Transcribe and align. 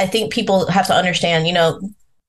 I 0.00 0.06
think 0.06 0.32
people 0.32 0.66
have 0.68 0.86
to 0.86 0.94
understand, 0.94 1.46
you 1.46 1.52
know, 1.52 1.78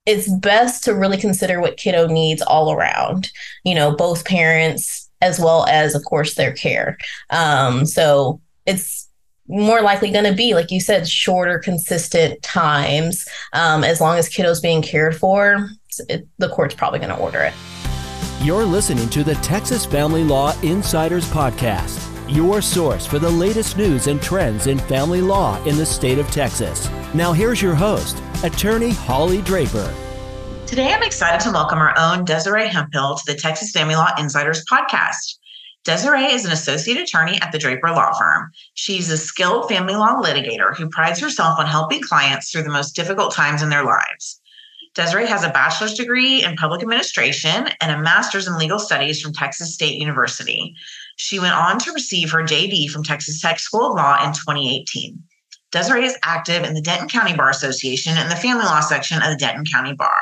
it's 0.06 0.30
best 0.30 0.84
to 0.84 0.94
really 0.94 1.18
consider 1.18 1.62
what 1.62 1.78
kiddo 1.78 2.06
needs 2.06 2.42
all 2.42 2.74
around, 2.74 3.30
you 3.64 3.74
know, 3.74 3.96
both 3.96 4.26
parents 4.26 5.10
as 5.22 5.40
well 5.40 5.66
as, 5.68 5.96
of 5.96 6.04
course, 6.04 6.34
their 6.34 6.52
care. 6.52 6.98
Um, 7.30 7.86
so 7.86 8.42
it's 8.66 9.08
more 9.48 9.82
likely 9.82 10.12
going 10.12 10.26
to 10.26 10.34
be, 10.34 10.54
like 10.54 10.70
you 10.70 10.82
said, 10.82 11.08
shorter, 11.08 11.60
consistent 11.60 12.42
times. 12.42 13.26
Um, 13.54 13.86
as 13.86 14.02
long 14.02 14.18
as 14.18 14.28
kiddo's 14.28 14.60
being 14.60 14.82
cared 14.82 15.16
for, 15.16 15.70
it, 16.10 16.28
the 16.40 16.50
court's 16.50 16.76
probably 16.76 17.00
going 17.00 17.16
to 17.16 17.22
order 17.22 17.40
it. 17.40 17.54
You're 18.42 18.66
listening 18.66 19.08
to 19.12 19.24
the 19.24 19.36
Texas 19.36 19.86
Family 19.86 20.26
Law 20.26 20.60
Insiders 20.62 21.30
Podcast, 21.30 22.11
your 22.32 22.62
source 22.62 23.06
for 23.06 23.20
the 23.20 23.30
latest 23.30 23.78
news 23.78 24.08
and 24.08 24.22
trends 24.22 24.68
in 24.68 24.80
family 24.80 25.22
law 25.22 25.62
in 25.66 25.78
the 25.78 25.86
state 25.86 26.18
of 26.18 26.32
Texas. 26.32 26.90
Now, 27.14 27.34
here's 27.34 27.62
your 27.62 27.76
host, 27.76 28.24
attorney 28.44 28.92
Holly 28.92 29.42
Draper. 29.42 29.94
Today, 30.66 30.94
I'm 30.94 31.04
excited 31.04 31.42
to 31.42 31.52
welcome 31.52 31.80
our 31.80 31.94
own 31.98 32.24
Desiree 32.24 32.68
Hemphill 32.68 33.16
to 33.16 33.24
the 33.26 33.38
Texas 33.38 33.72
Family 33.72 33.96
Law 33.96 34.10
Insiders 34.18 34.64
podcast. 34.72 35.38
Desiree 35.84 36.32
is 36.32 36.46
an 36.46 36.52
associate 36.52 36.98
attorney 36.98 37.42
at 37.42 37.52
the 37.52 37.58
Draper 37.58 37.90
Law 37.90 38.14
Firm. 38.18 38.52
She's 38.76 39.10
a 39.10 39.18
skilled 39.18 39.68
family 39.68 39.96
law 39.96 40.22
litigator 40.22 40.76
who 40.76 40.88
prides 40.90 41.20
herself 41.20 41.60
on 41.60 41.66
helping 41.66 42.02
clients 42.02 42.52
through 42.52 42.64
the 42.64 42.70
most 42.70 42.96
difficult 42.96 43.34
times 43.34 43.62
in 43.62 43.70
their 43.70 43.84
lives. 43.84 44.40
Desiree 44.94 45.26
has 45.26 45.44
a 45.44 45.50
bachelor's 45.50 45.94
degree 45.94 46.44
in 46.44 46.56
public 46.56 46.82
administration 46.82 47.70
and 47.80 47.92
a 47.92 48.02
master's 48.02 48.48
in 48.48 48.58
legal 48.58 48.78
studies 48.78 49.22
from 49.22 49.34
Texas 49.34 49.74
State 49.74 49.98
University. 49.98 50.76
She 51.22 51.38
went 51.38 51.54
on 51.54 51.78
to 51.78 51.92
receive 51.92 52.32
her 52.32 52.42
JD 52.42 52.90
from 52.90 53.04
Texas 53.04 53.40
Tech 53.40 53.60
School 53.60 53.92
of 53.92 53.96
Law 53.96 54.16
in 54.26 54.34
2018. 54.34 55.22
Desiree 55.72 56.06
is 56.06 56.18
active 56.24 56.64
in 56.64 56.74
the 56.74 56.82
Denton 56.82 57.08
County 57.08 57.36
Bar 57.36 57.52
Association 57.52 58.18
and 58.18 58.30
the 58.32 58.36
family 58.36 58.66
law 58.66 58.80
section 58.80 59.22
of 59.22 59.30
the 59.30 59.36
Denton 59.36 59.64
County 59.72 59.94
Bar. 59.94 60.20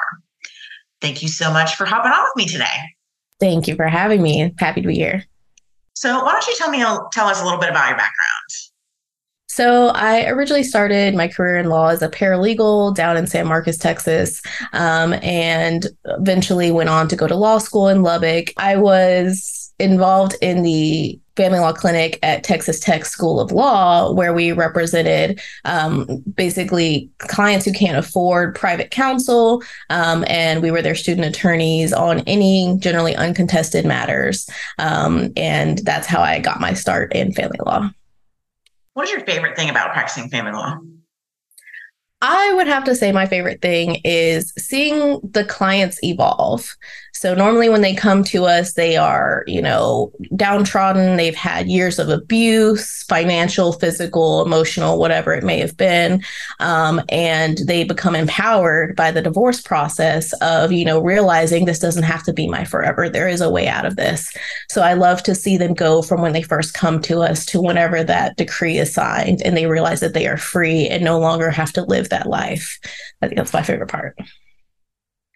Thank 1.00 1.22
you 1.22 1.30
so 1.30 1.54
much 1.54 1.76
for 1.76 1.86
hopping 1.86 2.12
on 2.12 2.22
with 2.24 2.36
me 2.36 2.52
today. 2.52 2.66
Thank 3.40 3.70
you 3.70 3.78
for 3.78 3.88
having 3.88 4.22
me. 4.22 4.54
Happy 4.60 4.82
to 4.82 4.88
be 4.90 4.96
here. 4.96 5.24
So, 5.94 6.22
why 6.22 6.34
don't 6.34 6.46
you 6.48 6.56
tell 6.58 6.70
me 6.70 6.84
tell 7.14 7.28
us 7.28 7.42
a 7.42 7.46
little 7.46 7.62
bit 7.62 7.70
about 7.70 7.88
your 7.88 7.98
background? 7.98 8.50
So, 9.48 9.88
I 9.88 10.26
originally 10.28 10.64
started 10.64 11.16
my 11.16 11.30
career 11.30 11.58
in 11.60 11.70
law 11.70 11.88
as 11.88 12.02
a 12.02 12.10
paralegal 12.10 12.94
down 12.94 13.16
in 13.16 13.26
San 13.26 13.48
Marcos, 13.48 13.78
Texas, 13.78 14.42
um, 14.74 15.14
and 15.22 15.88
eventually 16.04 16.72
went 16.72 16.90
on 16.90 17.08
to 17.08 17.16
go 17.16 17.26
to 17.26 17.36
law 17.38 17.58
school 17.58 17.88
in 17.88 18.04
Lubbock. 18.04 18.52
I 18.58 18.76
was 18.76 19.59
involved 19.80 20.36
in 20.42 20.64
the 20.64 21.20
family 21.40 21.60
law 21.60 21.72
clinic 21.72 22.20
at 22.22 22.44
Texas 22.44 22.82
Tech 22.82 23.06
School 23.06 23.40
of 23.40 23.54
Law, 23.54 24.12
where 24.12 24.34
we 24.34 24.52
represented 24.52 25.40
um, 25.64 26.22
basically 26.36 27.10
clients 27.20 27.66
who 27.66 27.72
can't 27.72 27.98
afford 27.98 28.56
private 28.56 28.92
counsel. 28.92 29.64
Um, 29.90 30.26
and 30.28 30.62
we 30.62 30.70
were 30.70 30.82
their 30.82 30.96
student 30.96 31.26
attorneys 31.26 31.94
on 31.94 32.20
any 32.28 32.76
generally 32.80 33.16
uncontested 33.16 33.86
matters. 33.86 34.50
Um, 34.80 35.32
and 35.38 35.78
that's 35.80 36.08
how 36.08 36.22
I 36.22 36.40
got 36.40 36.60
my 36.60 36.74
start 36.74 37.14
in 37.14 37.32
family 37.32 37.60
law. 37.66 37.90
What 38.96 39.06
is 39.06 39.12
your 39.12 39.22
favorite 39.22 39.56
thing 39.56 39.70
about 39.70 39.94
practicing 39.94 40.30
family 40.30 40.52
law? 40.52 40.78
I 42.22 42.54
would 42.56 42.68
have 42.68 42.84
to 42.84 42.96
say 42.96 43.14
my 43.14 43.26
favorite 43.26 43.62
thing 43.62 44.02
is 44.04 44.52
seeing 44.58 45.22
the 45.24 45.46
clients 45.46 46.04
evolve. 46.04 46.76
So 47.14 47.34
normally 47.34 47.70
when 47.70 47.82
they 47.82 47.96
come 47.96 48.24
to 48.26 48.46
us, 48.46 48.74
they 48.74 48.98
are, 48.98 49.44
you 49.48 49.62
know, 49.62 50.12
downtrodden. 50.36 51.18
They've 51.18 51.36
had 51.36 51.68
years 51.68 52.00
of 52.00 52.10
abuse, 52.10 53.04
financial, 53.04 53.74
physical, 53.74 54.46
emotional, 54.46 55.00
whatever 55.00 55.34
it 55.34 55.44
may 55.44 55.60
have 55.60 55.76
been. 55.76 56.24
Um, 56.60 57.02
and 57.10 57.58
they 57.60 57.84
become 57.84 58.16
empowered 58.16 58.96
by 58.96 59.12
the 59.12 59.22
divorce 59.22 59.62
process 59.62 60.34
of, 60.42 60.72
you 60.72 60.86
know, 60.86 61.00
realizing 61.00 61.66
this 61.66 61.80
doesn't 61.80 62.04
have 62.04 62.24
to 62.24 62.34
be 62.34 62.48
my 62.48 62.64
forever. 62.64 63.10
There 63.10 63.28
is 63.28 63.42
a 63.42 63.50
way 63.50 63.68
out 63.68 63.86
of 63.86 63.96
this. 63.96 64.32
So 64.70 64.82
I 64.82 64.94
love 64.94 65.24
to 65.24 65.36
see 65.36 65.58
them 65.58 65.74
go 65.74 66.02
from 66.02 66.22
when 66.22 66.34
they 66.34 66.44
first 66.44 66.74
come 66.74 67.02
to 67.04 67.22
us 67.22 67.46
to 67.48 67.62
whenever 67.62 68.04
that 68.04 68.38
decree 68.38 68.78
is 68.78 68.94
signed 68.94 69.42
and 69.44 69.58
they 69.58 69.66
realize 69.66 70.00
that 70.00 70.14
they 70.14 70.28
are 70.28 70.38
free 70.38 70.88
and 70.88 71.04
no 71.04 71.20
longer 71.20 71.50
have 71.50 71.74
to 71.74 71.84
live 71.84 72.10
that 72.10 72.28
life. 72.28 72.80
I 73.22 73.28
think 73.28 73.38
that's 73.38 73.54
my 73.54 73.64
favorite 73.64 73.90
part. 73.90 74.18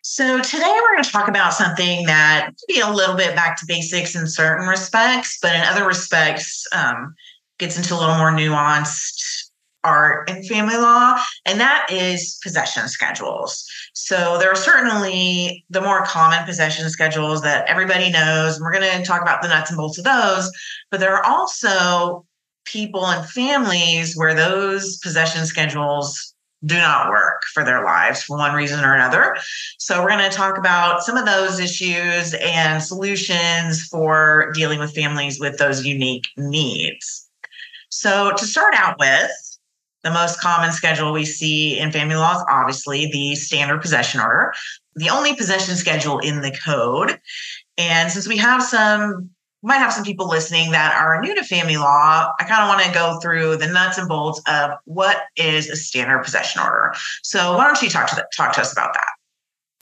So 0.05 0.41
today 0.41 0.79
we're 0.81 0.91
going 0.95 1.03
to 1.03 1.09
talk 1.09 1.29
about 1.29 1.53
something 1.53 2.05
that 2.07 2.49
be 2.67 2.81
a 2.81 2.89
little 2.89 3.15
bit 3.15 3.35
back 3.35 3.57
to 3.59 3.65
basics 3.65 4.15
in 4.15 4.27
certain 4.27 4.67
respects, 4.67 5.39
but 5.41 5.55
in 5.55 5.61
other 5.61 5.87
respects 5.87 6.65
um, 6.73 7.15
gets 7.57 7.77
into 7.77 7.95
a 7.95 7.97
little 7.97 8.17
more 8.17 8.29
nuanced 8.29 9.45
art 9.85 10.29
and 10.29 10.45
family 10.45 10.75
law, 10.75 11.17
and 11.45 11.57
that 11.61 11.87
is 11.89 12.37
possession 12.43 12.89
schedules. 12.89 13.65
So 13.93 14.37
there 14.37 14.51
are 14.51 14.55
certainly 14.55 15.63
the 15.69 15.79
more 15.79 16.03
common 16.03 16.43
possession 16.43 16.89
schedules 16.89 17.41
that 17.43 17.65
everybody 17.69 18.11
knows, 18.11 18.57
and 18.57 18.65
we're 18.65 18.73
going 18.73 18.99
to 18.99 19.05
talk 19.05 19.21
about 19.21 19.41
the 19.41 19.47
nuts 19.47 19.71
and 19.71 19.77
bolts 19.77 19.97
of 19.97 20.03
those, 20.03 20.51
but 20.91 20.99
there 20.99 21.15
are 21.15 21.25
also 21.25 22.25
people 22.65 23.05
and 23.05 23.25
families 23.29 24.17
where 24.17 24.33
those 24.33 24.97
possession 24.97 25.45
schedules 25.45 26.32
do 26.65 26.77
not 26.77 27.09
work 27.09 27.43
for 27.53 27.63
their 27.63 27.83
lives 27.83 28.23
for 28.23 28.37
one 28.37 28.55
reason 28.55 28.83
or 28.83 28.95
another. 28.95 29.35
So, 29.77 30.01
we're 30.01 30.09
going 30.09 30.29
to 30.29 30.35
talk 30.35 30.57
about 30.57 31.03
some 31.03 31.17
of 31.17 31.25
those 31.25 31.59
issues 31.59 32.33
and 32.35 32.81
solutions 32.81 33.83
for 33.83 34.51
dealing 34.53 34.79
with 34.79 34.95
families 34.95 35.39
with 35.39 35.57
those 35.57 35.85
unique 35.85 36.25
needs. 36.37 37.29
So, 37.89 38.31
to 38.35 38.45
start 38.45 38.73
out 38.75 38.97
with, 38.99 39.31
the 40.03 40.11
most 40.11 40.39
common 40.39 40.71
schedule 40.71 41.13
we 41.13 41.25
see 41.25 41.79
in 41.79 41.91
family 41.91 42.15
law 42.15 42.35
is 42.35 42.45
obviously 42.49 43.09
the 43.11 43.35
standard 43.35 43.81
possession 43.81 44.19
order, 44.19 44.53
the 44.95 45.09
only 45.09 45.33
possession 45.35 45.75
schedule 45.75 46.19
in 46.19 46.41
the 46.41 46.51
code. 46.65 47.19
And 47.77 48.11
since 48.11 48.27
we 48.27 48.37
have 48.37 48.61
some 48.61 49.29
might 49.63 49.77
have 49.77 49.93
some 49.93 50.03
people 50.03 50.27
listening 50.27 50.71
that 50.71 50.95
are 50.95 51.21
new 51.21 51.33
to 51.33 51.43
family 51.43 51.77
law. 51.77 52.31
I 52.39 52.43
kind 52.43 52.61
of 52.63 52.67
want 52.67 52.83
to 52.83 52.93
go 52.93 53.19
through 53.19 53.57
the 53.57 53.67
nuts 53.67 53.97
and 53.97 54.07
bolts 54.07 54.41
of 54.47 54.71
what 54.85 55.23
is 55.37 55.69
a 55.69 55.75
standard 55.75 56.23
possession 56.23 56.61
order. 56.61 56.93
So 57.23 57.55
why 57.57 57.65
don't 57.65 57.81
you 57.81 57.89
talk 57.89 58.07
to 58.09 58.15
the, 58.15 58.27
talk 58.35 58.53
to 58.53 58.61
us 58.61 58.73
about 58.73 58.93
that? 58.93 59.07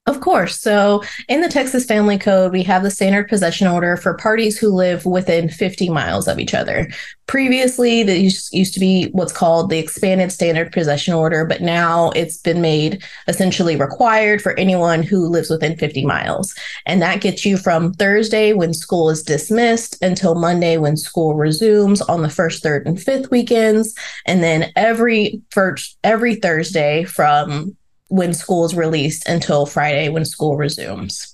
Of 0.08 0.20
course. 0.20 0.60
So, 0.60 1.04
in 1.28 1.42
the 1.42 1.48
Texas 1.48 1.86
Family 1.86 2.18
Code, 2.18 2.52
we 2.52 2.64
have 2.64 2.82
the 2.82 2.90
standard 2.90 3.28
possession 3.28 3.68
order 3.68 3.96
for 3.96 4.16
parties 4.16 4.58
who 4.58 4.70
live 4.70 5.06
within 5.06 5.48
50 5.48 5.90
miles 5.90 6.28
of 6.28 6.40
each 6.40 6.56
other. 6.56 6.90
Previously, 7.28 8.02
this 8.02 8.52
used 8.52 8.74
to 8.74 8.80
be 8.80 9.10
what's 9.12 9.32
called 9.32 9.70
the 9.70 9.78
expanded 9.78 10.32
standard 10.32 10.72
possession 10.72 11.14
order, 11.14 11.46
but 11.46 11.62
now 11.62 12.10
it's 12.16 12.38
been 12.38 12.62
made 12.62 13.04
essentially 13.28 13.76
required 13.76 14.42
for 14.42 14.58
anyone 14.58 15.04
who 15.04 15.28
lives 15.28 15.52
within 15.52 15.78
50 15.78 16.04
miles. 16.04 16.56
And 16.88 17.00
that 17.04 17.22
gets 17.22 17.46
you 17.46 17.56
from 17.56 17.94
Thursday 17.94 18.54
when 18.54 18.74
school 18.74 19.08
is 19.12 19.22
dismissed 19.22 20.02
until 20.02 20.34
Monday 20.34 20.78
when 20.78 20.98
school 20.98 21.36
resumes 21.36 22.02
on 22.02 22.24
the 22.24 22.30
first, 22.30 22.64
third, 22.64 22.88
and 22.88 23.00
fifth 23.00 23.30
weekends. 23.30 23.94
And 24.26 24.42
then 24.42 24.72
every 24.76 25.44
first 25.52 26.00
every 26.04 26.36
Thursday 26.36 27.04
from 27.04 27.78
when 28.12 28.34
school 28.34 28.66
is 28.66 28.76
released 28.76 29.28
until 29.30 29.66
Friday 29.66 30.10
when 30.10 30.26
school 30.26 30.58
resumes. 30.58 31.34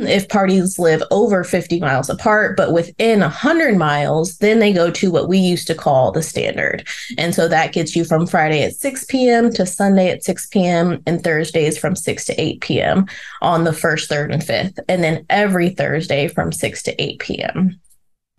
If 0.00 0.28
parties 0.28 0.76
live 0.76 1.00
over 1.12 1.44
50 1.44 1.78
miles 1.78 2.10
apart, 2.10 2.56
but 2.56 2.72
within 2.72 3.20
100 3.20 3.78
miles, 3.78 4.36
then 4.38 4.58
they 4.58 4.72
go 4.72 4.90
to 4.90 5.12
what 5.12 5.28
we 5.28 5.38
used 5.38 5.68
to 5.68 5.74
call 5.74 6.10
the 6.10 6.24
standard. 6.24 6.86
And 7.16 7.32
so 7.32 7.46
that 7.46 7.72
gets 7.72 7.94
you 7.94 8.04
from 8.04 8.26
Friday 8.26 8.64
at 8.64 8.74
6 8.74 9.04
p.m. 9.04 9.52
to 9.52 9.64
Sunday 9.64 10.10
at 10.10 10.24
6 10.24 10.46
p.m. 10.48 11.00
and 11.06 11.22
Thursdays 11.22 11.78
from 11.78 11.94
6 11.94 12.24
to 12.24 12.40
8 12.40 12.60
p.m. 12.60 13.06
on 13.40 13.62
the 13.62 13.72
first, 13.72 14.08
third, 14.08 14.32
and 14.32 14.42
fifth. 14.42 14.80
And 14.88 15.04
then 15.04 15.24
every 15.30 15.70
Thursday 15.70 16.26
from 16.26 16.50
6 16.50 16.82
to 16.82 17.02
8 17.02 17.20
p.m 17.20 17.80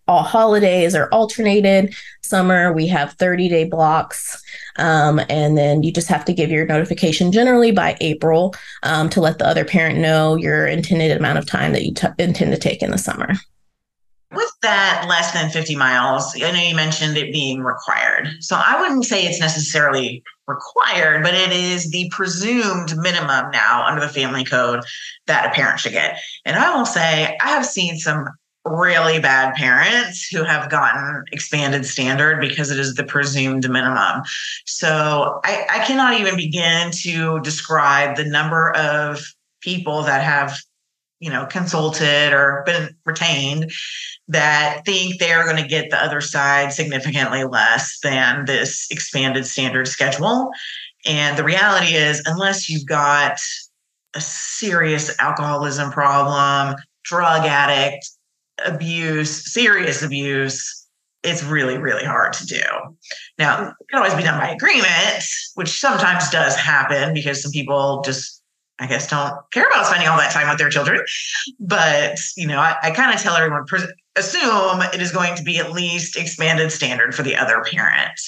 all 0.07 0.23
holidays 0.23 0.95
are 0.95 1.09
alternated. 1.09 1.93
Summer, 2.23 2.73
we 2.73 2.87
have 2.87 3.13
30 3.13 3.49
day 3.49 3.63
blocks. 3.65 4.41
Um, 4.77 5.19
and 5.29 5.57
then 5.57 5.83
you 5.83 5.91
just 5.91 6.07
have 6.07 6.25
to 6.25 6.33
give 6.33 6.51
your 6.51 6.65
notification 6.65 7.31
generally 7.31 7.71
by 7.71 7.97
April 8.01 8.55
um, 8.83 9.09
to 9.09 9.21
let 9.21 9.39
the 9.39 9.47
other 9.47 9.65
parent 9.65 9.99
know 9.99 10.35
your 10.35 10.67
intended 10.67 11.15
amount 11.15 11.39
of 11.39 11.45
time 11.45 11.73
that 11.73 11.83
you 11.83 11.93
t- 11.93 12.07
intend 12.19 12.51
to 12.51 12.59
take 12.59 12.81
in 12.81 12.91
the 12.91 12.97
summer. 12.97 13.33
With 14.31 14.51
that 14.61 15.05
less 15.07 15.31
than 15.31 15.49
50 15.49 15.75
miles, 15.77 16.35
I 16.35 16.51
know 16.51 16.59
you 16.59 16.75
mentioned 16.75 17.17
it 17.17 17.31
being 17.31 17.61
required. 17.61 18.27
So 18.41 18.57
I 18.57 18.79
wouldn't 18.79 19.05
say 19.05 19.25
it's 19.25 19.39
necessarily 19.39 20.21
required, 20.47 21.23
but 21.23 21.33
it 21.33 21.51
is 21.51 21.89
the 21.91 22.09
presumed 22.11 22.95
minimum 22.97 23.51
now 23.51 23.85
under 23.85 24.01
the 24.01 24.09
family 24.09 24.43
code 24.43 24.83
that 25.27 25.45
a 25.45 25.55
parent 25.55 25.79
should 25.79 25.93
get. 25.93 26.19
And 26.45 26.57
I 26.57 26.75
will 26.75 26.85
say, 26.85 27.37
I 27.41 27.49
have 27.49 27.65
seen 27.65 27.97
some 27.97 28.27
really 28.69 29.19
bad 29.19 29.55
parents 29.55 30.27
who 30.27 30.43
have 30.43 30.69
gotten 30.69 31.23
expanded 31.31 31.85
standard 31.85 32.39
because 32.39 32.71
it 32.71 32.79
is 32.79 32.95
the 32.95 33.03
presumed 33.03 33.69
minimum. 33.69 34.23
So 34.65 35.39
I, 35.43 35.65
I 35.69 35.85
cannot 35.85 36.19
even 36.19 36.35
begin 36.35 36.91
to 37.03 37.39
describe 37.41 38.15
the 38.15 38.25
number 38.25 38.71
of 38.75 39.21
people 39.61 40.03
that 40.03 40.23
have 40.23 40.57
you 41.19 41.29
know 41.31 41.45
consulted 41.47 42.31
or 42.31 42.63
been 42.65 42.95
retained 43.05 43.71
that 44.27 44.83
think 44.85 45.19
they're 45.19 45.45
going 45.45 45.61
to 45.61 45.67
get 45.67 45.89
the 45.89 46.03
other 46.03 46.21
side 46.21 46.73
significantly 46.73 47.43
less 47.43 47.97
than 48.03 48.45
this 48.45 48.87
expanded 48.91 49.45
standard 49.45 49.87
schedule 49.87 50.51
And 51.05 51.37
the 51.37 51.43
reality 51.43 51.93
is, 51.93 52.21
unless 52.25 52.69
you've 52.69 52.85
got 52.85 53.39
a 54.15 54.21
serious 54.21 55.15
alcoholism 55.19 55.91
problem, 55.91 56.75
drug 57.03 57.45
addict, 57.45 58.09
abuse, 58.65 59.51
serious 59.51 60.03
abuse, 60.03 60.87
it's 61.23 61.43
really, 61.43 61.77
really 61.77 62.05
hard 62.05 62.33
to 62.33 62.45
do. 62.45 62.61
Now, 63.37 63.69
it 63.69 63.87
can 63.89 63.97
always 63.97 64.13
be 64.13 64.23
done 64.23 64.39
by 64.39 64.49
agreement, 64.49 65.23
which 65.55 65.79
sometimes 65.79 66.29
does 66.29 66.55
happen 66.55 67.13
because 67.13 67.41
some 67.41 67.51
people 67.51 68.01
just, 68.05 68.41
I 68.79 68.87
guess, 68.87 69.09
don't 69.09 69.33
care 69.51 69.67
about 69.67 69.85
spending 69.87 70.07
all 70.07 70.17
that 70.17 70.31
time 70.31 70.47
with 70.47 70.57
their 70.57 70.69
children. 70.69 71.01
But, 71.59 72.19
you 72.35 72.47
know, 72.47 72.59
I, 72.59 72.75
I 72.81 72.91
kind 72.91 73.13
of 73.13 73.19
tell 73.19 73.35
everyone 73.35 73.65
assume 74.15 74.81
it 74.93 75.01
is 75.01 75.11
going 75.11 75.35
to 75.35 75.43
be 75.43 75.59
at 75.59 75.71
least 75.71 76.17
expanded 76.17 76.71
standard 76.71 77.13
for 77.13 77.23
the 77.23 77.35
other 77.35 77.63
parent. 77.63 78.19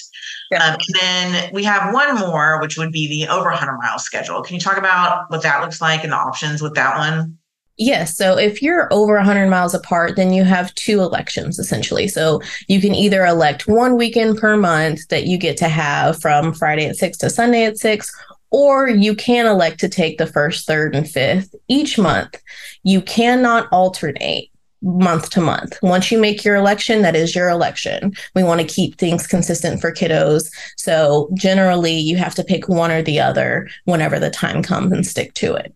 Yeah. 0.51 0.63
Um, 0.63 0.73
and 0.73 0.95
then 0.99 1.49
we 1.53 1.63
have 1.63 1.93
one 1.93 2.15
more, 2.15 2.59
which 2.61 2.77
would 2.77 2.91
be 2.91 3.07
the 3.07 3.31
over 3.31 3.49
100 3.49 3.77
mile 3.77 3.99
schedule. 3.99 4.41
Can 4.41 4.55
you 4.55 4.59
talk 4.59 4.77
about 4.77 5.29
what 5.29 5.43
that 5.43 5.61
looks 5.61 5.81
like 5.81 6.03
and 6.03 6.11
the 6.11 6.17
options 6.17 6.61
with 6.61 6.75
that 6.75 6.97
one? 6.97 7.37
Yes. 7.79 8.17
So 8.17 8.37
if 8.37 8.61
you're 8.61 8.93
over 8.93 9.15
100 9.15 9.47
miles 9.47 9.73
apart, 9.73 10.17
then 10.17 10.33
you 10.33 10.43
have 10.43 10.75
two 10.75 10.99
elections 10.99 11.57
essentially. 11.59 12.09
So 12.09 12.41
you 12.67 12.81
can 12.81 12.93
either 12.93 13.25
elect 13.25 13.69
one 13.69 13.95
weekend 13.95 14.37
per 14.37 14.57
month 14.57 15.07
that 15.07 15.27
you 15.27 15.37
get 15.37 15.55
to 15.57 15.69
have 15.69 16.21
from 16.21 16.53
Friday 16.53 16.87
at 16.87 16.97
6 16.97 17.17
to 17.19 17.29
Sunday 17.29 17.63
at 17.63 17.77
6, 17.77 18.11
or 18.51 18.89
you 18.89 19.15
can 19.15 19.45
elect 19.45 19.79
to 19.79 19.87
take 19.87 20.17
the 20.17 20.27
first, 20.27 20.67
third, 20.67 20.93
and 20.93 21.09
fifth 21.09 21.55
each 21.69 21.97
month. 21.97 22.35
You 22.83 23.01
cannot 23.01 23.69
alternate 23.71 24.51
month 24.81 25.29
to 25.29 25.41
month. 25.41 25.77
Once 25.81 26.11
you 26.11 26.19
make 26.19 26.43
your 26.43 26.55
election, 26.55 27.01
that 27.01 27.15
is 27.15 27.33
your 27.33 27.49
election. 27.49 28.13
We 28.35 28.43
want 28.43 28.59
to 28.59 28.67
keep 28.67 28.97
things 28.97 29.25
consistent 29.25 29.79
for 29.79 29.93
kiddos. 29.93 30.51
So 30.75 31.29
generally, 31.33 31.97
you 31.97 32.17
have 32.17 32.35
to 32.35 32.43
pick 32.43 32.67
one 32.67 32.91
or 32.91 33.01
the 33.01 33.21
other 33.21 33.69
whenever 33.85 34.19
the 34.19 34.29
time 34.29 34.63
comes 34.63 34.91
and 34.91 35.05
stick 35.05 35.33
to 35.35 35.55
it. 35.55 35.73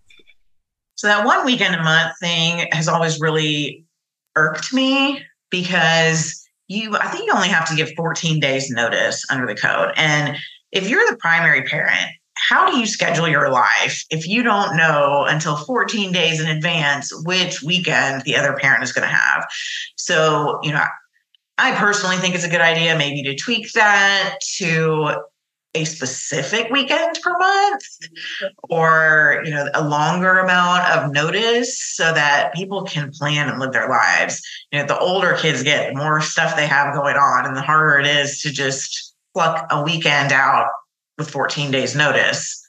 So 0.95 1.07
that 1.07 1.25
one 1.25 1.45
weekend 1.45 1.75
a 1.75 1.83
month 1.83 2.13
thing 2.19 2.67
has 2.71 2.87
always 2.87 3.19
really 3.19 3.85
irked 4.35 4.73
me 4.73 5.21
because 5.49 6.47
you, 6.67 6.95
I 6.95 7.07
think 7.07 7.25
you 7.25 7.33
only 7.33 7.49
have 7.49 7.67
to 7.69 7.75
give 7.75 7.91
14 7.95 8.39
days 8.39 8.69
notice 8.69 9.25
under 9.29 9.45
the 9.45 9.55
code. 9.55 9.91
And 9.95 10.37
if 10.71 10.89
you're 10.89 11.09
the 11.09 11.17
primary 11.17 11.63
parent, 11.63 12.07
how 12.35 12.69
do 12.69 12.77
you 12.77 12.85
schedule 12.85 13.27
your 13.27 13.49
life 13.49 14.03
if 14.09 14.27
you 14.27 14.43
don't 14.43 14.75
know 14.75 15.25
until 15.27 15.55
14 15.55 16.11
days 16.11 16.39
in 16.39 16.47
advance 16.47 17.11
which 17.25 17.61
weekend 17.61 18.23
the 18.23 18.35
other 18.35 18.53
parent 18.53 18.83
is 18.83 18.91
going 18.91 19.07
to 19.07 19.13
have? 19.13 19.45
So, 19.95 20.59
you 20.63 20.71
know, 20.71 20.83
I 21.57 21.75
personally 21.75 22.17
think 22.17 22.35
it's 22.35 22.43
a 22.43 22.49
good 22.49 22.61
idea 22.61 22.97
maybe 22.97 23.23
to 23.23 23.35
tweak 23.35 23.71
that 23.73 24.39
to 24.57 25.15
a 25.75 25.85
specific 25.85 26.69
weekend 26.69 27.17
per 27.23 27.35
month 27.37 27.81
or 28.69 29.41
you 29.43 29.51
know 29.51 29.67
a 29.73 29.83
longer 29.83 30.37
amount 30.37 30.83
of 30.91 31.11
notice 31.11 31.79
so 31.79 32.13
that 32.13 32.53
people 32.53 32.83
can 32.83 33.09
plan 33.11 33.49
and 33.49 33.59
live 33.59 33.71
their 33.71 33.89
lives 33.89 34.39
you 34.71 34.77
know 34.77 34.85
the 34.85 34.99
older 34.99 35.33
kids 35.33 35.63
get 35.63 35.89
the 35.89 35.95
more 35.97 36.21
stuff 36.21 36.55
they 36.55 36.67
have 36.67 36.93
going 36.93 37.15
on 37.15 37.45
and 37.45 37.55
the 37.55 37.61
harder 37.61 37.97
it 37.97 38.05
is 38.05 38.39
to 38.39 38.51
just 38.51 39.13
pluck 39.33 39.65
a 39.71 39.81
weekend 39.81 40.31
out 40.31 40.67
with 41.17 41.29
14 41.29 41.71
days 41.71 41.95
notice. 41.95 42.59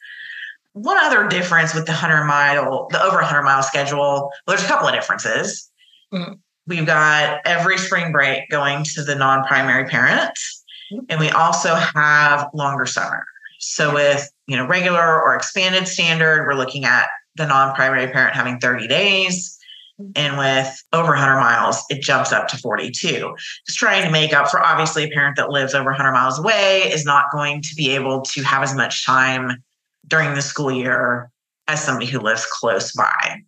One 0.73 0.97
other 0.99 1.29
difference 1.29 1.75
with 1.75 1.87
the 1.87 1.93
100 1.93 2.25
mile, 2.25 2.89
the 2.91 3.03
over 3.03 3.17
100 3.17 3.43
mile 3.43 3.63
schedule, 3.63 3.99
well, 3.99 4.31
there's 4.47 4.65
a 4.65 4.67
couple 4.67 4.89
of 4.89 4.95
differences. 4.95 5.71
Mm-hmm. 6.13 6.35
We've 6.67 6.87
got 6.87 7.41
every 7.45 7.79
spring 7.79 8.11
break 8.11 8.49
going 8.51 8.85
to 8.95 9.05
the 9.05 9.15
non 9.15 9.45
primary 9.47 9.89
parent, 9.89 10.31
mm-hmm. 10.31 10.64
And 11.09 11.21
we 11.21 11.31
also 11.31 11.75
have 11.75 12.49
longer 12.55 12.87
summer. 12.87 13.25
So 13.61 13.95
with 13.95 14.31
you 14.47 14.57
know 14.57 14.67
regular 14.67 15.21
or 15.23 15.35
expanded 15.35 15.89
standard, 15.89 16.47
we're 16.47 16.55
looking 16.55 16.85
at 16.85 17.07
the 17.37 17.47
non 17.47 17.75
primary 17.75 18.11
parent 18.11 18.35
having 18.35 18.59
30 18.59 18.89
days. 18.89 19.59
Mm-hmm. 20.01 20.11
And 20.17 20.39
with 20.39 20.83
over 20.93 21.11
100 21.11 21.37
miles, 21.37 21.85
it 21.89 22.03
jumps 22.03 22.33
up 22.33 22.49
to 22.49 22.59
42. 22.59 23.35
Just 23.67 23.79
trying 23.79 24.05
to 24.05 24.11
make 24.11 24.33
up 24.33 24.49
for 24.49 24.61
obviously 24.61 25.05
a 25.05 25.11
parent 25.11 25.37
that 25.37 25.51
lives 25.51 25.75
over 25.75 25.91
100 25.91 26.13
miles 26.13 26.39
away 26.39 26.83
is 26.93 27.05
not 27.05 27.27
going 27.33 27.63
to 27.63 27.75
be 27.77 27.91
able 27.91 28.23
to 28.23 28.43
have 28.43 28.63
as 28.63 28.75
much 28.75 29.07
time 29.07 29.63
during 30.07 30.35
the 30.35 30.43
school 30.43 30.73
year 30.73 31.31
as 31.69 31.83
somebody 31.83 32.07
who 32.07 32.19
lives 32.19 32.45
close 32.47 32.93
by. 32.93 33.41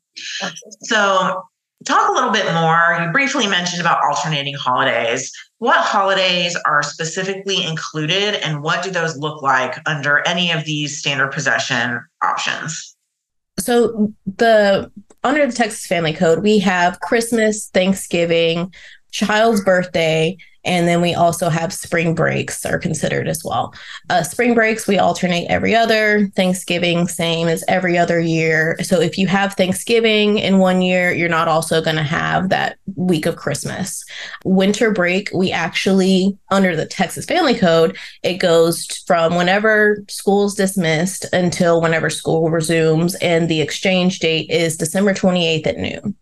So, 0.83 1.43
talk 1.84 2.08
a 2.08 2.12
little 2.12 2.31
bit 2.31 2.52
more. 2.55 2.99
You 3.00 3.12
briefly 3.12 3.46
mentioned 3.46 3.81
about 3.81 4.02
alternating 4.05 4.55
holidays. 4.55 5.32
What 5.58 5.76
holidays 5.76 6.56
are 6.67 6.82
specifically 6.82 7.64
included, 7.64 8.34
and 8.44 8.62
what 8.62 8.82
do 8.82 8.90
those 8.90 9.17
look 9.17 9.43
like 9.43 9.78
under 9.87 10.26
any 10.26 10.50
of 10.50 10.64
these 10.64 10.99
standard 10.99 11.32
possession 11.32 12.00
options? 12.23 12.96
So, 13.58 14.12
the 14.26 14.90
under 15.25 15.46
the 15.46 15.52
Texas 15.52 15.87
Family 15.87 16.12
Code, 16.12 16.43
we 16.43 16.58
have 16.61 17.00
Christmas, 17.00 17.69
Thanksgiving, 17.69 18.73
child's 19.11 19.64
birthday, 19.64 20.37
and 20.66 20.88
then 20.88 21.00
we 21.00 21.14
also 21.14 21.48
have 21.48 21.72
spring 21.72 22.14
breaks 22.14 22.66
are 22.66 22.78
considered 22.78 23.28
as 23.28 23.44
well. 23.44 23.72
Uh, 24.10 24.22
spring 24.22 24.54
breaks, 24.54 24.86
we 24.86 24.98
alternate 24.98 25.46
every 25.48 25.74
other. 25.74 26.26
Thanksgiving, 26.34 27.06
same 27.06 27.46
as 27.46 27.64
every 27.68 27.96
other 27.96 28.18
year. 28.18 28.76
So 28.82 29.00
if 29.00 29.16
you 29.16 29.28
have 29.28 29.54
Thanksgiving 29.54 30.38
in 30.38 30.58
one 30.58 30.82
year, 30.82 31.12
you're 31.12 31.28
not 31.28 31.48
also 31.48 31.80
going 31.80 31.96
to 31.96 32.02
have 32.02 32.48
that 32.48 32.78
week 32.96 33.26
of 33.26 33.36
Christmas. 33.36 34.04
Winter 34.44 34.90
break, 34.90 35.30
we 35.32 35.52
actually, 35.52 36.36
under 36.50 36.74
the 36.74 36.86
Texas 36.86 37.24
Family 37.24 37.54
Code, 37.54 37.96
it 38.24 38.34
goes 38.34 38.86
from 39.06 39.36
whenever 39.36 40.04
school's 40.08 40.56
dismissed 40.56 41.26
until 41.32 41.80
whenever 41.80 42.10
school 42.10 42.50
resumes. 42.50 43.14
And 43.16 43.48
the 43.48 43.60
exchange 43.60 44.18
date 44.18 44.50
is 44.50 44.76
December 44.76 45.14
28th 45.14 45.66
at 45.66 45.78
noon 45.78 46.16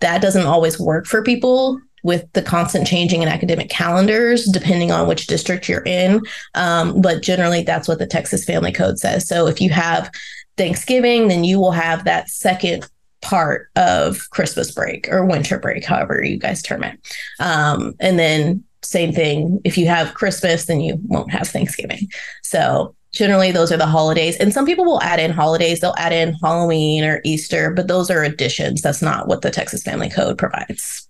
that 0.00 0.20
doesn't 0.20 0.46
always 0.46 0.78
work 0.78 1.06
for 1.06 1.22
people 1.22 1.80
with 2.06 2.32
the 2.34 2.40
constant 2.40 2.86
changing 2.86 3.20
in 3.20 3.28
academic 3.28 3.68
calendars, 3.68 4.44
depending 4.44 4.92
on 4.92 5.08
which 5.08 5.26
district 5.26 5.68
you're 5.68 5.84
in. 5.84 6.22
Um, 6.54 7.02
but 7.02 7.20
generally, 7.20 7.64
that's 7.64 7.88
what 7.88 7.98
the 7.98 8.06
Texas 8.06 8.44
Family 8.44 8.70
Code 8.70 9.00
says. 9.00 9.26
So 9.28 9.48
if 9.48 9.60
you 9.60 9.70
have 9.70 10.08
Thanksgiving, 10.56 11.26
then 11.26 11.42
you 11.42 11.58
will 11.58 11.72
have 11.72 12.04
that 12.04 12.30
second 12.30 12.88
part 13.22 13.70
of 13.74 14.30
Christmas 14.30 14.70
break 14.70 15.08
or 15.10 15.26
winter 15.26 15.58
break, 15.58 15.84
however 15.84 16.22
you 16.22 16.38
guys 16.38 16.62
term 16.62 16.84
it. 16.84 16.96
Um, 17.40 17.94
and 17.98 18.20
then 18.20 18.62
same 18.84 19.12
thing, 19.12 19.60
if 19.64 19.76
you 19.76 19.88
have 19.88 20.14
Christmas, 20.14 20.66
then 20.66 20.80
you 20.80 21.00
won't 21.06 21.32
have 21.32 21.48
Thanksgiving. 21.48 22.06
So 22.44 22.94
generally 23.10 23.50
those 23.50 23.72
are 23.72 23.76
the 23.76 23.86
holidays 23.86 24.36
and 24.36 24.52
some 24.52 24.66
people 24.66 24.84
will 24.84 25.02
add 25.02 25.18
in 25.18 25.30
holidays 25.30 25.80
they'll 25.80 25.94
add 25.96 26.12
in 26.12 26.34
halloween 26.42 27.02
or 27.02 27.22
easter 27.24 27.70
but 27.70 27.88
those 27.88 28.10
are 28.10 28.22
additions 28.22 28.82
that's 28.82 29.00
not 29.00 29.26
what 29.26 29.40
the 29.40 29.50
texas 29.50 29.82
family 29.82 30.10
code 30.10 30.36
provides 30.36 31.08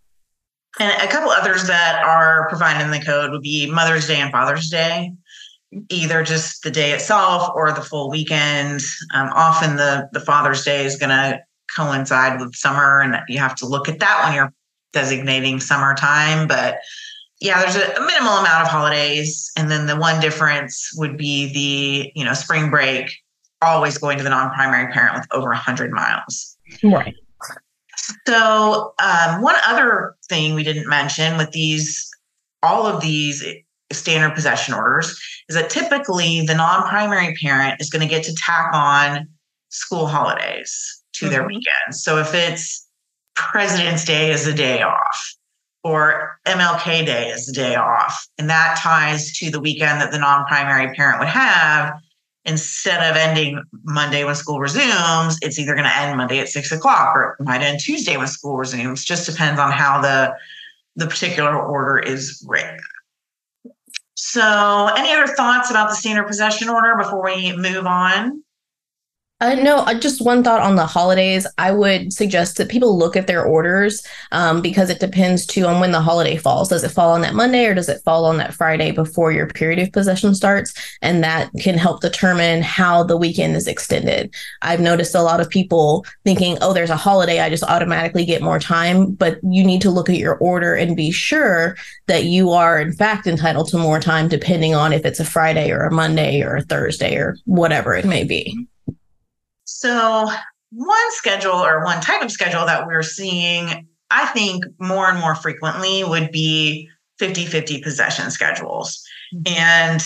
and 0.78 1.02
a 1.02 1.10
couple 1.10 1.30
others 1.30 1.66
that 1.66 2.02
are 2.04 2.48
provided 2.48 2.84
in 2.84 2.90
the 2.90 3.04
code 3.04 3.30
would 3.30 3.42
be 3.42 3.70
Mother's 3.70 4.06
Day 4.06 4.20
and 4.20 4.30
Father's 4.30 4.68
Day, 4.68 5.12
either 5.88 6.22
just 6.22 6.62
the 6.62 6.70
day 6.70 6.92
itself 6.92 7.50
or 7.54 7.72
the 7.72 7.80
full 7.80 8.10
weekend. 8.10 8.82
Um, 9.14 9.30
often 9.34 9.76
the, 9.76 10.08
the 10.12 10.20
Father's 10.20 10.64
Day 10.64 10.84
is 10.84 10.96
going 10.96 11.10
to 11.10 11.40
coincide 11.74 12.40
with 12.40 12.54
summer, 12.54 13.00
and 13.00 13.16
you 13.28 13.38
have 13.38 13.54
to 13.56 13.66
look 13.66 13.88
at 13.88 14.00
that 14.00 14.22
when 14.24 14.34
you're 14.34 14.52
designating 14.92 15.60
summertime. 15.60 16.46
But 16.46 16.78
yeah, 17.40 17.60
there's 17.60 17.76
a, 17.76 17.94
a 17.94 18.06
minimal 18.06 18.34
amount 18.34 18.64
of 18.64 18.68
holidays. 18.68 19.50
And 19.56 19.70
then 19.70 19.86
the 19.86 19.96
one 19.96 20.20
difference 20.20 20.90
would 20.96 21.16
be 21.16 21.52
the, 21.52 22.12
you 22.14 22.24
know, 22.24 22.34
spring 22.34 22.70
break, 22.70 23.10
always 23.62 23.98
going 23.98 24.18
to 24.18 24.24
the 24.24 24.30
non 24.30 24.52
primary 24.52 24.92
parent 24.92 25.14
with 25.16 25.26
over 25.32 25.48
100 25.48 25.90
miles. 25.92 26.56
Right. 26.82 27.14
So, 28.26 28.94
um, 29.02 29.42
one 29.42 29.56
other 29.66 30.14
thing 30.28 30.54
we 30.54 30.62
didn't 30.62 30.88
mention 30.88 31.36
with 31.36 31.50
these, 31.52 32.08
all 32.62 32.86
of 32.86 33.00
these 33.00 33.44
standard 33.92 34.34
possession 34.34 34.74
orders, 34.74 35.18
is 35.48 35.56
that 35.56 35.70
typically 35.70 36.42
the 36.42 36.54
non 36.54 36.88
primary 36.88 37.34
parent 37.42 37.80
is 37.80 37.90
going 37.90 38.06
to 38.06 38.12
get 38.12 38.24
to 38.24 38.34
tack 38.34 38.70
on 38.72 39.28
school 39.70 40.06
holidays 40.06 41.02
to 41.14 41.24
mm-hmm. 41.24 41.32
their 41.32 41.46
weekends. 41.46 42.02
So, 42.02 42.18
if 42.18 42.34
it's 42.34 42.86
President's 43.34 44.04
Day 44.04 44.30
is 44.30 44.46
a 44.46 44.54
day 44.54 44.82
off, 44.82 45.34
or 45.82 46.38
MLK 46.46 47.06
Day 47.06 47.28
is 47.28 47.48
a 47.48 47.52
day 47.52 47.76
off, 47.76 48.26
and 48.38 48.48
that 48.50 48.78
ties 48.78 49.32
to 49.38 49.50
the 49.50 49.60
weekend 49.60 50.00
that 50.00 50.10
the 50.10 50.18
non 50.18 50.44
primary 50.46 50.94
parent 50.94 51.18
would 51.18 51.28
have, 51.28 51.94
instead 52.46 53.08
of 53.10 53.16
ending 53.16 53.62
Monday 53.84 54.24
when 54.24 54.34
school 54.34 54.60
resumes, 54.60 55.38
it's 55.42 55.58
either 55.58 55.74
going 55.74 55.84
to 55.84 55.96
end 55.96 56.16
Monday 56.16 56.38
at 56.38 56.48
six 56.48 56.72
o'clock 56.72 57.14
or 57.14 57.36
it 57.38 57.44
might 57.44 57.60
end 57.60 57.80
Tuesday 57.80 58.16
when 58.16 58.26
school 58.28 58.56
resumes. 58.56 59.04
Just 59.04 59.26
depends 59.26 59.60
on 59.60 59.72
how 59.72 60.00
the 60.00 60.34
the 60.94 61.06
particular 61.06 61.60
order 61.60 61.98
is 61.98 62.42
written. 62.48 62.78
So, 64.14 64.88
any 64.96 65.12
other 65.12 65.26
thoughts 65.34 65.70
about 65.70 65.90
the 65.90 65.94
standard 65.94 66.26
possession 66.26 66.70
order 66.70 66.96
before 66.96 67.22
we 67.22 67.54
move 67.54 67.84
on? 67.86 68.42
Uh, 69.38 69.54
no, 69.54 69.80
uh, 69.80 69.92
just 69.92 70.24
one 70.24 70.42
thought 70.42 70.62
on 70.62 70.76
the 70.76 70.86
holidays. 70.86 71.46
I 71.58 71.70
would 71.70 72.10
suggest 72.10 72.56
that 72.56 72.70
people 72.70 72.96
look 72.96 73.16
at 73.16 73.26
their 73.26 73.44
orders 73.44 74.02
um, 74.32 74.62
because 74.62 74.88
it 74.88 74.98
depends 74.98 75.44
too 75.44 75.66
on 75.66 75.78
when 75.78 75.92
the 75.92 76.00
holiday 76.00 76.38
falls. 76.38 76.70
Does 76.70 76.82
it 76.84 76.88
fall 76.88 77.12
on 77.12 77.20
that 77.20 77.34
Monday 77.34 77.66
or 77.66 77.74
does 77.74 77.90
it 77.90 78.00
fall 78.02 78.24
on 78.24 78.38
that 78.38 78.54
Friday 78.54 78.92
before 78.92 79.32
your 79.32 79.46
period 79.46 79.78
of 79.78 79.92
possession 79.92 80.34
starts? 80.34 80.72
And 81.02 81.22
that 81.22 81.50
can 81.60 81.76
help 81.76 82.00
determine 82.00 82.62
how 82.62 83.02
the 83.02 83.18
weekend 83.18 83.56
is 83.56 83.66
extended. 83.66 84.34
I've 84.62 84.80
noticed 84.80 85.14
a 85.14 85.20
lot 85.20 85.40
of 85.40 85.50
people 85.50 86.06
thinking, 86.24 86.56
oh, 86.62 86.72
there's 86.72 86.88
a 86.88 86.96
holiday, 86.96 87.40
I 87.40 87.50
just 87.50 87.64
automatically 87.64 88.24
get 88.24 88.40
more 88.40 88.58
time. 88.58 89.12
But 89.12 89.38
you 89.42 89.62
need 89.62 89.82
to 89.82 89.90
look 89.90 90.08
at 90.08 90.16
your 90.16 90.38
order 90.38 90.74
and 90.74 90.96
be 90.96 91.10
sure 91.10 91.76
that 92.06 92.24
you 92.24 92.52
are, 92.52 92.80
in 92.80 92.94
fact, 92.94 93.26
entitled 93.26 93.68
to 93.68 93.76
more 93.76 94.00
time 94.00 94.28
depending 94.28 94.74
on 94.74 94.94
if 94.94 95.04
it's 95.04 95.20
a 95.20 95.26
Friday 95.26 95.72
or 95.72 95.84
a 95.84 95.92
Monday 95.92 96.40
or 96.40 96.56
a 96.56 96.62
Thursday 96.62 97.16
or 97.16 97.36
whatever 97.44 97.92
it 97.92 98.06
may 98.06 98.24
be. 98.24 98.66
So, 99.78 100.30
one 100.70 101.12
schedule 101.12 101.52
or 101.52 101.84
one 101.84 102.00
type 102.00 102.22
of 102.22 102.32
schedule 102.32 102.64
that 102.64 102.86
we're 102.86 103.02
seeing, 103.02 103.86
I 104.10 104.26
think, 104.26 104.64
more 104.78 105.10
and 105.10 105.20
more 105.20 105.34
frequently 105.34 106.02
would 106.02 106.32
be 106.32 106.88
50 107.18 107.44
50 107.44 107.82
possession 107.82 108.30
schedules. 108.30 109.04
Mm-hmm. 109.34 109.54
And 109.54 110.02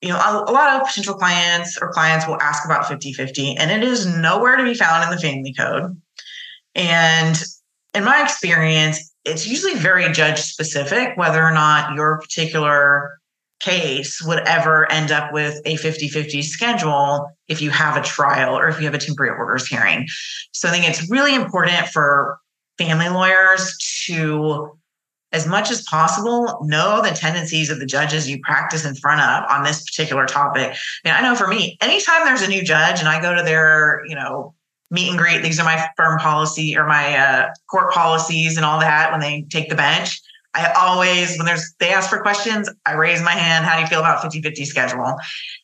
you 0.00 0.10
know, 0.10 0.16
a, 0.16 0.44
a, 0.48 0.52
lot 0.52 0.80
of 0.80 0.86
potential 0.86 1.14
clients 1.14 1.76
or 1.80 1.90
clients 1.90 2.26
will 2.28 2.40
ask 2.40 2.64
about 2.64 2.86
50 2.86 3.12
50, 3.14 3.56
and 3.56 3.70
it 3.70 3.82
is 3.82 4.06
nowhere 4.06 4.56
to 4.56 4.62
be 4.62 4.74
found 4.74 5.02
in 5.02 5.10
the 5.10 5.20
family 5.20 5.52
code. 5.52 6.00
And 6.76 7.42
in 7.94 8.04
my 8.04 8.22
experience, 8.22 9.12
it's 9.24 9.46
usually 9.46 9.74
very 9.74 10.12
judge 10.12 10.40
specific 10.40 11.16
whether 11.16 11.42
or 11.42 11.52
not 11.52 11.94
your 11.94 12.20
particular 12.20 13.18
case 13.60 14.20
would 14.22 14.40
ever 14.40 14.90
end 14.90 15.10
up 15.10 15.32
with 15.32 15.60
a 15.64 15.76
50 15.76 16.08
50 16.08 16.42
schedule 16.42 17.30
if 17.48 17.62
you 17.62 17.70
have 17.70 17.96
a 17.96 18.02
trial 18.02 18.56
or 18.56 18.68
if 18.68 18.78
you 18.78 18.84
have 18.84 18.94
a 18.94 18.98
temporary 18.98 19.36
orders 19.36 19.66
hearing. 19.66 20.06
So 20.52 20.68
I 20.68 20.72
think 20.72 20.88
it's 20.88 21.10
really 21.10 21.34
important 21.34 21.88
for 21.88 22.38
family 22.78 23.08
lawyers 23.08 23.76
to, 24.06 24.76
as 25.32 25.46
much 25.46 25.70
as 25.70 25.82
possible, 25.82 26.58
know 26.62 27.00
the 27.02 27.10
tendencies 27.10 27.70
of 27.70 27.78
the 27.78 27.86
judges 27.86 28.28
you 28.28 28.40
practice 28.42 28.84
in 28.84 28.94
front 28.94 29.20
of 29.20 29.50
on 29.50 29.62
this 29.62 29.84
particular 29.84 30.26
topic. 30.26 30.76
I 31.04 31.22
know 31.22 31.34
for 31.34 31.48
me, 31.48 31.76
anytime 31.80 32.24
there's 32.24 32.42
a 32.42 32.48
new 32.48 32.62
judge 32.62 32.98
and 32.98 33.08
I 33.08 33.20
go 33.20 33.34
to 33.34 33.42
their, 33.42 34.02
you 34.06 34.14
know, 34.14 34.54
meet 34.90 35.08
and 35.08 35.18
greet, 35.18 35.42
these 35.42 35.58
are 35.58 35.64
my 35.64 35.88
firm 35.96 36.18
policy 36.18 36.76
or 36.76 36.86
my 36.86 37.16
uh, 37.16 37.50
court 37.70 37.92
policies 37.92 38.56
and 38.56 38.64
all 38.64 38.78
that 38.80 39.10
when 39.10 39.20
they 39.20 39.42
take 39.50 39.68
the 39.68 39.74
bench. 39.74 40.20
I 40.54 40.72
always, 40.72 41.36
when 41.36 41.46
there's 41.46 41.74
they 41.80 41.92
ask 41.92 42.08
for 42.08 42.20
questions, 42.20 42.70
I 42.86 42.94
raise 42.94 43.22
my 43.22 43.32
hand. 43.32 43.64
How 43.64 43.74
do 43.74 43.82
you 43.82 43.86
feel 43.88 44.00
about 44.00 44.22
50-50 44.22 44.64
schedule? 44.66 45.16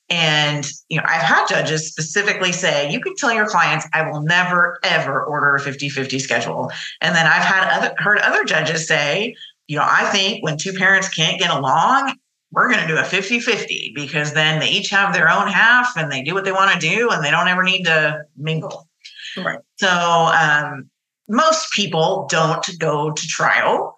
And 0.09 0.68
you 0.88 0.97
know, 0.97 1.04
I've 1.06 1.23
had 1.23 1.47
judges 1.47 1.88
specifically 1.88 2.52
say, 2.52 2.90
you 2.90 3.00
can 3.00 3.14
tell 3.16 3.32
your 3.32 3.47
clients, 3.47 3.87
I 3.92 4.11
will 4.11 4.23
never 4.23 4.78
ever 4.82 5.25
order 5.25 5.54
a 5.54 5.61
50-50 5.61 6.20
schedule. 6.20 6.73
And 7.00 7.14
then 7.14 7.26
I've 7.26 7.44
had 7.44 7.68
other 7.70 7.94
heard 7.99 8.18
other 8.18 8.44
judges 8.44 8.88
say, 8.88 9.37
you 9.68 9.76
know, 9.76 9.87
I 9.87 10.06
think 10.06 10.42
when 10.42 10.59
two 10.59 10.73
parents 10.73 11.09
can't 11.09 11.38
get 11.38 11.50
along, 11.50 12.16
we're 12.50 12.68
going 12.68 12.80
to 12.80 12.88
do 12.88 12.99
a 12.99 13.02
50-50 13.02 13.94
because 13.94 14.32
then 14.32 14.59
they 14.59 14.68
each 14.68 14.90
have 14.90 15.14
their 15.14 15.30
own 15.30 15.47
half 15.47 15.97
and 15.97 16.11
they 16.11 16.23
do 16.23 16.35
what 16.35 16.44
they 16.44 16.50
want 16.50 16.73
to 16.73 16.78
do 16.80 17.11
and 17.11 17.25
they 17.25 17.30
don't 17.30 17.47
ever 17.47 17.62
need 17.62 17.85
to 17.85 18.23
mingle. 18.37 18.88
Right. 19.37 19.61
So 19.76 19.88
um, 19.88 20.90
most 21.28 21.73
people 21.73 22.26
don't 22.28 22.66
go 22.80 23.12
to 23.12 23.26
trial 23.28 23.97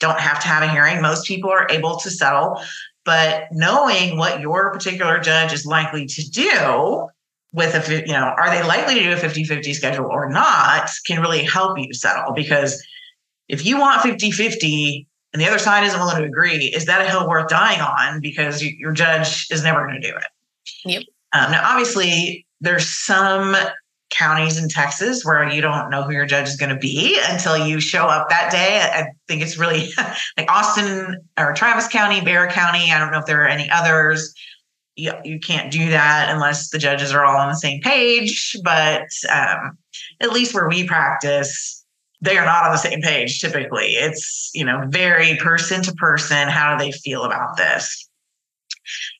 don't 0.00 0.18
have 0.18 0.40
to 0.40 0.48
have 0.48 0.62
a 0.62 0.68
hearing. 0.68 1.00
Most 1.00 1.26
people 1.26 1.50
are 1.50 1.66
able 1.70 1.98
to 1.98 2.10
settle, 2.10 2.60
but 3.04 3.44
knowing 3.52 4.16
what 4.18 4.40
your 4.40 4.72
particular 4.72 5.18
judge 5.18 5.52
is 5.52 5.64
likely 5.64 6.06
to 6.06 6.30
do 6.30 7.08
with 7.52 7.74
a, 7.74 8.06
you 8.06 8.12
know, 8.12 8.34
are 8.36 8.50
they 8.50 8.62
likely 8.62 8.94
to 8.94 9.02
do 9.02 9.12
a 9.12 9.16
50 9.16 9.44
50 9.44 9.74
schedule 9.74 10.06
or 10.06 10.28
not 10.28 10.90
can 11.06 11.20
really 11.20 11.42
help 11.42 11.78
you 11.78 11.92
settle 11.92 12.32
because 12.32 12.82
if 13.48 13.64
you 13.64 13.78
want 13.78 14.02
50 14.02 14.30
50 14.30 15.06
and 15.32 15.40
the 15.40 15.46
other 15.46 15.58
side 15.58 15.84
isn't 15.84 15.98
willing 15.98 16.16
to 16.16 16.24
agree, 16.24 16.66
is 16.66 16.86
that 16.86 17.00
a 17.00 17.08
hill 17.08 17.28
worth 17.28 17.48
dying 17.48 17.80
on 17.80 18.20
because 18.20 18.62
your 18.62 18.92
judge 18.92 19.46
is 19.50 19.62
never 19.62 19.86
going 19.86 20.00
to 20.00 20.10
do 20.10 20.16
it? 20.16 20.24
Yep. 20.84 21.02
Um, 21.32 21.52
now, 21.52 21.60
obviously, 21.64 22.46
there's 22.60 22.88
some 22.88 23.56
counties 24.10 24.58
in 24.58 24.68
Texas 24.68 25.24
where 25.24 25.48
you 25.48 25.60
don't 25.60 25.90
know 25.90 26.02
who 26.02 26.12
your 26.12 26.26
judge 26.26 26.48
is 26.48 26.56
going 26.56 26.74
to 26.74 26.78
be 26.78 27.18
until 27.28 27.56
you 27.56 27.80
show 27.80 28.06
up 28.06 28.28
that 28.28 28.50
day. 28.50 28.80
I 28.80 29.08
think 29.28 29.42
it's 29.42 29.56
really 29.56 29.90
like 30.36 30.50
Austin 30.50 31.20
or 31.38 31.52
Travis 31.52 31.88
County, 31.88 32.20
Bexar 32.20 32.48
County. 32.48 32.92
I 32.92 32.98
don't 32.98 33.12
know 33.12 33.18
if 33.18 33.26
there 33.26 33.42
are 33.42 33.48
any 33.48 33.70
others. 33.70 34.34
You, 34.96 35.12
you 35.24 35.38
can't 35.38 35.72
do 35.72 35.90
that 35.90 36.28
unless 36.30 36.70
the 36.70 36.78
judges 36.78 37.12
are 37.12 37.24
all 37.24 37.36
on 37.36 37.48
the 37.48 37.54
same 37.54 37.80
page. 37.80 38.56
But 38.62 39.06
um, 39.30 39.78
at 40.20 40.32
least 40.32 40.54
where 40.54 40.68
we 40.68 40.86
practice, 40.86 41.84
they 42.20 42.36
are 42.36 42.44
not 42.44 42.64
on 42.64 42.72
the 42.72 42.78
same 42.78 43.00
page 43.00 43.40
typically. 43.40 43.92
It's, 43.92 44.50
you 44.54 44.64
know, 44.64 44.84
very 44.88 45.36
person 45.36 45.82
to 45.82 45.92
person. 45.94 46.48
How 46.48 46.76
do 46.76 46.84
they 46.84 46.92
feel 46.92 47.22
about 47.22 47.56
this? 47.56 48.08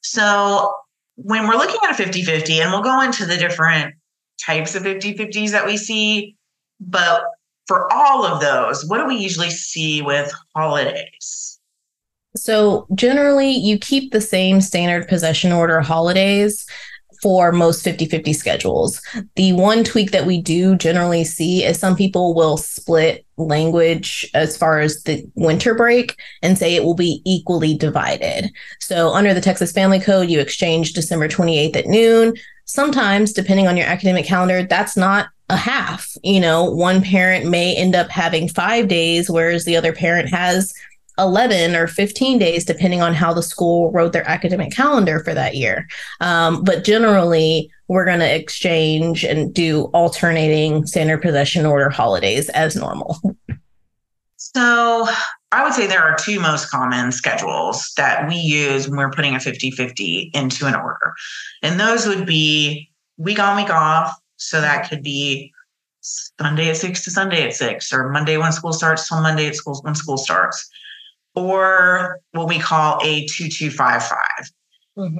So 0.03 0.75
when 1.15 1.47
we're 1.47 1.57
looking 1.57 1.81
at 1.85 1.93
a 1.93 1.95
50 1.95 2.25
50, 2.25 2.61
and 2.61 2.73
we'll 2.73 2.83
go 2.83 3.01
into 3.01 3.25
the 3.25 3.37
different 3.37 3.95
types 4.45 4.75
of 4.75 4.83
50 4.83 5.15
50s 5.15 5.51
that 5.51 5.67
we 5.67 5.77
see. 5.77 6.37
But 6.81 7.23
for 7.67 7.93
all 7.93 8.25
of 8.25 8.41
those, 8.41 8.85
what 8.87 8.99
do 8.99 9.07
we 9.07 9.17
usually 9.17 9.51
see 9.51 10.03
with 10.03 10.33
holidays? 10.57 11.59
So, 12.37 12.87
generally, 12.95 13.51
you 13.51 13.79
keep 13.79 14.13
the 14.13 14.21
same 14.21 14.61
standard 14.61 15.09
possession 15.09 15.53
order 15.53 15.81
holidays 15.81 16.65
for 17.23 17.53
most 17.53 17.85
50 17.85 18.07
50 18.07 18.33
schedules. 18.33 19.03
The 19.37 19.53
one 19.53 19.85
tweak 19.85 20.11
that 20.13 20.27
we 20.27 20.41
do 20.41 20.77
generally 20.77 21.25
see 21.25 21.65
is 21.65 21.79
some 21.79 21.97
people 21.97 22.35
will 22.35 22.57
split 22.57 23.27
language 23.37 24.29
as 24.35 24.57
far 24.57 24.81
as 24.81 25.03
the 25.03 25.25
winter 25.35 25.75
break 25.75 26.17
and 26.43 26.57
say 26.57 26.75
it 26.75 26.85
will 26.85 26.95
be 26.95 27.21
equally 27.25 27.77
divided. 27.77 28.51
So, 28.81 29.11
under 29.11 29.35
the 29.35 29.41
Texas 29.41 29.73
Family 29.73 30.01
Code, 30.01 30.31
you 30.31 30.41
exchange 30.41 30.93
December 30.93 31.29
28th 31.29 31.77
at 31.77 31.87
noon. 31.87 32.35
Sometimes, 32.71 33.33
depending 33.33 33.67
on 33.67 33.77
your 33.77 33.87
academic 33.87 34.25
calendar, 34.25 34.63
that's 34.63 34.97
not 34.97 35.27
a 35.49 35.57
half. 35.57 36.17
You 36.23 36.39
know, 36.39 36.65
one 36.65 37.03
parent 37.03 37.47
may 37.47 37.75
end 37.75 37.97
up 37.97 38.11
having 38.11 38.49
five 38.49 38.87
days, 38.87 39.29
whereas 39.29 39.65
the 39.65 39.77
other 39.77 39.93
parent 39.93 40.29
has 40.29 40.73
11 41.19 41.75
or 41.75 41.89
15 41.89 42.39
days, 42.39 42.65
depending 42.65 43.03
on 43.03 43.13
how 43.13 43.35
the 43.35 43.43
school 43.43 43.91
wrote 43.91 44.13
their 44.13 44.29
academic 44.29 44.73
calendar 44.73 45.19
for 45.25 45.35
that 45.35 45.57
year. 45.57 45.89
Um, 46.21 46.63
but 46.63 46.85
generally, 46.85 47.73
we're 47.89 48.05
going 48.05 48.21
to 48.21 48.35
exchange 48.35 49.25
and 49.25 49.53
do 49.53 49.87
alternating 49.87 50.87
standard 50.87 51.23
possession 51.23 51.67
order 51.67 51.91
holidays 51.91 52.49
as 52.51 52.77
normal. 52.77 53.19
So, 54.55 55.07
I 55.53 55.65
would 55.65 55.75
say 55.75 55.87
there 55.87 56.03
are 56.03 56.17
two 56.17 56.39
most 56.39 56.71
common 56.71 57.11
schedules 57.13 57.93
that 57.97 58.29
we 58.29 58.37
use 58.37 58.89
when 58.89 58.99
we're 58.99 59.11
putting 59.11 59.35
a 59.35 59.41
50 59.41 59.73
50 59.73 60.31
into 60.33 60.67
an 60.67 60.75
order. 60.75 61.13
And 61.63 61.79
those 61.79 62.07
would 62.07 62.25
be 62.25 62.91
week 63.17 63.39
on, 63.39 63.57
week 63.57 63.71
off. 63.71 64.17
So 64.37 64.61
that 64.61 64.89
could 64.89 65.03
be 65.03 65.53
Sunday 66.01 66.71
at 66.71 66.77
six 66.77 67.05
to 67.05 67.11
Sunday 67.11 67.47
at 67.47 67.55
six, 67.55 67.93
or 67.93 68.09
Monday 68.11 68.37
when 68.37 68.53
school 68.53 68.73
starts 68.73 69.09
till 69.09 69.21
Monday 69.21 69.47
at 69.47 69.57
school 69.57 69.79
when 69.83 69.95
school 69.95 70.17
starts 70.17 70.71
or 71.35 72.21
what 72.33 72.49
we 72.49 72.59
call 72.59 72.99
a 73.03 73.27
2255. 73.27 74.19
Mm-hmm. 74.99 75.19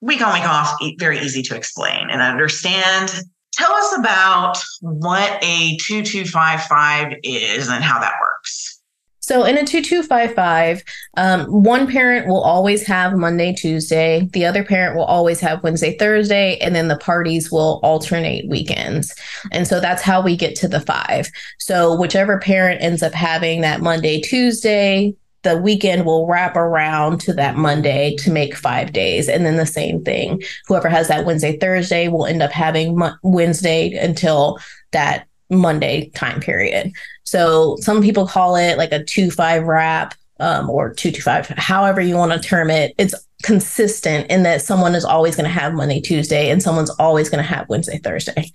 Week 0.00 0.20
on, 0.20 0.32
week 0.34 0.48
off, 0.48 0.78
very 0.98 1.18
easy 1.20 1.42
to 1.42 1.56
explain 1.56 2.10
and 2.10 2.20
understand. 2.20 3.22
Tell 3.56 3.72
us 3.72 3.98
about 3.98 4.58
what 4.80 5.42
a 5.42 5.76
2255 5.78 7.14
is 7.22 7.68
and 7.68 7.82
how 7.82 7.98
that 7.98 8.14
works. 8.20 8.82
So, 9.20 9.42
in 9.42 9.56
a 9.56 9.64
2255, 9.64 10.84
um, 11.16 11.46
one 11.46 11.90
parent 11.90 12.28
will 12.28 12.42
always 12.42 12.86
have 12.86 13.16
Monday, 13.16 13.52
Tuesday. 13.52 14.28
The 14.32 14.44
other 14.44 14.62
parent 14.62 14.94
will 14.94 15.04
always 15.04 15.40
have 15.40 15.64
Wednesday, 15.64 15.96
Thursday. 15.96 16.58
And 16.58 16.76
then 16.76 16.86
the 16.86 16.98
parties 16.98 17.50
will 17.50 17.80
alternate 17.82 18.48
weekends. 18.48 19.12
And 19.50 19.66
so 19.66 19.80
that's 19.80 20.02
how 20.02 20.22
we 20.22 20.36
get 20.36 20.54
to 20.56 20.68
the 20.68 20.78
five. 20.78 21.28
So, 21.58 21.96
whichever 21.98 22.38
parent 22.38 22.82
ends 22.82 23.02
up 23.02 23.14
having 23.14 23.62
that 23.62 23.80
Monday, 23.80 24.20
Tuesday, 24.20 25.16
the 25.46 25.56
weekend 25.56 26.04
will 26.04 26.26
wrap 26.26 26.56
around 26.56 27.20
to 27.20 27.32
that 27.32 27.56
Monday 27.56 28.16
to 28.16 28.32
make 28.32 28.56
five 28.56 28.92
days. 28.92 29.28
And 29.28 29.46
then 29.46 29.56
the 29.56 29.64
same 29.64 30.02
thing. 30.02 30.42
Whoever 30.66 30.88
has 30.88 31.06
that 31.06 31.24
Wednesday, 31.24 31.56
Thursday 31.56 32.08
will 32.08 32.26
end 32.26 32.42
up 32.42 32.50
having 32.50 32.98
Mo- 32.98 33.14
Wednesday 33.22 33.92
until 33.94 34.58
that 34.90 35.28
Monday 35.48 36.10
time 36.16 36.40
period. 36.40 36.90
So 37.22 37.76
some 37.80 38.02
people 38.02 38.26
call 38.26 38.56
it 38.56 38.76
like 38.76 38.90
a 38.90 39.04
two 39.04 39.30
five 39.30 39.62
wrap 39.62 40.14
um, 40.40 40.68
or 40.68 40.92
two 40.92 41.12
two 41.12 41.22
five, 41.22 41.46
however 41.46 42.00
you 42.00 42.16
want 42.16 42.32
to 42.32 42.40
term 42.40 42.68
it. 42.68 42.92
It's 42.98 43.14
consistent 43.44 44.28
in 44.28 44.42
that 44.42 44.62
someone 44.62 44.96
is 44.96 45.04
always 45.04 45.36
going 45.36 45.44
to 45.44 45.50
have 45.50 45.74
Monday, 45.74 46.00
Tuesday, 46.00 46.50
and 46.50 46.60
someone's 46.60 46.90
always 46.90 47.28
going 47.28 47.42
to 47.42 47.48
have 47.48 47.68
Wednesday, 47.68 47.98
Thursday. 47.98 48.50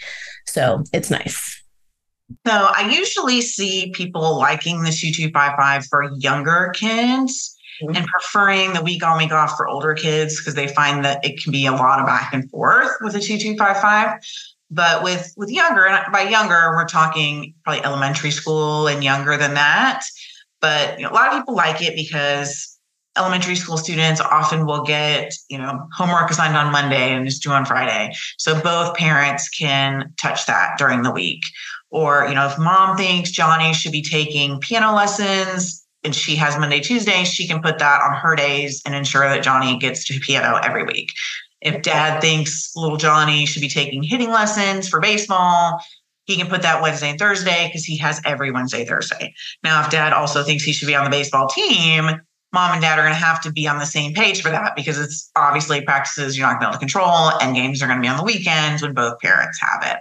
So 0.45 0.83
it's 0.91 1.09
nice. 1.09 1.63
So 2.45 2.51
I 2.53 2.91
usually 2.93 3.41
see 3.41 3.91
people 3.93 4.37
liking 4.37 4.83
the 4.83 4.91
2255 4.91 5.85
for 5.85 6.11
younger 6.19 6.71
kids 6.75 7.57
mm-hmm. 7.81 7.95
and 7.95 8.05
preferring 8.07 8.73
the 8.73 8.83
week 8.83 9.03
on, 9.05 9.17
week 9.17 9.31
off 9.31 9.55
for 9.57 9.67
older 9.67 9.93
kids 9.93 10.39
because 10.39 10.55
they 10.55 10.67
find 10.67 11.03
that 11.05 11.23
it 11.23 11.41
can 11.41 11.51
be 11.51 11.65
a 11.65 11.71
lot 11.71 11.99
of 11.99 12.05
back 12.05 12.33
and 12.33 12.49
forth 12.49 12.91
with 13.01 13.15
a 13.15 13.19
2255. 13.19 14.19
But 14.73 15.03
with 15.03 15.33
with 15.35 15.49
younger, 15.49 15.85
and 15.85 16.11
by 16.13 16.21
younger, 16.21 16.71
we're 16.75 16.87
talking 16.87 17.53
probably 17.65 17.83
elementary 17.83 18.31
school 18.31 18.87
and 18.87 19.03
younger 19.03 19.35
than 19.35 19.55
that. 19.55 20.03
But 20.61 20.97
you 20.97 21.03
know, 21.03 21.11
a 21.11 21.13
lot 21.13 21.33
of 21.33 21.39
people 21.39 21.55
like 21.55 21.81
it 21.81 21.93
because 21.93 22.71
elementary 23.17 23.55
school 23.55 23.77
students 23.77 24.21
often 24.21 24.65
will 24.65 24.83
get 24.83 25.33
you 25.49 25.57
know 25.57 25.87
homework 25.93 26.29
assigned 26.31 26.55
on 26.55 26.71
monday 26.71 27.13
and 27.13 27.27
is 27.27 27.39
due 27.39 27.51
on 27.51 27.65
friday 27.65 28.09
so 28.37 28.59
both 28.61 28.95
parents 28.95 29.49
can 29.49 30.13
touch 30.17 30.45
that 30.45 30.77
during 30.77 31.01
the 31.01 31.11
week 31.11 31.41
or 31.91 32.25
you 32.27 32.35
know 32.35 32.47
if 32.47 32.57
mom 32.57 32.97
thinks 32.97 33.29
johnny 33.29 33.73
should 33.73 33.91
be 33.91 34.01
taking 34.01 34.59
piano 34.59 34.95
lessons 34.95 35.85
and 36.03 36.15
she 36.15 36.35
has 36.35 36.57
monday 36.57 36.79
tuesday 36.79 37.23
she 37.23 37.47
can 37.47 37.61
put 37.61 37.79
that 37.79 38.01
on 38.01 38.15
her 38.15 38.35
days 38.35 38.81
and 38.85 38.95
ensure 38.95 39.27
that 39.27 39.43
johnny 39.43 39.77
gets 39.77 40.05
to 40.05 40.19
piano 40.19 40.59
every 40.63 40.83
week 40.83 41.11
if 41.61 41.81
dad 41.81 42.19
thinks 42.21 42.71
little 42.75 42.97
johnny 42.97 43.45
should 43.45 43.61
be 43.61 43.69
taking 43.69 44.01
hitting 44.01 44.29
lessons 44.29 44.87
for 44.87 44.99
baseball 44.99 45.79
he 46.25 46.37
can 46.37 46.47
put 46.47 46.61
that 46.61 46.81
Wednesday 46.81 47.09
and 47.09 47.19
Thursday 47.19 47.67
because 47.67 47.83
he 47.83 47.97
has 47.97 48.21
every 48.23 48.51
Wednesday, 48.51 48.85
Thursday. 48.85 49.33
Now, 49.63 49.83
if 49.83 49.89
dad 49.89 50.13
also 50.13 50.43
thinks 50.43 50.63
he 50.63 50.71
should 50.71 50.85
be 50.85 50.95
on 50.95 51.03
the 51.03 51.09
baseball 51.09 51.47
team, 51.47 52.09
mom 52.53 52.73
and 52.73 52.81
dad 52.81 52.99
are 52.99 53.03
going 53.03 53.13
to 53.13 53.19
have 53.19 53.41
to 53.41 53.51
be 53.51 53.67
on 53.67 53.79
the 53.79 53.85
same 53.85 54.13
page 54.13 54.41
for 54.41 54.49
that 54.49 54.75
because 54.75 54.99
it's 54.99 55.29
obviously 55.35 55.81
practices 55.81 56.37
you're 56.37 56.47
not 56.47 56.59
going 56.59 56.59
to 56.59 56.65
be 56.65 56.65
able 56.67 56.73
to 56.73 56.79
control 56.79 57.31
and 57.41 57.55
games 57.55 57.81
are 57.81 57.87
going 57.87 57.97
to 57.97 58.01
be 58.01 58.07
on 58.07 58.17
the 58.17 58.23
weekends 58.23 58.81
when 58.81 58.93
both 58.93 59.19
parents 59.19 59.59
have 59.61 59.83
it. 59.83 59.97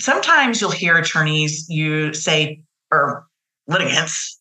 Sometimes 0.00 0.60
you'll 0.60 0.70
hear 0.70 0.96
attorneys 0.96 1.68
you 1.68 2.14
say 2.14 2.62
or 2.90 3.26
litigants, 3.66 4.40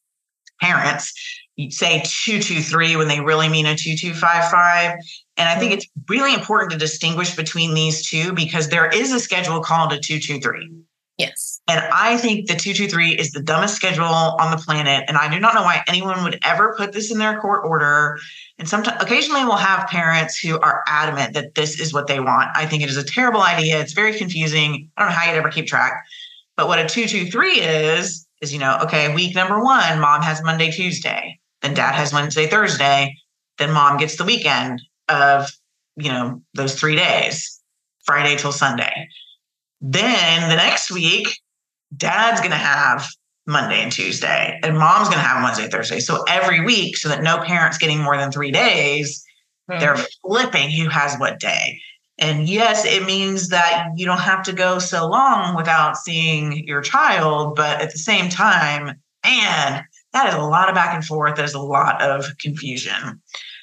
parents, 0.61 1.13
you 1.57 1.71
say 1.71 2.03
223 2.05 2.95
when 2.95 3.07
they 3.07 3.19
really 3.19 3.49
mean 3.49 3.65
a 3.65 3.75
2255. 3.75 4.93
And 5.37 5.49
I 5.49 5.55
think 5.55 5.71
mm-hmm. 5.71 5.77
it's 5.77 5.87
really 6.07 6.33
important 6.33 6.71
to 6.71 6.77
distinguish 6.77 7.35
between 7.35 7.73
these 7.73 8.07
two 8.07 8.31
because 8.33 8.69
there 8.69 8.87
is 8.87 9.11
a 9.11 9.19
schedule 9.19 9.61
called 9.61 9.91
a 9.91 9.99
223. 9.99 10.69
Yes. 11.17 11.61
And 11.67 11.83
I 11.91 12.17
think 12.17 12.47
the 12.47 12.53
223 12.53 13.13
is 13.13 13.31
the 13.31 13.41
dumbest 13.41 13.75
schedule 13.75 14.05
on 14.05 14.51
the 14.51 14.57
planet. 14.57 15.05
And 15.07 15.17
I 15.17 15.29
do 15.33 15.39
not 15.39 15.55
know 15.55 15.63
why 15.63 15.83
anyone 15.87 16.23
would 16.23 16.39
ever 16.45 16.75
put 16.77 16.93
this 16.93 17.11
in 17.11 17.17
their 17.17 17.39
court 17.39 17.65
order. 17.65 18.19
And 18.59 18.67
sometimes, 18.67 19.01
occasionally, 19.01 19.45
we'll 19.45 19.57
have 19.57 19.87
parents 19.87 20.37
who 20.39 20.59
are 20.59 20.83
adamant 20.87 21.33
that 21.33 21.53
this 21.53 21.79
is 21.79 21.93
what 21.93 22.07
they 22.07 22.19
want. 22.19 22.49
I 22.55 22.65
think 22.65 22.81
it 22.81 22.89
is 22.89 22.97
a 22.97 23.03
terrible 23.03 23.41
idea. 23.41 23.79
It's 23.79 23.93
very 23.93 24.17
confusing. 24.17 24.89
I 24.97 25.03
don't 25.03 25.11
know 25.11 25.17
how 25.17 25.29
you'd 25.29 25.37
ever 25.37 25.49
keep 25.49 25.67
track. 25.67 26.03
But 26.55 26.67
what 26.67 26.79
a 26.79 26.87
223 26.87 27.59
is, 27.59 28.27
is, 28.41 28.51
you 28.51 28.57
know, 28.59 28.79
okay, 28.81 29.13
week 29.13 29.35
number 29.35 29.63
one, 29.63 29.99
mom 29.99 30.23
has 30.23 30.41
Monday, 30.41 30.71
Tuesday. 30.71 31.39
Then 31.61 31.75
dad 31.75 31.93
has 31.93 32.11
Wednesday, 32.11 32.47
Thursday. 32.47 33.15
Then 33.59 33.71
mom 33.71 33.97
gets 33.97 34.17
the 34.17 34.25
weekend 34.25 34.81
of, 35.07 35.51
you 35.95 36.09
know, 36.09 36.41
those 36.55 36.79
three 36.79 36.95
days, 36.95 37.61
Friday 38.05 38.37
till 38.37 38.51
Sunday. 38.51 39.07
Then 39.81 40.49
the 40.49 40.55
next 40.55 40.91
week, 40.91 41.27
dad's 41.95 42.39
going 42.39 42.51
to 42.51 42.57
have 42.57 43.07
Monday 43.47 43.81
and 43.81 43.91
Tuesday, 43.91 44.59
and 44.61 44.77
mom's 44.77 45.07
going 45.07 45.19
to 45.19 45.27
have 45.27 45.41
Wednesday, 45.41 45.69
Thursday. 45.69 45.99
So 46.01 46.23
every 46.27 46.63
week, 46.65 46.97
so 46.97 47.07
that 47.09 47.23
no 47.23 47.39
parent's 47.39 47.77
getting 47.77 47.99
more 47.99 48.17
than 48.17 48.31
three 48.31 48.51
days, 48.51 49.25
mm-hmm. 49.69 49.79
they're 49.79 49.97
flipping 50.21 50.69
who 50.69 50.89
has 50.89 51.15
what 51.17 51.39
day. 51.39 51.79
And 52.19 52.49
yes, 52.49 52.83
it 52.85 53.05
means 53.05 53.49
that 53.49 53.89
you 53.95 54.05
don't 54.05 54.19
have 54.19 54.43
to 54.43 54.53
go 54.53 54.79
so 54.79 55.07
long 55.07 55.55
without 55.55 55.97
seeing 55.97 56.67
your 56.67 56.81
child, 56.81 57.55
but 57.55 57.79
at 57.79 57.91
the 57.91 57.99
same 57.99 58.29
time, 58.29 58.99
man, 59.23 59.85
that 60.13 60.29
is 60.29 60.35
a 60.35 60.41
lot 60.41 60.67
of 60.67 60.75
back 60.75 60.95
and 60.95 61.05
forth. 61.05 61.35
There's 61.35 61.53
a 61.53 61.61
lot 61.61 62.01
of 62.01 62.25
confusion. 62.39 63.21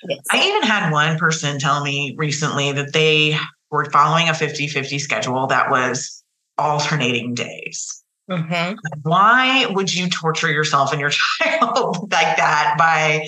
Yes. 0.09 0.21
I 0.31 0.47
even 0.49 0.63
had 0.63 0.93
one 0.93 1.19
person 1.19 1.59
tell 1.59 1.83
me 1.83 2.15
recently 2.17 2.73
that 2.73 2.93
they 2.93 3.37
were 3.71 3.87
following 3.87 4.29
a 4.29 4.35
50 4.35 4.69
50 4.69 4.99
schedule 4.99 5.47
that 5.49 5.71
was 5.71 6.23
alternating 6.57 7.35
days. 7.35 8.04
Mm-hmm. 8.31 8.77
Why 9.03 9.67
would 9.67 9.95
you 9.95 10.09
torture 10.09 10.51
yourself 10.51 10.93
and 10.93 11.01
your 11.01 11.11
child 11.41 12.13
like 12.13 12.37
that 12.37 12.77
by 12.79 13.27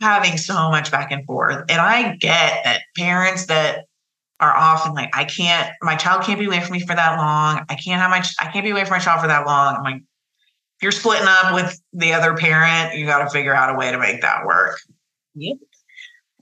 having 0.00 0.36
so 0.36 0.70
much 0.70 0.90
back 0.90 1.12
and 1.12 1.24
forth? 1.24 1.64
And 1.68 1.80
I 1.80 2.16
get 2.16 2.64
that 2.64 2.82
parents 2.96 3.46
that 3.46 3.86
are 4.40 4.54
often 4.54 4.94
like, 4.94 5.10
I 5.16 5.24
can't, 5.24 5.70
my 5.82 5.94
child 5.94 6.24
can't 6.24 6.38
be 6.38 6.46
away 6.46 6.60
from 6.60 6.72
me 6.72 6.80
for 6.80 6.96
that 6.96 7.16
long. 7.16 7.64
I 7.68 7.74
can't 7.76 8.00
have 8.00 8.10
my, 8.10 8.24
I 8.40 8.50
can't 8.50 8.64
be 8.64 8.70
away 8.70 8.84
from 8.84 8.96
my 8.96 8.98
child 8.98 9.20
for 9.20 9.28
that 9.28 9.46
long. 9.46 9.76
I'm 9.76 9.82
like, 9.84 9.96
if 9.96 10.82
you're 10.82 10.92
splitting 10.92 11.28
up 11.28 11.54
with 11.54 11.80
the 11.92 12.12
other 12.12 12.34
parent, 12.34 12.96
you 12.96 13.06
got 13.06 13.22
to 13.22 13.30
figure 13.30 13.54
out 13.54 13.72
a 13.72 13.78
way 13.78 13.92
to 13.92 13.98
make 13.98 14.20
that 14.22 14.44
work. 14.44 14.80
Yep. 15.36 15.58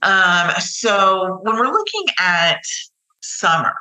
Um, 0.01 0.51
so 0.59 1.39
when 1.43 1.57
we're 1.57 1.71
looking 1.71 2.05
at 2.17 2.61
summer 3.21 3.75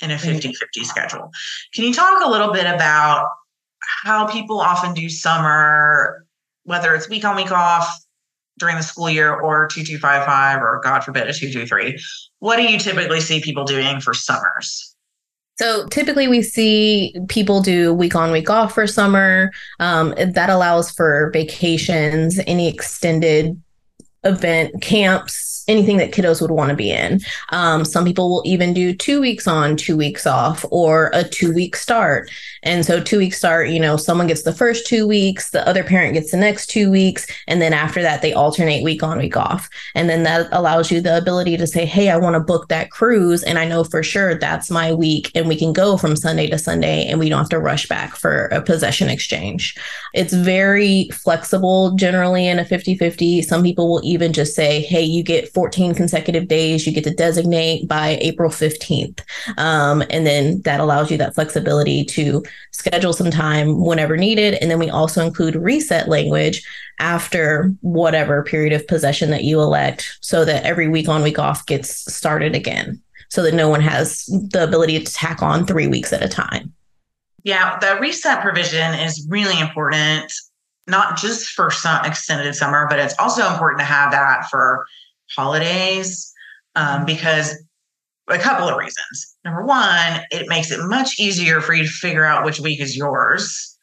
in 0.00 0.10
a 0.10 0.18
50 0.18 0.52
50 0.52 0.84
schedule. 0.84 1.30
Can 1.74 1.84
you 1.84 1.94
talk 1.94 2.24
a 2.24 2.30
little 2.30 2.52
bit 2.52 2.66
about 2.66 3.28
how 4.02 4.26
people 4.26 4.60
often 4.60 4.94
do 4.94 5.08
summer, 5.08 6.26
whether 6.64 6.94
it's 6.94 7.08
week 7.08 7.24
on, 7.24 7.36
week 7.36 7.52
off 7.52 7.88
during 8.58 8.76
the 8.76 8.82
school 8.82 9.10
year 9.10 9.32
or 9.32 9.66
2255 9.68 10.62
or 10.62 10.80
God 10.82 11.04
forbid 11.04 11.28
a 11.28 11.32
223? 11.32 11.98
What 12.38 12.56
do 12.56 12.62
you 12.62 12.78
typically 12.78 13.20
see 13.20 13.40
people 13.40 13.64
doing 13.64 14.00
for 14.00 14.14
summers? 14.14 14.94
So 15.56 15.86
typically, 15.86 16.26
we 16.26 16.42
see 16.42 17.14
people 17.28 17.60
do 17.60 17.94
week 17.94 18.16
on, 18.16 18.32
week 18.32 18.50
off 18.50 18.74
for 18.74 18.86
summer. 18.86 19.52
Um, 19.78 20.14
that 20.18 20.50
allows 20.50 20.90
for 20.90 21.30
vacations, 21.32 22.40
any 22.46 22.66
extended 22.68 23.60
event, 24.24 24.82
camps, 24.82 25.63
anything 25.68 25.96
that 25.98 26.12
kiddos 26.12 26.40
would 26.40 26.50
want 26.50 26.70
to 26.70 26.76
be 26.76 26.90
in. 26.90 27.20
Um, 27.50 27.84
some 27.84 28.04
people 28.04 28.28
will 28.28 28.42
even 28.44 28.72
do 28.72 28.94
two 28.94 29.20
weeks 29.20 29.46
on, 29.46 29.76
two 29.76 29.96
weeks 29.96 30.26
off, 30.26 30.64
or 30.70 31.10
a 31.14 31.24
two 31.24 31.52
week 31.52 31.76
start. 31.76 32.30
And 32.62 32.84
so, 32.84 33.00
two 33.00 33.18
week 33.18 33.34
start, 33.34 33.68
you 33.68 33.80
know, 33.80 33.96
someone 33.96 34.26
gets 34.26 34.42
the 34.42 34.52
first 34.52 34.86
two 34.86 35.06
weeks, 35.06 35.50
the 35.50 35.66
other 35.68 35.84
parent 35.84 36.14
gets 36.14 36.30
the 36.30 36.36
next 36.36 36.66
two 36.66 36.90
weeks. 36.90 37.26
And 37.46 37.60
then 37.60 37.72
after 37.72 38.02
that, 38.02 38.22
they 38.22 38.32
alternate 38.32 38.82
week 38.82 39.02
on, 39.02 39.18
week 39.18 39.36
off. 39.36 39.68
And 39.94 40.08
then 40.08 40.22
that 40.22 40.48
allows 40.52 40.90
you 40.90 41.00
the 41.00 41.16
ability 41.16 41.56
to 41.56 41.66
say, 41.66 41.84
hey, 41.84 42.10
I 42.10 42.16
want 42.16 42.34
to 42.34 42.40
book 42.40 42.68
that 42.68 42.90
cruise. 42.90 43.42
And 43.42 43.58
I 43.58 43.66
know 43.66 43.84
for 43.84 44.02
sure 44.02 44.34
that's 44.34 44.70
my 44.70 44.92
week. 44.92 45.30
And 45.34 45.48
we 45.48 45.56
can 45.56 45.72
go 45.72 45.96
from 45.96 46.16
Sunday 46.16 46.48
to 46.48 46.58
Sunday 46.58 47.06
and 47.06 47.18
we 47.18 47.28
don't 47.28 47.38
have 47.38 47.48
to 47.50 47.58
rush 47.58 47.86
back 47.86 48.16
for 48.16 48.46
a 48.46 48.62
possession 48.62 49.08
exchange. 49.08 49.76
It's 50.14 50.32
very 50.32 51.08
flexible 51.10 51.92
generally 51.92 52.46
in 52.46 52.58
a 52.58 52.64
50 52.64 52.96
50. 52.96 53.42
Some 53.42 53.62
people 53.62 53.88
will 53.88 54.00
even 54.04 54.32
just 54.32 54.54
say, 54.54 54.80
hey, 54.82 55.02
you 55.02 55.22
get 55.22 55.52
14 55.54 55.94
consecutive 55.94 56.48
days. 56.48 56.86
You 56.86 56.92
get 56.92 57.04
to 57.04 57.14
designate 57.14 57.88
by 57.88 58.18
April 58.20 58.50
15th. 58.50 59.20
Um, 59.56 60.02
and 60.10 60.26
then 60.26 60.60
that 60.62 60.80
allows 60.80 61.10
you 61.10 61.16
that 61.18 61.34
flexibility 61.34 62.04
to 62.06 62.42
schedule 62.72 63.12
some 63.12 63.30
time 63.30 63.80
whenever 63.80 64.16
needed. 64.16 64.54
And 64.54 64.70
then 64.70 64.78
we 64.78 64.90
also 64.90 65.24
include 65.24 65.56
reset 65.56 66.08
language 66.08 66.62
after 66.98 67.72
whatever 67.80 68.42
period 68.42 68.72
of 68.72 68.86
possession 68.86 69.30
that 69.30 69.44
you 69.44 69.60
elect 69.60 70.18
so 70.20 70.44
that 70.44 70.64
every 70.64 70.88
week 70.88 71.08
on, 71.08 71.22
week 71.22 71.38
off 71.38 71.64
gets 71.66 72.12
started 72.12 72.54
again 72.54 73.00
so 73.30 73.42
that 73.42 73.54
no 73.54 73.68
one 73.68 73.80
has 73.80 74.26
the 74.26 74.62
ability 74.62 75.02
to 75.02 75.12
tack 75.12 75.42
on 75.42 75.66
three 75.66 75.88
weeks 75.88 76.12
at 76.12 76.22
a 76.22 76.28
time. 76.28 76.72
Yeah, 77.42 77.78
the 77.78 77.98
reset 78.00 78.40
provision 78.40 78.94
is 78.94 79.26
really 79.28 79.58
important, 79.60 80.32
not 80.86 81.18
just 81.18 81.50
for 81.50 81.70
some 81.70 82.04
extended 82.04 82.54
summer, 82.54 82.86
but 82.88 82.98
it's 82.98 83.14
also 83.18 83.46
important 83.50 83.80
to 83.80 83.84
have 83.84 84.12
that 84.12 84.48
for 84.50 84.86
holidays 85.30 86.32
um, 86.74 87.04
because 87.04 87.56
a 88.28 88.38
couple 88.38 88.68
of 88.68 88.76
reasons. 88.76 89.36
Number 89.44 89.64
one, 89.64 90.20
it 90.30 90.48
makes 90.48 90.70
it 90.70 90.80
much 90.84 91.18
easier 91.18 91.60
for 91.60 91.74
you 91.74 91.84
to 91.84 91.90
figure 91.90 92.24
out 92.24 92.44
which 92.44 92.60
week 92.60 92.80
is 92.80 92.96
yours 92.96 93.78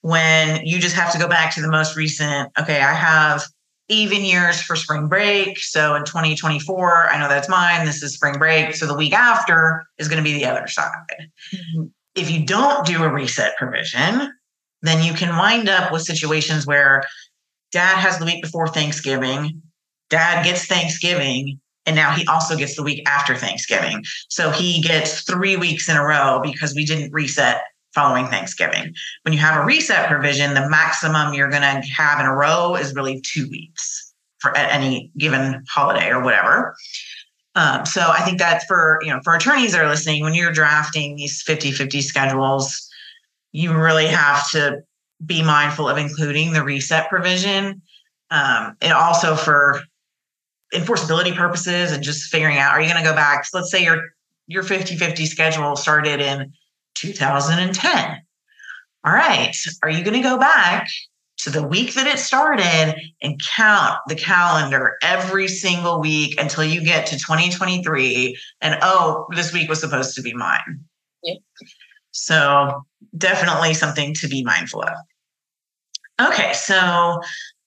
when 0.00 0.64
you 0.64 0.78
just 0.78 0.96
have 0.96 1.12
to 1.12 1.18
go 1.18 1.28
back 1.28 1.54
to 1.54 1.60
the 1.60 1.70
most 1.70 1.96
recent. 1.96 2.50
Okay, 2.58 2.80
I 2.80 2.94
have 2.94 3.42
even 3.88 4.24
years 4.24 4.60
for 4.60 4.74
spring 4.76 5.08
break. 5.08 5.58
So 5.58 5.94
in 5.94 6.04
2024, 6.04 7.10
I 7.10 7.18
know 7.18 7.28
that's 7.28 7.48
mine. 7.48 7.86
This 7.86 8.02
is 8.02 8.14
spring 8.14 8.38
break. 8.38 8.74
So 8.74 8.86
the 8.86 8.96
week 8.96 9.12
after 9.12 9.86
is 9.98 10.08
going 10.08 10.22
to 10.22 10.28
be 10.28 10.32
the 10.32 10.46
other 10.46 10.66
side. 10.66 10.90
Mm-hmm. 11.54 11.84
If 12.14 12.30
you 12.30 12.44
don't 12.44 12.86
do 12.86 13.04
a 13.04 13.12
reset 13.12 13.56
provision, 13.56 14.32
then 14.82 15.04
you 15.04 15.12
can 15.12 15.36
wind 15.36 15.68
up 15.68 15.92
with 15.92 16.02
situations 16.02 16.66
where 16.66 17.04
dad 17.72 17.98
has 17.98 18.18
the 18.18 18.24
week 18.24 18.42
before 18.42 18.68
Thanksgiving, 18.68 19.62
dad 20.10 20.44
gets 20.44 20.66
Thanksgiving 20.66 21.60
and 21.86 21.94
now 21.94 22.10
he 22.10 22.26
also 22.26 22.56
gets 22.56 22.74
the 22.74 22.82
week 22.82 23.08
after 23.08 23.36
Thanksgiving. 23.36 24.04
So 24.28 24.50
he 24.50 24.80
gets 24.82 25.22
three 25.22 25.56
weeks 25.56 25.88
in 25.88 25.96
a 25.96 26.04
row 26.04 26.40
because 26.42 26.74
we 26.74 26.84
didn't 26.84 27.12
reset 27.12 27.62
following 27.94 28.26
Thanksgiving. 28.26 28.92
When 29.22 29.32
you 29.32 29.38
have 29.38 29.62
a 29.62 29.64
reset 29.64 30.08
provision, 30.08 30.54
the 30.54 30.68
maximum 30.68 31.32
you're 31.32 31.48
going 31.48 31.62
to 31.62 31.88
have 31.88 32.20
in 32.20 32.26
a 32.26 32.34
row 32.34 32.74
is 32.74 32.94
really 32.94 33.20
two 33.22 33.48
weeks 33.48 34.12
for 34.38 34.54
any 34.56 35.10
given 35.16 35.64
holiday 35.70 36.10
or 36.10 36.22
whatever. 36.22 36.76
Um, 37.54 37.86
so 37.86 38.02
I 38.02 38.20
think 38.20 38.38
that 38.38 38.64
for 38.68 38.98
you 39.02 39.10
know 39.10 39.20
for 39.24 39.34
attorneys 39.34 39.72
that 39.72 39.80
are 39.80 39.88
listening, 39.88 40.22
when 40.22 40.34
you're 40.34 40.52
drafting 40.52 41.16
these 41.16 41.42
50-50 41.42 42.02
schedules, 42.02 42.86
you 43.52 43.74
really 43.74 44.08
have 44.08 44.50
to 44.50 44.82
be 45.24 45.42
mindful 45.42 45.88
of 45.88 45.96
including 45.96 46.52
the 46.52 46.62
reset 46.62 47.08
provision. 47.08 47.80
Um, 48.30 48.76
and 48.82 48.92
also 48.92 49.36
for 49.36 49.80
enforceability 50.74 51.34
purposes 51.34 51.92
and 51.92 52.02
just 52.02 52.30
figuring 52.30 52.58
out 52.58 52.72
are 52.72 52.80
you 52.80 52.88
going 52.88 53.02
to 53.02 53.08
go 53.08 53.14
back 53.14 53.44
so 53.44 53.58
let's 53.58 53.70
say 53.70 53.82
your 53.82 54.02
your 54.46 54.62
50-50 54.62 55.26
schedule 55.26 55.76
started 55.76 56.20
in 56.20 56.52
2010. 56.94 58.22
All 59.04 59.12
right, 59.12 59.56
are 59.82 59.90
you 59.90 60.02
going 60.02 60.20
to 60.20 60.28
go 60.28 60.38
back 60.38 60.88
to 61.38 61.50
the 61.50 61.62
week 61.62 61.94
that 61.94 62.06
it 62.06 62.18
started 62.18 62.94
and 63.22 63.40
count 63.42 63.98
the 64.08 64.14
calendar 64.14 64.96
every 65.02 65.46
single 65.46 66.00
week 66.00 66.40
until 66.40 66.64
you 66.64 66.82
get 66.82 67.06
to 67.06 67.16
2023 67.16 68.36
and 68.62 68.78
oh 68.80 69.26
this 69.34 69.52
week 69.52 69.68
was 69.68 69.78
supposed 69.78 70.14
to 70.14 70.22
be 70.22 70.32
mine 70.32 70.80
yep. 71.22 71.36
so 72.10 72.82
definitely 73.18 73.74
something 73.74 74.14
to 74.14 74.26
be 74.26 74.42
mindful 74.44 74.82
of 74.82 76.28
okay 76.28 76.54
so 76.54 77.20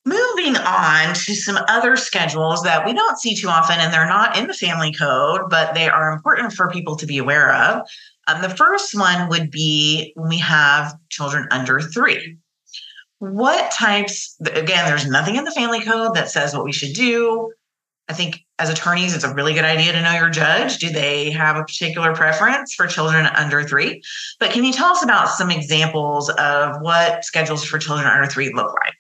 moving 0.06 0.56
on 0.56 1.14
to 1.14 1.36
some 1.36 1.58
other 1.68 1.98
schedules 1.98 2.64
that 2.64 2.86
we 2.86 2.94
don't 2.94 3.20
see 3.20 3.36
too 3.36 3.50
often 3.50 3.80
and 3.80 3.94
they're 3.94 4.08
not 4.08 4.38
in 4.38 4.48
the 4.48 4.54
family 4.54 4.94
code 4.94 5.42
but 5.50 5.74
they 5.74 5.90
are 5.90 6.12
important 6.12 6.54
for 6.54 6.70
people 6.70 6.96
to 6.96 7.06
be 7.06 7.18
aware 7.18 7.54
of. 7.54 7.88
Um, 8.28 8.42
the 8.42 8.50
first 8.50 8.96
one 8.98 9.30
would 9.30 9.52
be 9.52 10.14
when 10.16 10.30
we 10.30 10.38
have 10.40 10.96
children 11.10 11.48
under 11.52 11.80
three. 11.80 12.38
What 13.20 13.72
types 13.72 14.38
again 14.54 14.86
there's 14.86 15.08
nothing 15.08 15.36
in 15.36 15.44
the 15.44 15.52
family 15.52 15.82
code 15.82 16.16
that 16.16 16.30
says 16.30 16.54
what 16.54 16.64
we 16.64 16.72
should 16.72 16.94
do. 16.94 17.52
I 18.08 18.14
think 18.14 18.40
as 18.58 18.70
attorneys 18.70 19.14
it's 19.14 19.26
a 19.26 19.34
really 19.34 19.54
good 19.54 19.66
idea 19.66 19.92
to 19.92 20.02
know 20.02 20.14
your 20.14 20.30
judge. 20.30 20.78
Do 20.78 20.90
they 20.90 21.30
have 21.32 21.58
a 21.58 21.64
particular 21.64 22.16
preference 22.16 22.74
for 22.74 22.88
children 22.88 23.26
under 23.26 23.64
three? 23.64 24.02
But 24.40 24.52
can 24.52 24.64
you 24.64 24.72
tell 24.72 24.92
us 24.92 25.04
about 25.04 25.30
some 25.30 25.52
examples 25.52 26.30
of 26.30 26.82
what 26.82 27.26
schedules 27.26 27.66
for 27.66 27.78
children 27.78 28.08
under 28.08 28.28
three 28.28 28.54
look 28.54 28.74
like 28.74 28.96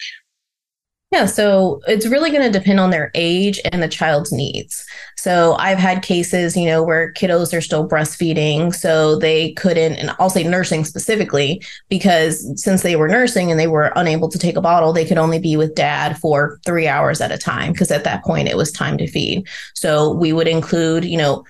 yeah, 1.11 1.25
so 1.25 1.81
it's 1.87 2.05
really 2.05 2.29
going 2.29 2.43
to 2.43 2.59
depend 2.59 2.79
on 2.79 2.91
their 2.91 3.09
age 3.15 3.59
and 3.71 3.81
the 3.81 3.87
child's 3.87 4.31
needs. 4.31 4.85
So 5.17 5.55
I've 5.55 5.79
had 5.79 6.03
cases, 6.03 6.55
you 6.55 6.67
know, 6.67 6.83
where 6.83 7.11
kiddos 7.13 7.51
are 7.57 7.61
still 7.61 7.89
breastfeeding, 7.89 8.75
so 8.75 9.17
they 9.17 9.53
couldn't, 9.53 9.93
and 9.93 10.15
I'll 10.19 10.29
say 10.29 10.43
nursing 10.43 10.85
specifically, 10.85 11.63
because 11.89 12.61
since 12.61 12.83
they 12.83 12.95
were 12.95 13.07
nursing 13.07 13.49
and 13.49 13.59
they 13.59 13.67
were 13.67 13.91
unable 13.95 14.29
to 14.29 14.37
take 14.37 14.55
a 14.55 14.61
bottle, 14.61 14.93
they 14.93 15.05
could 15.05 15.17
only 15.17 15.39
be 15.39 15.57
with 15.57 15.73
dad 15.73 16.15
for 16.19 16.59
three 16.63 16.87
hours 16.87 17.21
at 17.21 17.31
a 17.31 17.39
time, 17.39 17.71
because 17.71 17.89
at 17.89 18.03
that 18.03 18.23
point 18.23 18.47
it 18.47 18.55
was 18.57 18.71
time 18.71 18.97
to 18.99 19.07
feed. 19.07 19.47
So 19.73 20.13
we 20.13 20.31
would 20.31 20.47
include, 20.47 21.05
you 21.05 21.17
know, 21.17 21.43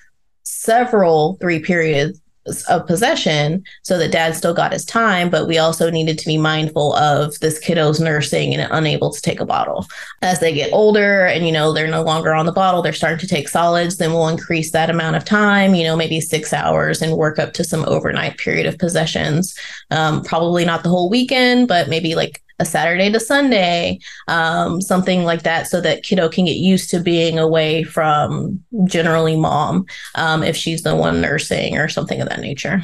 several 0.43 1.35
three 1.41 1.59
periods 1.59 2.21
of 2.67 2.87
possession 2.87 3.63
so 3.83 3.97
that 3.97 4.11
dad 4.11 4.35
still 4.35 4.53
got 4.53 4.71
his 4.71 4.85
time 4.85 5.29
but 5.29 5.47
we 5.47 5.57
also 5.57 5.89
needed 5.89 6.17
to 6.17 6.25
be 6.25 6.37
mindful 6.37 6.95
of 6.95 7.37
this 7.39 7.59
kiddo's 7.59 7.99
nursing 7.99 8.55
and 8.55 8.67
unable 8.71 9.11
to 9.11 9.21
take 9.21 9.39
a 9.39 9.45
bottle. 9.45 9.85
As 10.21 10.39
they 10.39 10.53
get 10.53 10.73
older 10.73 11.25
and 11.25 11.45
you 11.45 11.51
know 11.51 11.73
they're 11.73 11.87
no 11.87 12.01
longer 12.01 12.33
on 12.33 12.45
the 12.45 12.51
bottle 12.51 12.81
they're 12.81 12.93
starting 12.93 13.19
to 13.19 13.27
take 13.27 13.49
solids 13.49 13.97
then 13.97 14.13
we'll 14.13 14.29
increase 14.29 14.71
that 14.71 14.89
amount 14.89 15.15
of 15.15 15.25
time 15.25 15.75
you 15.75 15.83
know 15.83 15.95
maybe 15.95 16.21
six 16.21 16.53
hours 16.53 17.01
and 17.01 17.17
work 17.17 17.39
up 17.39 17.53
to 17.53 17.63
some 17.63 17.85
overnight 17.85 18.37
period 18.37 18.65
of 18.65 18.77
possessions. 18.77 19.55
Um, 19.91 20.23
probably 20.23 20.65
not 20.65 20.83
the 20.83 20.89
whole 20.89 21.09
weekend 21.09 21.67
but 21.67 21.89
maybe 21.89 22.15
like 22.15 22.41
a 22.59 22.65
Saturday 22.65 23.11
to 23.11 23.19
Sunday, 23.19 23.99
um, 24.27 24.81
something 24.81 25.23
like 25.23 25.43
that, 25.43 25.67
so 25.67 25.81
that 25.81 26.03
kiddo 26.03 26.29
can 26.29 26.45
get 26.45 26.57
used 26.57 26.89
to 26.89 26.99
being 26.99 27.39
away 27.39 27.83
from 27.83 28.63
generally 28.85 29.35
mom 29.35 29.85
um, 30.15 30.43
if 30.43 30.55
she's 30.55 30.83
the 30.83 30.95
one 30.95 31.21
nursing 31.21 31.77
or 31.77 31.87
something 31.87 32.21
of 32.21 32.29
that 32.29 32.41
nature. 32.41 32.83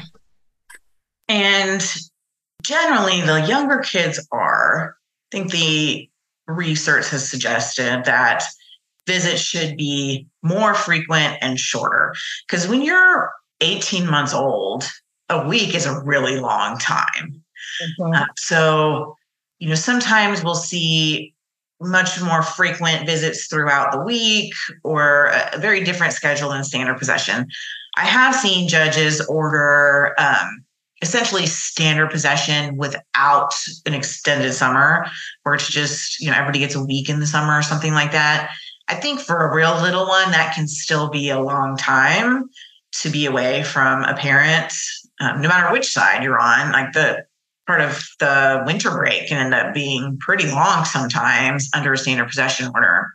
And 1.28 1.84
generally, 2.62 3.20
the 3.20 3.46
younger 3.46 3.78
kids 3.78 4.26
are, 4.32 4.96
I 5.32 5.36
think 5.36 5.52
the 5.52 6.08
research 6.46 7.08
has 7.10 7.28
suggested 7.28 8.04
that 8.04 8.44
visits 9.06 9.40
should 9.40 9.76
be 9.76 10.26
more 10.42 10.74
frequent 10.74 11.38
and 11.40 11.58
shorter. 11.58 12.14
Because 12.46 12.68
when 12.68 12.82
you're 12.82 13.32
18 13.60 14.08
months 14.08 14.34
old, 14.34 14.84
a 15.28 15.46
week 15.46 15.74
is 15.74 15.86
a 15.86 16.00
really 16.04 16.38
long 16.38 16.78
time. 16.78 17.42
Mm-hmm. 17.82 18.14
Uh, 18.14 18.26
so 18.36 19.15
you 19.58 19.68
know, 19.68 19.74
sometimes 19.74 20.44
we'll 20.44 20.54
see 20.54 21.34
much 21.80 22.20
more 22.22 22.42
frequent 22.42 23.06
visits 23.06 23.46
throughout 23.48 23.92
the 23.92 24.00
week 24.00 24.54
or 24.82 25.26
a 25.52 25.58
very 25.58 25.84
different 25.84 26.12
schedule 26.12 26.50
than 26.50 26.64
standard 26.64 26.96
possession. 26.98 27.46
I 27.96 28.04
have 28.06 28.34
seen 28.34 28.68
judges 28.68 29.24
order 29.26 30.14
um, 30.18 30.64
essentially 31.02 31.46
standard 31.46 32.10
possession 32.10 32.76
without 32.76 33.52
an 33.84 33.94
extended 33.94 34.52
summer, 34.54 35.06
where 35.42 35.54
it's 35.54 35.68
just, 35.68 36.20
you 36.20 36.30
know, 36.30 36.36
everybody 36.36 36.60
gets 36.60 36.74
a 36.74 36.84
week 36.84 37.08
in 37.08 37.20
the 37.20 37.26
summer 37.26 37.58
or 37.58 37.62
something 37.62 37.92
like 37.92 38.12
that. 38.12 38.50
I 38.88 38.94
think 38.94 39.20
for 39.20 39.46
a 39.46 39.54
real 39.54 39.80
little 39.82 40.06
one, 40.06 40.30
that 40.30 40.54
can 40.54 40.68
still 40.68 41.10
be 41.10 41.28
a 41.28 41.40
long 41.40 41.76
time 41.76 42.44
to 43.00 43.10
be 43.10 43.26
away 43.26 43.62
from 43.62 44.04
a 44.04 44.14
parent, 44.14 44.72
um, 45.20 45.42
no 45.42 45.48
matter 45.48 45.72
which 45.72 45.92
side 45.92 46.22
you're 46.22 46.40
on. 46.40 46.72
Like 46.72 46.92
the 46.92 47.25
part 47.66 47.80
of 47.80 48.08
the 48.20 48.62
winter 48.66 48.90
break 48.90 49.28
can 49.28 49.38
end 49.38 49.54
up 49.54 49.74
being 49.74 50.16
pretty 50.20 50.48
long 50.50 50.84
sometimes 50.84 51.68
under 51.74 51.92
a 51.92 51.98
standard 51.98 52.28
possession 52.28 52.70
order. 52.74 53.08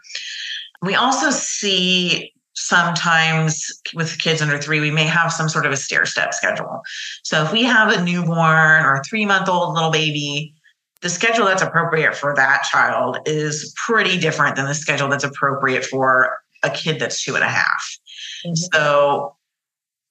We 0.82 0.96
also 0.96 1.30
see 1.30 2.34
sometimes 2.54 3.66
with 3.94 4.18
kids 4.20 4.42
under 4.42 4.58
three, 4.58 4.80
we 4.80 4.92
may 4.92 5.06
have 5.06 5.32
some 5.32 5.48
sort 5.48 5.66
of 5.66 5.72
a 5.72 5.78
stair 5.78 6.06
step 6.06 6.34
schedule. 6.34 6.82
So 7.24 7.44
if 7.44 7.52
we 7.52 7.64
have 7.64 7.92
a 7.92 8.04
newborn 8.04 8.84
or 8.84 8.96
a 8.96 9.04
three 9.04 9.26
month 9.26 9.48
old 9.48 9.74
little 9.74 9.92
baby, 9.92 10.54
the 11.02 11.10
schedule 11.10 11.46
that's 11.46 11.64
appropriate 11.64 12.16
for 12.16 12.36
that 12.36 12.64
child 12.64 13.18
is 13.26 13.74
pretty 13.86 14.20
different 14.20 14.56
than 14.56 14.66
the 14.66 14.76
schedule 14.76 15.08
that's 15.08 15.24
appropriate 15.24 15.86
for 15.86 16.38
a 16.64 16.70
kid 16.70 17.00
that's 17.00 17.24
two 17.24 17.36
and 17.36 17.44
a 17.44 17.50
half. 17.50 17.98
Mm-hmm. 18.46 18.56
So, 18.56 19.36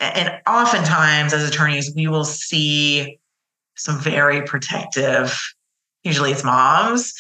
and 0.01 0.33
oftentimes 0.49 1.33
as 1.33 1.49
attorneys, 1.49 1.95
we 1.95 2.09
will 2.09 2.25
see 2.25 3.21
some 3.85 3.99
very 3.99 4.43
protective, 4.43 5.39
usually 6.05 6.33
it's 6.33 6.45
moms 6.45 7.15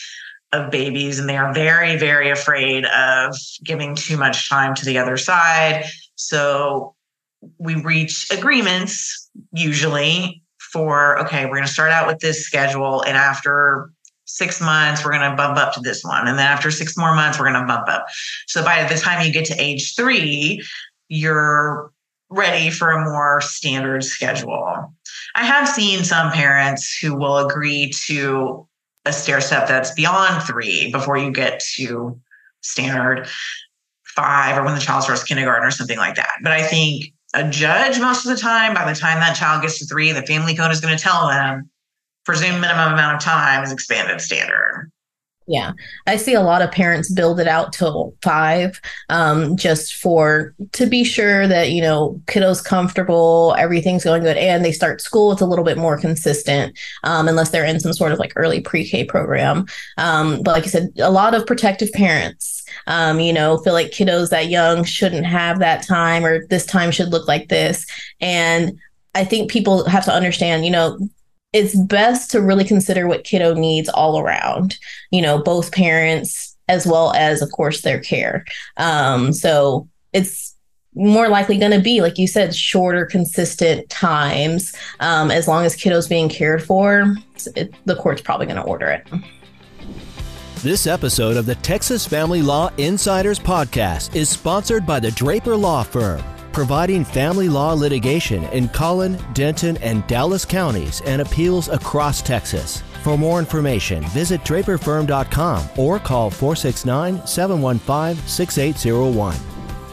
of 0.52 0.70
babies, 0.70 1.18
and 1.18 1.28
they 1.28 1.36
are 1.36 1.54
very, 1.54 1.96
very 1.96 2.30
afraid 2.30 2.84
of 2.86 3.34
giving 3.64 3.94
too 3.94 4.16
much 4.16 4.48
time 4.48 4.74
to 4.74 4.84
the 4.84 4.98
other 4.98 5.16
side. 5.16 5.84
So 6.16 6.94
we 7.58 7.76
reach 7.76 8.26
agreements 8.30 9.30
usually 9.52 10.42
for 10.72 11.18
okay, 11.20 11.46
we're 11.46 11.56
going 11.56 11.66
to 11.66 11.72
start 11.72 11.90
out 11.90 12.06
with 12.06 12.18
this 12.18 12.44
schedule, 12.44 13.02
and 13.02 13.16
after 13.16 13.90
six 14.26 14.60
months, 14.60 15.04
we're 15.04 15.12
going 15.12 15.28
to 15.28 15.36
bump 15.36 15.56
up 15.58 15.72
to 15.74 15.80
this 15.80 16.04
one. 16.04 16.28
And 16.28 16.38
then 16.38 16.46
after 16.46 16.70
six 16.70 16.96
more 16.96 17.14
months, 17.14 17.38
we're 17.38 17.50
going 17.50 17.60
to 17.60 17.66
bump 17.66 17.88
up. 17.88 18.06
So 18.46 18.62
by 18.62 18.84
the 18.84 18.96
time 18.96 19.26
you 19.26 19.32
get 19.32 19.46
to 19.46 19.60
age 19.60 19.96
three, 19.96 20.62
you're 21.08 21.90
ready 22.28 22.70
for 22.70 22.92
a 22.92 23.04
more 23.04 23.40
standard 23.40 24.04
schedule. 24.04 24.94
I 25.34 25.44
have 25.44 25.68
seen 25.68 26.04
some 26.04 26.32
parents 26.32 26.98
who 26.98 27.14
will 27.14 27.38
agree 27.38 27.92
to 28.06 28.66
a 29.04 29.12
stair 29.12 29.40
step 29.40 29.68
that's 29.68 29.92
beyond 29.92 30.42
three 30.42 30.90
before 30.90 31.16
you 31.16 31.30
get 31.30 31.62
to 31.76 32.20
standard 32.62 33.28
five 34.04 34.58
or 34.58 34.64
when 34.64 34.74
the 34.74 34.80
child 34.80 35.04
starts 35.04 35.24
kindergarten 35.24 35.66
or 35.66 35.70
something 35.70 35.98
like 35.98 36.16
that. 36.16 36.32
But 36.42 36.52
I 36.52 36.62
think 36.62 37.12
a 37.34 37.48
judge 37.48 37.98
most 38.00 38.26
of 38.26 38.34
the 38.34 38.40
time, 38.40 38.74
by 38.74 38.90
the 38.90 38.98
time 38.98 39.20
that 39.20 39.36
child 39.36 39.62
gets 39.62 39.78
to 39.78 39.86
three, 39.86 40.12
the 40.12 40.22
family 40.22 40.54
code 40.54 40.72
is 40.72 40.80
going 40.80 40.96
to 40.96 41.02
tell 41.02 41.28
them 41.28 41.70
presumed 42.24 42.60
minimum 42.60 42.92
amount 42.92 43.16
of 43.16 43.22
time 43.22 43.62
is 43.62 43.72
expanded 43.72 44.20
standard. 44.20 44.90
Yeah, 45.50 45.72
I 46.06 46.14
see 46.14 46.34
a 46.34 46.42
lot 46.42 46.62
of 46.62 46.70
parents 46.70 47.10
build 47.10 47.40
it 47.40 47.48
out 47.48 47.72
till 47.72 48.14
five, 48.22 48.80
um, 49.08 49.56
just 49.56 49.96
for 49.96 50.54
to 50.70 50.86
be 50.86 51.02
sure 51.02 51.48
that 51.48 51.72
you 51.72 51.82
know 51.82 52.22
kiddos 52.26 52.64
comfortable, 52.64 53.56
everything's 53.58 54.04
going 54.04 54.22
good, 54.22 54.36
and 54.36 54.64
they 54.64 54.70
start 54.70 55.00
school. 55.00 55.32
It's 55.32 55.40
a 55.40 55.46
little 55.46 55.64
bit 55.64 55.76
more 55.76 55.98
consistent, 55.98 56.78
um, 57.02 57.26
unless 57.26 57.50
they're 57.50 57.64
in 57.64 57.80
some 57.80 57.92
sort 57.92 58.12
of 58.12 58.20
like 58.20 58.32
early 58.36 58.60
pre-K 58.60 59.06
program. 59.06 59.66
Um, 59.98 60.40
but 60.44 60.52
like 60.52 60.62
I 60.62 60.68
said, 60.68 60.92
a 61.00 61.10
lot 61.10 61.34
of 61.34 61.46
protective 61.46 61.90
parents, 61.90 62.62
um, 62.86 63.18
you 63.18 63.32
know, 63.32 63.58
feel 63.58 63.72
like 63.72 63.90
kiddos 63.90 64.30
that 64.30 64.50
young 64.50 64.84
shouldn't 64.84 65.26
have 65.26 65.58
that 65.58 65.82
time, 65.84 66.24
or 66.24 66.46
this 66.46 66.64
time 66.64 66.92
should 66.92 67.08
look 67.08 67.26
like 67.26 67.48
this, 67.48 67.86
and 68.20 68.78
I 69.16 69.24
think 69.24 69.50
people 69.50 69.84
have 69.88 70.04
to 70.04 70.12
understand, 70.12 70.64
you 70.64 70.70
know, 70.70 70.96
it's 71.52 71.74
best 71.74 72.30
to 72.30 72.40
really 72.40 72.64
consider 72.64 73.08
what 73.08 73.24
kiddo 73.24 73.54
needs 73.54 73.88
all 73.88 74.20
around, 74.20 74.78
you 75.10 75.20
know, 75.20 75.42
both 75.42 75.72
parents 75.72 76.56
as 76.68 76.86
well 76.86 77.12
as, 77.14 77.42
of 77.42 77.50
course, 77.50 77.80
their 77.80 77.98
care. 77.98 78.44
Um, 78.76 79.32
so 79.32 79.88
it's 80.12 80.54
more 80.94 81.28
likely 81.28 81.58
going 81.58 81.72
to 81.72 81.80
be, 81.80 82.00
like 82.00 82.18
you 82.18 82.28
said, 82.28 82.54
shorter, 82.54 83.04
consistent 83.04 83.88
times. 83.90 84.74
Um, 85.00 85.30
as 85.30 85.48
long 85.48 85.64
as 85.64 85.74
kiddo's 85.74 86.06
being 86.06 86.28
cared 86.28 86.62
for, 86.62 87.16
it, 87.56 87.74
the 87.84 87.96
court's 87.96 88.22
probably 88.22 88.46
going 88.46 88.56
to 88.56 88.62
order 88.62 88.86
it. 88.86 89.06
This 90.62 90.86
episode 90.86 91.36
of 91.36 91.46
the 91.46 91.54
Texas 91.56 92.06
Family 92.06 92.42
Law 92.42 92.70
Insiders 92.76 93.38
Podcast 93.40 94.14
is 94.14 94.28
sponsored 94.28 94.86
by 94.86 95.00
the 95.00 95.10
Draper 95.12 95.56
Law 95.56 95.82
Firm 95.82 96.22
providing 96.52 97.04
family 97.04 97.48
law 97.48 97.72
litigation 97.72 98.44
in 98.44 98.68
Collin, 98.68 99.18
Denton, 99.32 99.76
and 99.78 100.06
Dallas 100.06 100.44
counties 100.44 101.00
and 101.02 101.22
appeals 101.22 101.68
across 101.68 102.22
Texas. 102.22 102.82
For 103.02 103.16
more 103.16 103.38
information, 103.38 104.02
visit 104.04 104.42
draperfirm.com 104.42 105.68
or 105.76 105.98
call 105.98 106.30
469 106.30 107.26
715 107.26 108.26
6801. 108.26 109.36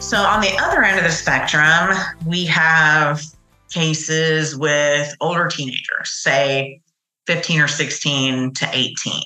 So, 0.00 0.18
on 0.18 0.40
the 0.40 0.56
other 0.60 0.82
end 0.84 0.98
of 0.98 1.04
the 1.04 1.10
spectrum, 1.10 1.96
we 2.26 2.44
have 2.46 3.22
cases 3.70 4.56
with 4.56 5.14
older 5.20 5.48
teenagers, 5.48 6.10
say 6.10 6.80
15 7.26 7.60
or 7.60 7.68
16 7.68 8.54
to 8.54 8.68
18. 8.72 9.22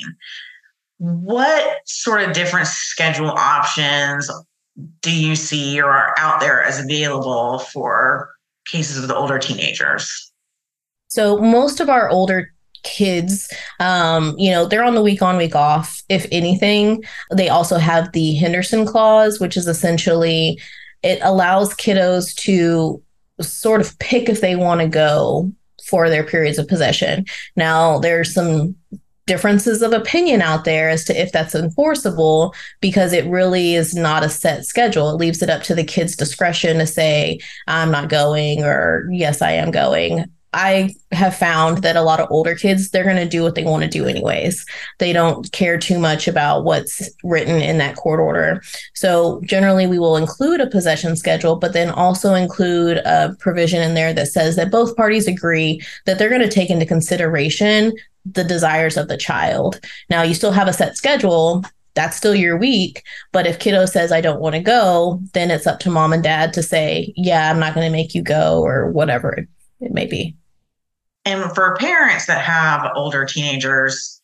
What 0.98 1.78
sort 1.86 2.22
of 2.22 2.32
different 2.32 2.68
schedule 2.68 3.30
options 3.30 4.30
do 5.00 5.14
you 5.14 5.36
see 5.36 5.80
or 5.80 5.90
are 5.90 6.14
out 6.18 6.40
there 6.40 6.62
as 6.62 6.82
available 6.82 7.58
for 7.58 8.30
cases 8.66 8.98
of 9.02 9.08
the 9.08 9.16
older 9.16 9.38
teenagers? 9.38 10.32
So, 11.08 11.38
most 11.38 11.80
of 11.80 11.90
our 11.90 12.08
older 12.08 12.52
kids 12.84 13.48
um 13.78 14.36
you 14.36 14.50
know 14.50 14.66
they're 14.66 14.82
on 14.82 14.96
the 14.96 15.02
week 15.02 15.22
on 15.22 15.36
week 15.36 15.54
off 15.54 16.02
if 16.08 16.26
anything 16.32 17.00
they 17.32 17.48
also 17.48 17.78
have 17.78 18.10
the 18.10 18.34
henderson 18.34 18.84
clause 18.84 19.38
which 19.38 19.56
is 19.56 19.68
essentially 19.68 20.60
it 21.04 21.20
allows 21.22 21.72
kiddos 21.74 22.34
to 22.34 23.00
sort 23.40 23.80
of 23.80 23.96
pick 23.98 24.28
if 24.28 24.40
they 24.40 24.56
want 24.56 24.80
to 24.80 24.88
go 24.88 25.50
for 25.84 26.08
their 26.08 26.24
periods 26.24 26.58
of 26.58 26.68
possession. 26.68 27.26
Now, 27.56 27.98
there's 27.98 28.32
some 28.32 28.76
differences 29.26 29.82
of 29.82 29.92
opinion 29.92 30.42
out 30.42 30.64
there 30.64 30.88
as 30.88 31.04
to 31.04 31.20
if 31.20 31.32
that's 31.32 31.54
enforceable 31.54 32.54
because 32.80 33.12
it 33.12 33.24
really 33.26 33.74
is 33.74 33.94
not 33.94 34.24
a 34.24 34.28
set 34.28 34.64
schedule. 34.64 35.10
It 35.10 35.16
leaves 35.16 35.42
it 35.42 35.50
up 35.50 35.62
to 35.64 35.74
the 35.74 35.84
kid's 35.84 36.16
discretion 36.16 36.78
to 36.78 36.86
say, 36.86 37.38
I'm 37.66 37.90
not 37.90 38.08
going, 38.08 38.64
or 38.64 39.08
yes, 39.10 39.42
I 39.42 39.52
am 39.52 39.70
going. 39.70 40.24
I 40.54 40.94
have 41.12 41.34
found 41.34 41.78
that 41.78 41.96
a 41.96 42.02
lot 42.02 42.20
of 42.20 42.30
older 42.30 42.54
kids, 42.54 42.90
they're 42.90 43.04
going 43.04 43.16
to 43.16 43.28
do 43.28 43.42
what 43.42 43.54
they 43.54 43.64
want 43.64 43.84
to 43.84 43.88
do 43.88 44.06
anyways. 44.06 44.66
They 44.98 45.12
don't 45.12 45.50
care 45.52 45.78
too 45.78 45.98
much 45.98 46.28
about 46.28 46.64
what's 46.64 47.08
written 47.24 47.62
in 47.62 47.78
that 47.78 47.96
court 47.96 48.20
order. 48.20 48.62
So, 48.94 49.40
generally, 49.44 49.86
we 49.86 49.98
will 49.98 50.16
include 50.16 50.60
a 50.60 50.66
possession 50.66 51.16
schedule, 51.16 51.56
but 51.56 51.72
then 51.72 51.90
also 51.90 52.34
include 52.34 52.98
a 52.98 53.34
provision 53.38 53.80
in 53.80 53.94
there 53.94 54.12
that 54.12 54.28
says 54.28 54.56
that 54.56 54.70
both 54.70 54.96
parties 54.96 55.26
agree 55.26 55.80
that 56.04 56.18
they're 56.18 56.28
going 56.28 56.42
to 56.42 56.50
take 56.50 56.70
into 56.70 56.84
consideration 56.84 57.92
the 58.26 58.44
desires 58.44 58.96
of 58.96 59.08
the 59.08 59.16
child. 59.16 59.80
Now, 60.10 60.22
you 60.22 60.34
still 60.34 60.52
have 60.52 60.68
a 60.68 60.72
set 60.72 60.96
schedule. 60.96 61.64
That's 61.94 62.16
still 62.16 62.34
your 62.34 62.56
week. 62.56 63.04
But 63.32 63.46
if 63.46 63.58
kiddo 63.58 63.86
says, 63.86 64.12
I 64.12 64.20
don't 64.20 64.40
want 64.40 64.54
to 64.54 64.62
go, 64.62 65.20
then 65.32 65.50
it's 65.50 65.66
up 65.66 65.80
to 65.80 65.90
mom 65.90 66.12
and 66.12 66.22
dad 66.22 66.52
to 66.54 66.62
say, 66.62 67.12
yeah, 67.16 67.50
I'm 67.50 67.58
not 67.58 67.74
going 67.74 67.86
to 67.86 67.92
make 67.92 68.14
you 68.14 68.22
go 68.22 68.62
or 68.62 68.90
whatever 68.90 69.46
it 69.80 69.92
may 69.92 70.06
be. 70.06 70.36
And 71.24 71.52
for 71.54 71.76
parents 71.76 72.26
that 72.26 72.42
have 72.44 72.90
older 72.94 73.24
teenagers, 73.24 74.20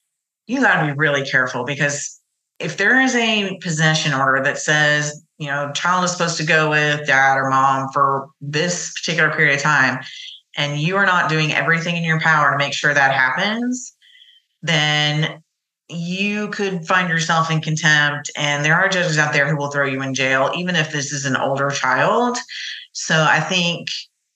you 0.47 0.61
got 0.61 0.81
to 0.81 0.93
be 0.93 0.99
really 0.99 1.25
careful 1.25 1.65
because 1.65 2.19
if 2.59 2.77
there 2.77 3.01
is 3.01 3.15
a 3.15 3.57
possession 3.63 4.13
order 4.15 4.43
that 4.43 4.59
says, 4.59 5.23
you 5.39 5.47
know, 5.47 5.71
child 5.73 6.05
is 6.05 6.11
supposed 6.11 6.37
to 6.39 6.45
go 6.45 6.71
with 6.71 7.07
dad 7.07 7.37
or 7.37 7.49
mom 7.49 7.89
for 7.93 8.29
this 8.41 8.93
particular 8.99 9.31
period 9.31 9.55
of 9.57 9.63
time, 9.63 10.01
and 10.57 10.81
you 10.81 10.97
are 10.97 11.07
not 11.07 11.31
doing 11.31 11.53
everything 11.53 11.97
in 11.97 12.03
your 12.03 12.21
power 12.21 12.51
to 12.51 12.59
make 12.59 12.73
sure 12.73 12.93
that 12.93 13.15
happens, 13.15 13.95
then 14.61 15.41
you 15.89 16.49
could 16.49 16.85
find 16.85 17.09
yourself 17.09 17.51
in 17.51 17.61
contempt. 17.61 18.31
And 18.37 18.65
there 18.65 18.75
are 18.75 18.89
judges 18.89 19.19
out 19.19 19.33
there 19.33 19.49
who 19.49 19.57
will 19.57 19.71
throw 19.71 19.87
you 19.87 20.03
in 20.03 20.15
jail, 20.15 20.51
even 20.57 20.75
if 20.75 20.91
this 20.91 21.13
is 21.13 21.25
an 21.25 21.37
older 21.37 21.71
child. 21.71 22.37
So 22.93 23.23
I 23.23 23.39
think 23.39 23.89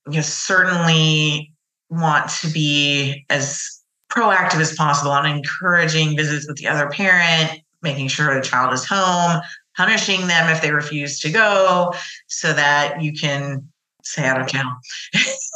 you 0.07 0.17
know, 0.17 0.23
certainly 0.23 1.52
want 1.93 2.31
to 2.41 2.49
be 2.49 3.25
as 3.31 3.81
proactive 4.11 4.61
as 4.61 4.75
possible 4.75 5.11
on 5.11 5.27
encouraging 5.27 6.17
visits 6.17 6.47
with 6.47 6.57
the 6.57 6.67
other 6.67 6.89
parent, 6.91 7.61
making 7.83 8.09
sure 8.09 8.35
the 8.35 8.41
child 8.41 8.73
is 8.73 8.85
home, 8.85 9.41
punishing 9.77 10.27
them 10.27 10.51
if 10.51 10.63
they 10.63 10.73
refuse 10.73 11.19
to 11.21 11.31
go, 11.31 11.93
so 12.29 12.53
that 12.53 13.03
you 13.03 13.13
can 13.13 13.69
stay 14.03 14.25
out 14.25 14.41
of 14.41 14.47
jail 14.47 14.71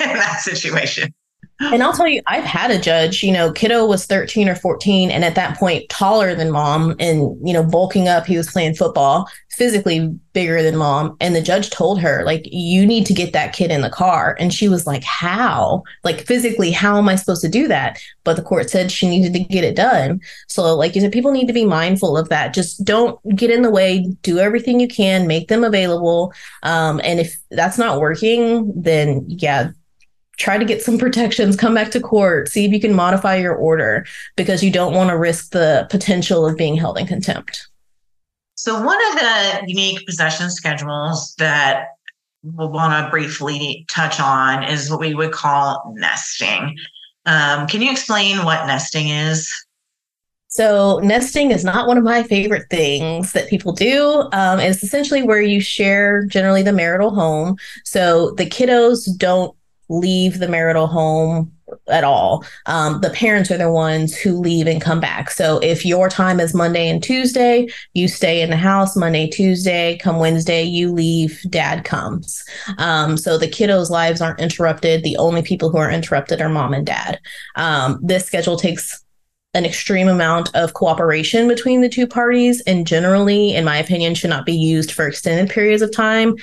in 0.01 0.09
that 0.15 0.41
situation. 0.41 1.13
And 1.59 1.83
I'll 1.83 1.95
tell 1.95 2.07
you, 2.07 2.21
I've 2.27 2.45
had 2.45 2.71
a 2.71 2.79
judge, 2.79 3.23
you 3.23 3.33
know, 3.33 3.51
kiddo 3.51 3.87
was 3.87 4.05
13 4.05 4.49
or 4.49 4.55
14, 4.55 5.11
and 5.11 5.25
at 5.25 5.35
that 5.37 5.59
point, 5.59 5.89
taller 5.89 6.35
than 6.35 6.51
mom 6.51 6.95
and, 7.01 7.35
you 7.47 7.55
know, 7.55 7.63
bulking 7.63 8.09
up. 8.09 8.27
He 8.27 8.37
was 8.37 8.51
playing 8.51 8.75
football, 8.75 9.27
physically 9.51 10.09
bigger 10.35 10.63
than 10.63 10.77
mom. 10.77 11.17
And 11.19 11.35
the 11.35 11.41
judge 11.41 11.71
told 11.71 11.99
her, 12.03 12.23
like, 12.27 12.43
you 12.45 12.85
need 12.85 13.07
to 13.07 13.15
get 13.15 13.33
that 13.33 13.55
kid 13.55 13.71
in 13.71 13.81
the 13.81 13.89
car. 13.89 14.37
And 14.39 14.53
she 14.53 14.69
was 14.69 14.87
like, 14.87 15.03
how? 15.03 15.83
Like, 16.05 16.27
physically, 16.27 16.73
how 16.73 16.99
am 16.99 17.09
I 17.09 17.17
supposed 17.17 17.43
to 17.43 17.49
do 17.49 17.67
that? 17.69 17.99
But 18.23 18.37
the 18.37 18.43
court 18.43 18.69
said 18.69 18.93
she 18.93 19.09
needed 19.09 19.33
to 19.33 19.41
get 19.41 19.65
it 19.65 19.77
done. 19.77 20.21
So, 20.49 20.77
like 20.77 20.95
you 20.95 21.01
said, 21.01 21.13
people 21.13 21.33
need 21.33 21.47
to 21.47 21.55
be 21.55 21.65
mindful 21.65 22.19
of 22.19 22.29
that. 22.29 22.53
Just 22.53 22.85
don't 22.85 23.19
get 23.35 23.51
in 23.51 23.63
the 23.63 23.71
way, 23.71 24.07
do 24.21 24.39
everything 24.39 24.79
you 24.79 24.89
can, 24.89 25.27
make 25.27 25.49
them 25.49 25.65
available. 25.65 26.35
Um, 26.63 27.01
and 27.03 27.19
if 27.19 27.35
that's 27.51 27.79
not 27.79 27.99
working, 27.99 28.73
then 28.77 29.25
yeah, 29.27 29.71
try 30.37 30.59
to 30.59 30.65
get 30.65 30.83
some 30.83 30.99
protections, 30.99 31.57
come 31.57 31.75
back 31.75 31.91
to 31.93 32.01
court, 32.01 32.49
see 32.49 32.65
if 32.65 32.73
you 32.73 32.81
can 32.81 32.95
modify 32.95 33.37
your 33.37 33.55
order 33.55 34.07
because 34.37 34.63
you 34.63 34.71
don't 34.71 34.95
want 34.95 35.11
to 35.11 35.17
risk 35.17 35.51
the 35.51 35.87
potential 35.91 36.47
of 36.47 36.57
being 36.57 36.77
held 36.77 36.99
in 36.99 37.07
contempt. 37.07 37.69
So, 38.55 38.83
one 38.83 38.99
of 39.13 39.21
the 39.21 39.65
unique 39.67 40.07
possession 40.07 40.51
schedules 40.51 41.35
that 41.37 41.89
we'll 42.43 42.71
want 42.71 42.93
to 42.93 43.11
briefly 43.11 43.85
touch 43.89 44.21
on 44.21 44.65
is 44.65 44.91
what 44.91 45.01
we 45.01 45.15
would 45.15 45.33
call 45.33 45.93
nesting. 45.97 46.77
Um, 47.27 47.67
can 47.67 47.83
you 47.83 47.91
explain 47.91 48.45
what 48.45 48.67
nesting 48.67 49.09
is? 49.09 49.53
So, 50.49 51.01
nesting 51.01 51.51
is 51.51 51.65
not 51.65 51.87
one 51.87 51.99
of 51.99 52.05
my 52.05 52.23
favorite 52.23 52.71
things 52.71 53.33
that 53.33 53.49
people 53.49 53.73
do. 53.73 54.27
Um, 54.33 54.59
it's 54.59 54.83
essentially 54.83 55.23
where 55.23 55.43
you 55.43 55.61
share 55.61 56.25
generally 56.25 56.63
the 56.63 56.73
marital 56.73 57.15
home. 57.15 57.59
So, 57.85 58.31
the 58.33 58.47
kiddos 58.47 59.07
don't 59.19 59.55
leave 59.89 60.39
the 60.39 60.49
marital 60.49 60.87
home 60.87 61.53
at 61.89 62.05
all. 62.05 62.45
Um, 62.67 63.01
the 63.01 63.11
parents 63.11 63.51
are 63.51 63.59
the 63.59 63.71
ones 63.71 64.17
who 64.17 64.39
leave 64.39 64.67
and 64.67 64.81
come 64.81 65.01
back. 65.01 65.31
So 65.31 65.59
if 65.59 65.85
your 65.85 66.09
time 66.09 66.41
is 66.41 66.55
Monday 66.55 66.89
and 66.89 67.03
Tuesday, 67.03 67.69
you 67.95 68.09
stay 68.09 68.41
in 68.41 68.51
the 68.51 68.57
house 68.57 68.97
Monday, 68.97 69.27
Tuesday, 69.27 69.99
come 69.99 70.19
Wednesday, 70.19 70.63
you 70.63 70.93
leave, 70.93 71.41
dad 71.51 71.85
comes. 71.85 72.45
Um, 72.79 73.17
so 73.17 73.37
the 73.37 73.49
kiddos' 73.49 73.91
lives 73.91 74.21
aren't 74.21 74.41
interrupted. 74.41 75.03
The 75.03 75.17
only 75.17 75.43
people 75.43 75.71
who 75.71 75.79
are 75.79 75.91
interrupted 75.91 76.41
are 76.41 76.49
mom 76.49 76.75
and 76.75 76.87
dad. 76.87 77.21
Um, 77.57 77.99
this 78.03 78.27
schedule 78.27 78.57
takes 78.57 79.05
an 79.55 79.65
extreme 79.65 80.09
amount 80.09 80.55
of 80.55 80.75
cooperation 80.75 81.49
between 81.49 81.81
the 81.81 81.89
two 81.89 82.07
parties 82.07 82.61
and 82.67 82.87
generally 82.87 83.55
in 83.55 83.65
my 83.65 83.79
opinion 83.79 84.15
should 84.15 84.29
not 84.29 84.45
be 84.45 84.53
used 84.53 84.93
for 84.93 85.07
extended 85.09 85.49
periods 85.49 85.81
of 85.81 85.91
time 85.91 86.37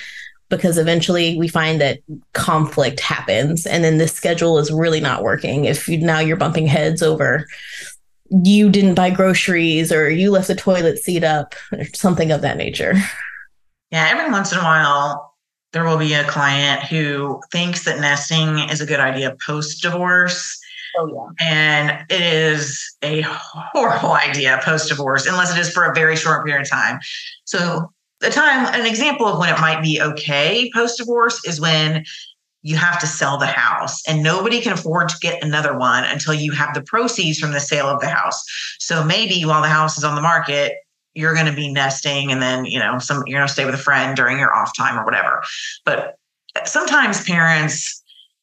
because 0.48 0.78
eventually 0.78 1.36
we 1.36 1.48
find 1.48 1.80
that 1.80 2.00
conflict 2.32 3.00
happens 3.00 3.66
and 3.66 3.82
then 3.84 3.98
the 3.98 4.08
schedule 4.08 4.58
is 4.58 4.70
really 4.70 5.00
not 5.00 5.22
working 5.22 5.64
if 5.64 5.88
you, 5.88 5.98
now 5.98 6.18
you're 6.18 6.36
bumping 6.36 6.66
heads 6.66 7.02
over 7.02 7.46
you 8.30 8.70
didn't 8.70 8.94
buy 8.94 9.10
groceries 9.10 9.92
or 9.92 10.10
you 10.10 10.30
left 10.30 10.48
the 10.48 10.54
toilet 10.54 10.98
seat 10.98 11.24
up 11.24 11.54
or 11.72 11.84
something 11.94 12.30
of 12.30 12.40
that 12.42 12.56
nature 12.56 12.94
yeah 13.90 14.08
every 14.10 14.30
once 14.30 14.52
in 14.52 14.58
a 14.58 14.62
while 14.62 15.34
there 15.72 15.84
will 15.84 15.98
be 15.98 16.14
a 16.14 16.24
client 16.24 16.82
who 16.84 17.40
thinks 17.50 17.84
that 17.84 18.00
nesting 18.00 18.58
is 18.70 18.80
a 18.80 18.86
good 18.86 19.00
idea 19.00 19.36
post 19.44 19.82
divorce 19.82 20.60
Oh, 20.96 21.06
yeah. 21.06 21.46
And 21.46 22.06
it 22.08 22.20
is 22.20 22.96
a 23.02 23.22
horrible 23.22 24.12
idea 24.28 24.60
post 24.62 24.88
divorce, 24.88 25.26
unless 25.26 25.52
it 25.52 25.58
is 25.58 25.70
for 25.70 25.84
a 25.84 25.94
very 25.94 26.16
short 26.16 26.44
period 26.44 26.62
of 26.62 26.70
time. 26.70 27.00
So 27.44 27.92
the 28.24 28.30
time, 28.30 28.66
an 28.74 28.86
example 28.86 29.26
of 29.26 29.38
when 29.38 29.50
it 29.50 29.60
might 29.60 29.82
be 29.82 30.00
okay 30.00 30.70
post 30.74 30.98
divorce 30.98 31.44
is 31.44 31.60
when 31.60 32.04
you 32.62 32.76
have 32.76 32.98
to 32.98 33.06
sell 33.06 33.36
the 33.36 33.46
house 33.46 34.02
and 34.08 34.22
nobody 34.22 34.60
can 34.60 34.72
afford 34.72 35.10
to 35.10 35.18
get 35.20 35.42
another 35.42 35.76
one 35.76 36.04
until 36.04 36.32
you 36.32 36.50
have 36.52 36.72
the 36.74 36.82
proceeds 36.82 37.38
from 37.38 37.52
the 37.52 37.60
sale 37.60 37.86
of 37.86 38.00
the 38.00 38.08
house. 38.08 38.42
So 38.78 39.04
maybe 39.04 39.44
while 39.44 39.60
the 39.60 39.68
house 39.68 39.98
is 39.98 40.04
on 40.04 40.14
the 40.14 40.22
market, 40.22 40.72
you're 41.12 41.34
going 41.34 41.46
to 41.46 41.52
be 41.52 41.70
nesting 41.70 42.32
and 42.32 42.40
then, 42.40 42.64
you 42.64 42.78
know, 42.78 42.98
some, 42.98 43.22
you're 43.26 43.38
going 43.38 43.46
to 43.46 43.52
stay 43.52 43.66
with 43.66 43.74
a 43.74 43.78
friend 43.78 44.16
during 44.16 44.38
your 44.38 44.54
off 44.54 44.74
time 44.76 44.98
or 44.98 45.04
whatever. 45.04 45.42
But 45.84 46.16
sometimes 46.64 47.22
parents 47.24 48.02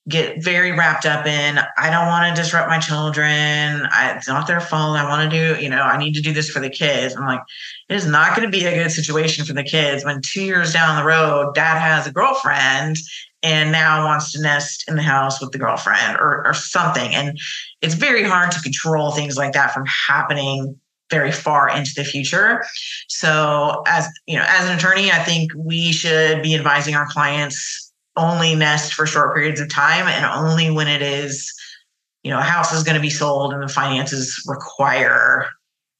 get 0.10 0.44
very 0.44 0.72
wrapped 0.72 1.06
up 1.06 1.28
in 1.28 1.60
i 1.78 1.90
don't 1.92 2.08
want 2.08 2.36
to 2.36 2.42
disrupt 2.42 2.68
my 2.68 2.80
children. 2.80 3.88
I, 3.92 4.14
it's 4.18 4.28
not 4.28 4.48
their 4.48 4.60
fault. 4.60 4.98
I 4.98 5.08
want 5.08 5.32
to 5.32 5.56
do 5.56 5.62
you 5.62 5.70
know 5.70 5.82
i 5.82 5.98
need 5.98 6.14
to 6.14 6.22
do 6.22 6.34
this 6.34 6.50
for 6.50 6.60
the 6.60 6.70
kids. 6.70 7.16
I'm 7.16 7.26
like 7.26 7.42
it 7.90 7.96
is 7.96 8.08
not 8.08 8.36
going 8.36 8.50
to 8.50 8.58
be 8.58 8.66
a 8.66 8.74
good 8.74 8.92
situation 8.92 9.46
for 9.46 9.54
the 9.54 9.64
kids 9.64 10.04
when 10.04 10.22
two 10.24 10.44
years 10.44 10.74
down 10.74 10.98
the 10.98 11.06
road 11.06 11.54
dad 11.54 11.80
has 11.80 12.08
a 12.08 12.12
girlfriend 12.12 12.98
and 13.44 13.72
now 13.72 14.06
wants 14.06 14.32
to 14.32 14.42
nest 14.42 14.86
in 14.88 14.96
the 14.96 15.02
house 15.02 15.42
with 15.42 15.52
the 15.52 15.58
girlfriend 15.58 16.18
or, 16.18 16.46
or 16.46 16.54
something. 16.54 17.14
And 17.16 17.40
it's 17.82 17.96
very 17.96 18.24
hard 18.24 18.52
to 18.52 18.62
control 18.62 19.12
things 19.12 19.36
like 19.36 19.54
that 19.54 19.74
from 19.74 19.86
happening 20.08 20.80
very 21.10 21.32
far 21.32 21.70
into 21.70 21.92
the 21.96 22.04
future. 22.04 22.64
So 23.08 23.84
as 23.88 24.08
you 24.26 24.38
know 24.38 24.46
as 24.48 24.68
an 24.68 24.78
attorney 24.78 25.12
i 25.12 25.24
think 25.24 25.52
we 25.56 25.92
should 25.92 26.42
be 26.42 26.56
advising 26.56 26.96
our 26.96 27.06
clients 27.08 27.91
only 28.18 28.56
nest 28.56 28.94
for 28.94 29.06
short 29.06 29.34
periods 29.34 29.60
of 29.60 29.70
time 29.70 30.08
and 30.08 30.26
only 30.26 30.70
when 30.70 30.88
it 30.88 31.02
is, 31.02 31.54
you 32.24 32.32
know, 32.32 32.40
a 32.40 32.44
house 32.44 32.74
is 32.74 32.84
going 32.84 32.96
to 32.96 33.02
be 33.02 33.10
sold 33.10 33.54
and 33.54 33.64
the 33.64 33.68
finances 33.68 34.44
require 34.48 35.48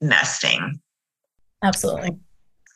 nesting. 0.02 0.80
Absolutely. 1.64 2.18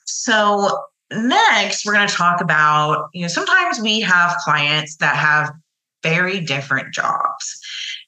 So, 0.06 0.84
next, 1.12 1.86
we're 1.86 1.94
going 1.94 2.08
to 2.08 2.14
talk 2.14 2.42
about, 2.42 3.10
you 3.14 3.24
know, 3.24 3.28
sometimes 3.28 3.80
we 3.80 4.00
have 4.02 4.38
clients 4.44 4.98
that 4.98 5.16
have 5.16 5.52
very 6.04 6.40
different 6.40 6.94
jobs. 6.94 7.60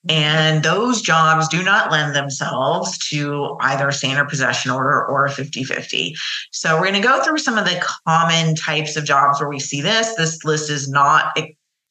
And 0.10 0.64
those 0.64 1.02
jobs 1.02 1.48
do 1.48 1.62
not 1.64 1.92
lend 1.92 2.16
themselves 2.16 2.98
to 3.10 3.58
either 3.60 3.92
standard 3.92 4.30
possession 4.30 4.72
order 4.72 5.06
or 5.06 5.26
a 5.26 5.32
50 5.32 5.64
50. 5.64 6.16
So 6.52 6.76
we're 6.76 6.88
going 6.88 7.02
to 7.02 7.08
go 7.08 7.22
through 7.24 7.40
some 7.40 7.58
of 7.58 7.66
the 7.66 7.84
common 8.08 8.56
types 8.56 8.96
of 8.96 9.06
jobs 9.06 9.40
where 9.40 9.50
we 9.50 9.60
see 9.60 9.82
this. 9.82 10.16
This 10.16 10.44
list 10.44 10.70
is 10.70 10.90
not, 10.90 11.38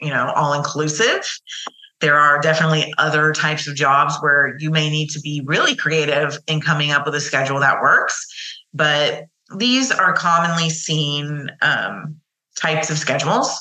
you 0.01 0.09
know, 0.09 0.33
all 0.35 0.55
inclusive. 0.55 1.29
There 2.01 2.19
are 2.19 2.41
definitely 2.41 2.93
other 2.99 3.33
types 3.33 3.67
of 3.67 3.75
jobs 3.75 4.17
where 4.21 4.57
you 4.59 4.71
may 4.71 4.91
need 4.91 5.11
to 5.11 5.21
be 5.21 5.43
really 5.45 5.75
creative 5.75 6.39
in 6.47 6.61
coming 6.61 6.91
up 6.91 7.07
with 7.07 7.15
a 7.15 7.21
schedule 7.21 7.61
that 7.61 7.81
works. 7.81 8.27
But 8.73 9.25
these 9.57 9.91
are 9.91 10.13
commonly 10.13 10.71
seen 10.71 11.51
um, 11.63 12.17
types 12.57 12.91
of 12.91 12.99
schedules. 12.99 13.61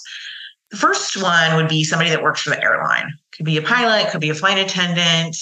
The 0.71 0.77
first 0.77 1.21
one 1.21 1.55
would 1.55 1.69
be 1.69 1.83
somebody 1.83 2.09
that 2.09 2.23
works 2.23 2.41
for 2.41 2.49
the 2.49 2.61
airline. 2.61 3.13
Could 3.37 3.45
be 3.45 3.57
a 3.57 3.61
pilot, 3.61 4.11
could 4.11 4.21
be 4.21 4.29
a 4.29 4.35
flight 4.35 4.57
attendant, 4.57 5.37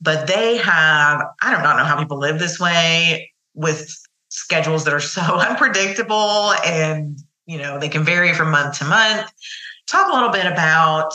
but 0.00 0.26
they 0.26 0.56
have, 0.58 1.22
I 1.42 1.54
do 1.54 1.62
not 1.62 1.76
know 1.76 1.84
how 1.84 1.98
people 1.98 2.18
live 2.18 2.38
this 2.38 2.58
way 2.58 3.32
with 3.54 3.90
schedules 4.28 4.84
that 4.84 4.94
are 4.94 5.00
so 5.00 5.22
unpredictable 5.48 6.52
and, 6.64 7.18
you 7.46 7.58
know, 7.58 7.78
they 7.78 7.88
can 7.88 8.04
vary 8.04 8.32
from 8.34 8.50
month 8.50 8.78
to 8.78 8.84
month. 8.84 9.30
Talk 9.88 10.10
a 10.10 10.14
little 10.14 10.30
bit 10.30 10.46
about 10.46 11.12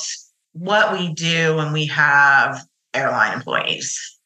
what 0.53 0.93
we 0.93 1.13
do 1.13 1.55
when 1.55 1.73
we 1.73 1.87
have 1.87 2.63
airline 2.93 3.33
employees. 3.33 4.18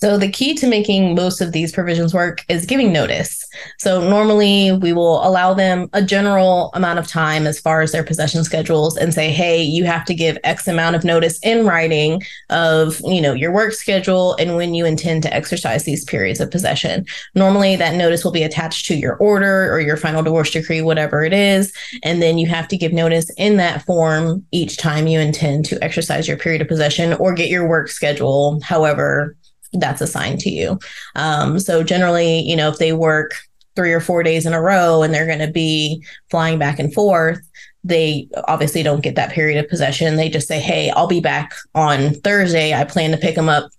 So, 0.00 0.16
the 0.16 0.30
key 0.30 0.54
to 0.54 0.66
making 0.66 1.14
most 1.14 1.42
of 1.42 1.52
these 1.52 1.72
provisions 1.72 2.14
work 2.14 2.42
is 2.48 2.64
giving 2.64 2.90
notice. 2.90 3.46
So, 3.78 4.08
normally 4.08 4.72
we 4.72 4.94
will 4.94 5.22
allow 5.26 5.52
them 5.52 5.90
a 5.92 6.02
general 6.02 6.70
amount 6.72 6.98
of 6.98 7.06
time 7.06 7.46
as 7.46 7.60
far 7.60 7.82
as 7.82 7.92
their 7.92 8.02
possession 8.02 8.42
schedules 8.42 8.96
and 8.96 9.12
say, 9.12 9.30
hey, 9.30 9.62
you 9.62 9.84
have 9.84 10.06
to 10.06 10.14
give 10.14 10.38
X 10.42 10.66
amount 10.66 10.96
of 10.96 11.04
notice 11.04 11.38
in 11.42 11.66
writing 11.66 12.22
of, 12.48 12.98
you 13.04 13.20
know, 13.20 13.34
your 13.34 13.52
work 13.52 13.74
schedule 13.74 14.36
and 14.36 14.56
when 14.56 14.72
you 14.72 14.86
intend 14.86 15.22
to 15.24 15.34
exercise 15.34 15.84
these 15.84 16.02
periods 16.04 16.40
of 16.40 16.50
possession. 16.50 17.04
Normally, 17.34 17.76
that 17.76 17.94
notice 17.94 18.24
will 18.24 18.32
be 18.32 18.42
attached 18.42 18.86
to 18.86 18.94
your 18.94 19.16
order 19.16 19.70
or 19.70 19.80
your 19.80 19.98
final 19.98 20.22
divorce 20.22 20.50
decree, 20.50 20.80
whatever 20.80 21.24
it 21.24 21.34
is. 21.34 21.74
And 22.02 22.22
then 22.22 22.38
you 22.38 22.46
have 22.46 22.68
to 22.68 22.78
give 22.78 22.94
notice 22.94 23.30
in 23.36 23.58
that 23.58 23.84
form 23.84 24.46
each 24.50 24.78
time 24.78 25.06
you 25.06 25.20
intend 25.20 25.66
to 25.66 25.84
exercise 25.84 26.26
your 26.26 26.38
period 26.38 26.62
of 26.62 26.68
possession 26.68 27.12
or 27.14 27.34
get 27.34 27.50
your 27.50 27.68
work 27.68 27.88
schedule, 27.88 28.60
however 28.62 29.36
that's 29.72 30.00
assigned 30.00 30.40
to 30.40 30.50
you. 30.50 30.78
Um, 31.16 31.58
so 31.58 31.82
generally, 31.82 32.40
you 32.40 32.56
know, 32.56 32.68
if 32.68 32.78
they 32.78 32.92
work 32.92 33.34
three 33.76 33.92
or 33.92 34.00
four 34.00 34.22
days 34.22 34.46
in 34.46 34.52
a 34.52 34.60
row 34.60 35.02
and 35.02 35.14
they're 35.14 35.26
going 35.26 35.38
to 35.38 35.50
be 35.50 36.04
flying 36.30 36.58
back 36.58 36.78
and 36.78 36.92
forth, 36.92 37.40
they 37.82 38.28
obviously 38.44 38.82
don't 38.82 39.02
get 39.02 39.14
that 39.14 39.32
period 39.32 39.62
of 39.62 39.70
possession. 39.70 40.16
They 40.16 40.28
just 40.28 40.48
say, 40.48 40.60
Hey, 40.60 40.90
I'll 40.90 41.06
be 41.06 41.20
back 41.20 41.54
on 41.74 42.14
Thursday. 42.14 42.74
I 42.74 42.84
plan 42.84 43.10
to 43.12 43.16
pick 43.16 43.36
them 43.36 43.48
up 43.48 43.70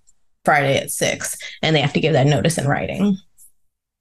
Friday 0.43 0.77
at 0.77 0.91
six. 0.91 1.37
And 1.61 1.75
they 1.75 1.81
have 1.81 1.93
to 1.93 1.99
give 1.99 2.13
that 2.13 2.27
notice 2.27 2.57
in 2.57 2.67
writing. 2.67 3.17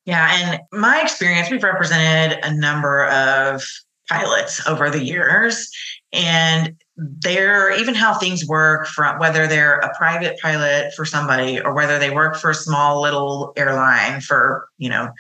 Yeah. 0.07 0.29
And 0.33 0.61
my 0.73 1.03
experience, 1.03 1.51
we've 1.51 1.63
represented 1.63 2.39
a 2.43 2.55
number 2.55 3.05
of 3.07 3.63
pilots 4.09 4.67
over 4.67 4.91
the 4.91 5.03
years. 5.03 5.71
And 6.13 6.80
they're 7.23 7.73
even 7.73 7.95
how 7.95 8.15
things 8.15 8.47
work 8.47 8.87
from 8.87 9.19
whether 9.19 9.47
they're 9.47 9.79
a 9.79 9.97
private 9.97 10.39
pilot 10.41 10.93
for 10.95 11.05
somebody 11.05 11.61
or 11.61 11.75
whether 11.75 11.99
they 11.99 12.11
work 12.11 12.37
for 12.37 12.51
a 12.51 12.55
small 12.55 13.01
little 13.01 13.53
airline 13.57 14.21
for 14.21 14.69
you 14.79 14.89
know 14.89 15.11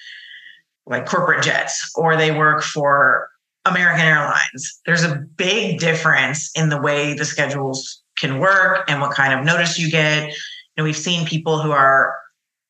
like 0.87 1.07
corporate 1.07 1.43
jets 1.43 1.91
or 1.95 2.17
they 2.17 2.33
work 2.33 2.63
for 2.63 3.29
american 3.65 4.05
airlines 4.05 4.81
there's 4.85 5.05
a 5.05 5.17
big 5.37 5.79
difference 5.79 6.51
in 6.55 6.69
the 6.69 6.81
way 6.81 7.15
the 7.15 7.25
schedules 7.25 8.03
can 8.21 8.39
work 8.39 8.85
and 8.89 9.01
what 9.01 9.13
kind 9.13 9.33
of 9.33 9.45
notice 9.45 9.79
you 9.79 9.91
get. 9.91 10.29
You 10.29 10.35
know 10.77 10.85
we've 10.85 10.97
seen 10.97 11.27
people 11.27 11.61
who 11.61 11.73
are 11.73 12.15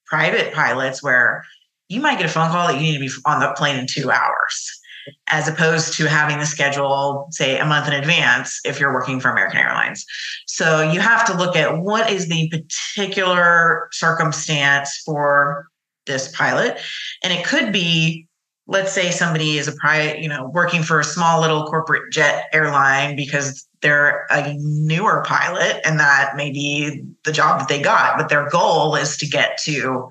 private 0.07 0.55
pilots 0.55 1.03
where 1.03 1.45
you 1.89 2.01
might 2.01 2.19
get 2.19 2.27
a 2.27 2.33
phone 2.33 2.51
call 2.51 2.69
that 2.69 2.77
you 2.77 2.83
need 2.83 2.95
to 2.95 3.01
be 3.01 3.11
on 3.27 3.41
the 3.41 3.53
plane 3.57 3.79
in 3.79 3.87
two 3.87 4.11
hours 4.11 4.80
as 5.29 5.49
opposed 5.49 5.95
to 5.95 6.09
having 6.09 6.39
the 6.39 6.47
schedule, 6.47 7.29
say, 7.31 7.59
a 7.59 7.65
month 7.65 7.89
in 7.89 7.95
advance 7.95 8.61
if 8.65 8.81
you're 8.81 8.93
working 8.93 9.21
for 9.21 9.31
American 9.31 9.59
Airlines. 9.59 10.05
So 10.47 10.83
you 10.83 11.01
have 11.01 11.25
to 11.27 11.37
look 11.37 11.57
at 11.57 11.79
what 11.79 12.11
is 12.11 12.29
the 12.29 12.49
particular 12.51 13.89
circumstance 13.93 15.03
for 15.05 15.67
this 16.07 16.35
pilot. 16.35 16.79
And 17.23 17.33
it 17.33 17.45
could 17.45 17.73
be, 17.73 18.27
let's 18.67 18.93
say 18.93 19.11
somebody 19.11 19.59
is 19.59 19.69
a 19.69 19.73
private, 19.73 20.21
you 20.21 20.29
know, 20.29 20.51
working 20.53 20.83
for 20.83 21.01
a 21.01 21.05
small 21.05 21.41
little 21.41 21.65
corporate 21.67 22.13
jet 22.13 22.45
airline 22.53 23.17
because 23.17 23.67
they're 23.83 24.27
a 24.31 24.55
newer 24.59 25.25
pilot 25.27 25.81
and 25.85 25.99
that 25.99 26.37
may 26.37 26.51
be 26.51 27.03
the 27.25 27.33
job 27.33 27.59
that 27.59 27.69
they 27.69 27.81
got, 27.81 28.19
but 28.19 28.29
their 28.29 28.49
goal 28.51 28.95
is 28.95 29.17
to 29.19 29.27
get 29.27 29.59
to 29.65 30.09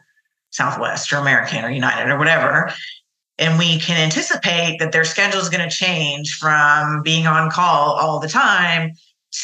Southwest 0.51 1.13
or 1.13 1.17
American 1.17 1.63
or 1.63 1.69
United 1.69 2.09
or 2.09 2.17
whatever 2.17 2.73
and 3.39 3.57
we 3.57 3.79
can 3.79 3.97
anticipate 3.97 4.77
that 4.79 4.91
their 4.91 5.05
schedule 5.05 5.39
is 5.39 5.49
going 5.49 5.67
to 5.67 5.75
change 5.75 6.37
from 6.37 7.01
being 7.01 7.25
on 7.25 7.49
call 7.49 7.93
all 7.93 8.19
the 8.19 8.27
time 8.27 8.91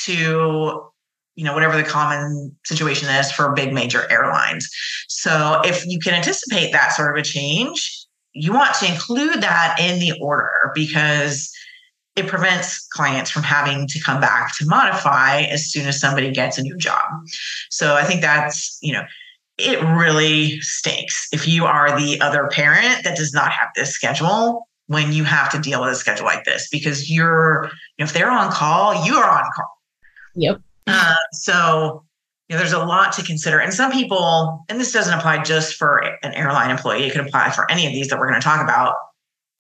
to 0.04 0.82
you 1.36 1.44
know 1.44 1.54
whatever 1.54 1.76
the 1.76 1.84
common 1.84 2.56
situation 2.66 3.10
is 3.10 3.32
for 3.32 3.52
big 3.54 3.74
major 3.74 4.10
airlines. 4.12 4.70
So 5.08 5.62
if 5.66 5.86
you 5.86 6.00
can 6.00 6.14
anticipate 6.14 6.72
that 6.72 6.94
sort 6.94 7.16
of 7.16 7.22
a 7.22 7.26
change 7.26 8.06
you 8.36 8.54
want 8.54 8.76
to 8.76 8.92
include 8.92 9.42
that 9.42 9.78
in 9.80 9.98
the 10.00 10.12
order 10.22 10.72
because 10.76 11.52
it 12.18 12.28
prevents 12.28 12.86
clients 12.88 13.32
from 13.32 13.44
having 13.44 13.88
to 13.88 14.00
come 14.02 14.22
back 14.22 14.56
to 14.58 14.66
modify 14.68 15.42
as 15.44 15.72
soon 15.72 15.88
as 15.88 16.00
somebody 16.00 16.32
gets 16.32 16.58
a 16.58 16.62
new 16.62 16.78
job. 16.78 17.04
So 17.70 17.96
i 17.96 18.04
think 18.04 18.22
that's 18.22 18.78
you 18.82 18.94
know 18.94 19.04
it 19.58 19.82
really 19.82 20.60
stinks 20.62 21.28
if 21.32 21.48
you 21.48 21.66
are 21.66 21.98
the 21.98 22.20
other 22.22 22.48
parent 22.48 23.04
that 23.04 23.16
does 23.16 23.34
not 23.34 23.52
have 23.52 23.70
this 23.76 23.92
schedule 23.92 24.68
when 24.88 25.14
you 25.14 25.24
have 25.24 25.50
to 25.52 25.60
deal 25.60 25.82
with 25.82 25.92
a 25.92 25.96
schedule 25.96 26.26
like 26.26 26.44
this 26.44 26.68
because 26.70 27.10
you're 27.10 27.66
you 27.98 28.04
know, 28.04 28.06
if 28.06 28.14
they're 28.14 28.32
on 28.32 28.52
call 28.52 29.06
you 29.06 29.16
are 29.16 29.30
on 29.30 29.50
call. 29.56 29.72
Yep. 30.36 30.62
Uh, 30.88 31.16
so 31.32 32.04
you 32.50 32.56
know 32.56 32.60
there's 32.60 32.74
a 32.74 32.86
lot 32.86 33.14
to 33.14 33.24
consider. 33.24 33.60
And 33.60 33.74
some 33.74 33.92
people 33.92 34.66
and 34.70 34.80
this 34.80 34.92
doesn't 34.92 35.14
apply 35.14 35.44
just 35.44 35.76
for 35.76 35.98
an 36.24 36.34
airline 36.34 36.70
employee 36.70 37.06
it 37.06 37.14
could 37.14 37.26
apply 37.26 37.52
for 37.52 37.70
any 37.72 37.88
of 37.88 37.94
these 37.94 38.10
that 38.10 38.20
we're 38.20 38.28
going 38.28 38.40
to 38.40 38.46
talk 38.46 38.62
about 38.62 38.96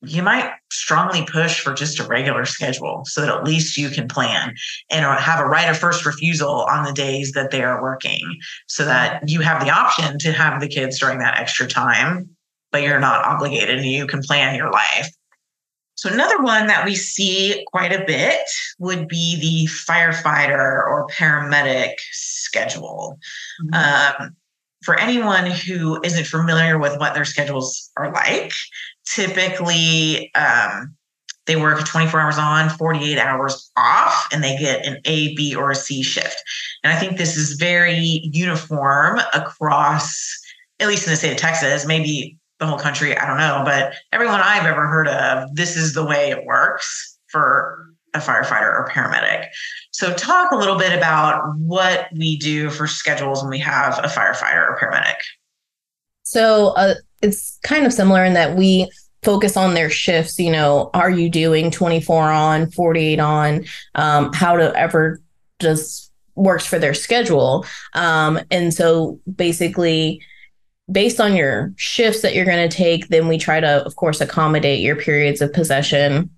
you 0.08 0.24
might 0.24 0.52
strongly 0.72 1.26
push 1.26 1.60
for 1.60 1.74
just 1.74 2.00
a 2.00 2.04
regular 2.04 2.46
schedule 2.46 3.04
so 3.06 3.22
that 3.22 3.30
at 3.30 3.44
least 3.44 3.78
you 3.78 3.89
can 3.89 4.08
plan 4.08 4.54
and 4.91 5.06
have 5.20 5.39
a 5.39 5.46
right 5.46 5.70
of 5.70 5.78
first 5.78 6.06
refusal 6.06 6.65
on 6.70 6.86
the 6.86 6.94
days 6.94 7.32
that 7.32 7.52
they 7.52 7.63
are 7.63 7.82
working 7.82 8.22
so 8.68 8.86
that 8.86 9.28
you 9.28 9.41
have 9.41 9.63
the 9.63 9.72
option 9.72 10.18
to 10.20 10.32
have 10.32 10.60
the 10.62 10.68
kids 10.68 11.00
during 11.00 11.20
that 11.20 11.39
extra 11.39 11.68
time 11.68 12.30
but 12.76 12.84
you're 12.84 13.00
not 13.00 13.24
obligated 13.24 13.78
and 13.78 13.86
you 13.86 14.06
can 14.06 14.22
plan 14.22 14.54
your 14.54 14.70
life. 14.70 15.10
So 15.96 16.12
another 16.12 16.44
one 16.44 16.68
that 16.68 16.84
we 16.84 16.94
see 16.94 17.63
quite 17.72 17.94
a 17.94 18.04
bit 18.04 18.41
would 18.80 19.08
be 19.08 19.39
the 19.39 19.72
firefighter 19.72 20.86
or 20.86 21.08
paramedic 21.08 21.94
schedule. 22.12 23.18
Mm-hmm. 23.63 24.24
um, 24.26 24.36
for 24.84 25.00
anyone 25.00 25.50
who 25.50 26.00
isn't 26.04 26.28
familiar 26.28 26.78
with 26.78 27.00
what 27.00 27.15
their 27.15 27.26
schedules 27.26 27.91
are 27.98 28.13
like 28.13 28.52
typically 29.06 30.34
um, 30.36 30.96
they 31.46 31.56
work 31.56 31.86
24 31.86 32.20
hours 32.20 32.38
on 32.38 32.70
48 32.70 33.18
hours 33.18 33.72
off 33.78 34.28
and 34.32 34.44
they 34.44 34.58
get 34.58 34.86
an 34.86 34.98
a 35.06 35.36
b 35.36 35.56
or 35.56 35.72
a 35.72 35.76
c 35.76 36.02
shift. 36.04 36.38
And 36.84 36.94
i 36.94 37.00
think 37.00 37.18
this 37.18 37.38
is 37.38 37.54
very 37.54 38.22
uniform 38.34 39.20
across 39.34 40.39
at 40.80 40.88
least 40.88 41.06
in 41.06 41.12
the 41.12 41.18
state 41.18 41.32
of 41.32 41.38
texas 41.38 41.86
maybe 41.86 42.38
the 42.60 42.65
whole 42.65 42.78
country 42.78 43.18
i 43.18 43.26
don't 43.26 43.38
know 43.38 43.62
but 43.65 43.94
everyone 44.12 44.41
i've 44.41 44.65
ever 44.65 44.88
heard 44.88 45.08
of 45.08 45.56
this 45.56 45.76
is 45.76 45.94
the 45.94 46.06
way 46.06 46.32
it 46.32 46.46
works 46.46 47.18
for 47.28 47.96
a 48.15 48.20
firefighter 48.20 48.74
or 48.74 48.89
paramedic. 48.91 49.48
So 49.91 50.13
talk 50.13 50.52
a 50.52 50.56
little 50.56 50.78
bit 50.78 50.98
about 50.98 51.56
what 51.58 52.08
we 52.13 52.38
do 52.38 52.70
for 52.70 52.88
schedules 52.88 53.41
when 53.44 53.50
we 53.50 53.60
have 53.60 54.00
a 54.00 54.08
firefighter 54.08 54.70
or 54.70 54.80
paramedic. 54.82 55.15
So 56.24 56.68
uh, 56.70 56.96
it's 57.26 57.58
kind 57.64 57.86
of 57.86 57.94
similar 57.94 58.24
in 58.24 58.34
that 58.34 58.56
we 58.56 58.90
focus 59.24 59.58
on 59.58 59.74
their 59.74 59.90
shifts. 59.90 60.40
You 60.40 60.52
know, 60.52 60.92
are 60.94 61.10
you 61.10 61.30
doing 61.30 61.71
24 61.71 62.32
on, 62.32 62.71
48 62.71 63.19
on? 63.19 63.65
Um, 63.96 64.32
how 64.34 64.56
to 64.56 64.73
ever 64.76 65.19
just 65.60 66.12
works 66.36 66.65
for 66.65 66.80
their 66.80 66.94
schedule. 66.94 67.65
Um, 67.94 68.40
and 68.52 68.73
so 68.73 69.19
basically, 69.36 70.21
based 70.92 71.19
on 71.19 71.36
your 71.36 71.73
shifts 71.78 72.21
that 72.21 72.36
you're 72.36 72.46
going 72.46 72.69
to 72.69 72.76
take, 72.76 73.08
then 73.08 73.28
we 73.28 73.38
try 73.38 73.60
to, 73.60 73.84
of 73.84 73.96
course, 73.96 74.21
accommodate 74.21 74.82
your 74.82 74.96
periods 74.96 75.42
of 75.42 75.52
possession. 75.52 76.30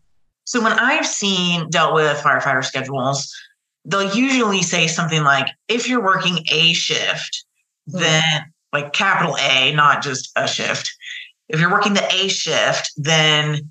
So 0.46 0.64
when 0.64 0.72
I've 0.72 1.06
seen 1.06 1.70
dealt 1.70 1.94
with 1.94 2.18
firefighter 2.20 2.64
schedules, 2.64 3.36
they'll 3.84 4.16
usually 4.16 4.62
say 4.62 4.88
something 4.88 5.24
like, 5.24 5.50
if 5.68 5.90
you're 5.90 6.04
working 6.04 6.46
a 6.50 6.72
shift, 6.74 7.46
mm-hmm. 7.90 8.00
then 8.00 8.54
like 8.82 8.94
capital 8.94 9.36
A, 9.38 9.74
not 9.74 10.02
just 10.02 10.32
a 10.36 10.48
shift. 10.48 10.94
If 11.50 11.60
you're 11.60 11.72
working 11.72 11.94
the 11.94 12.08
A 12.14 12.28
shift, 12.28 12.92
then 12.98 13.70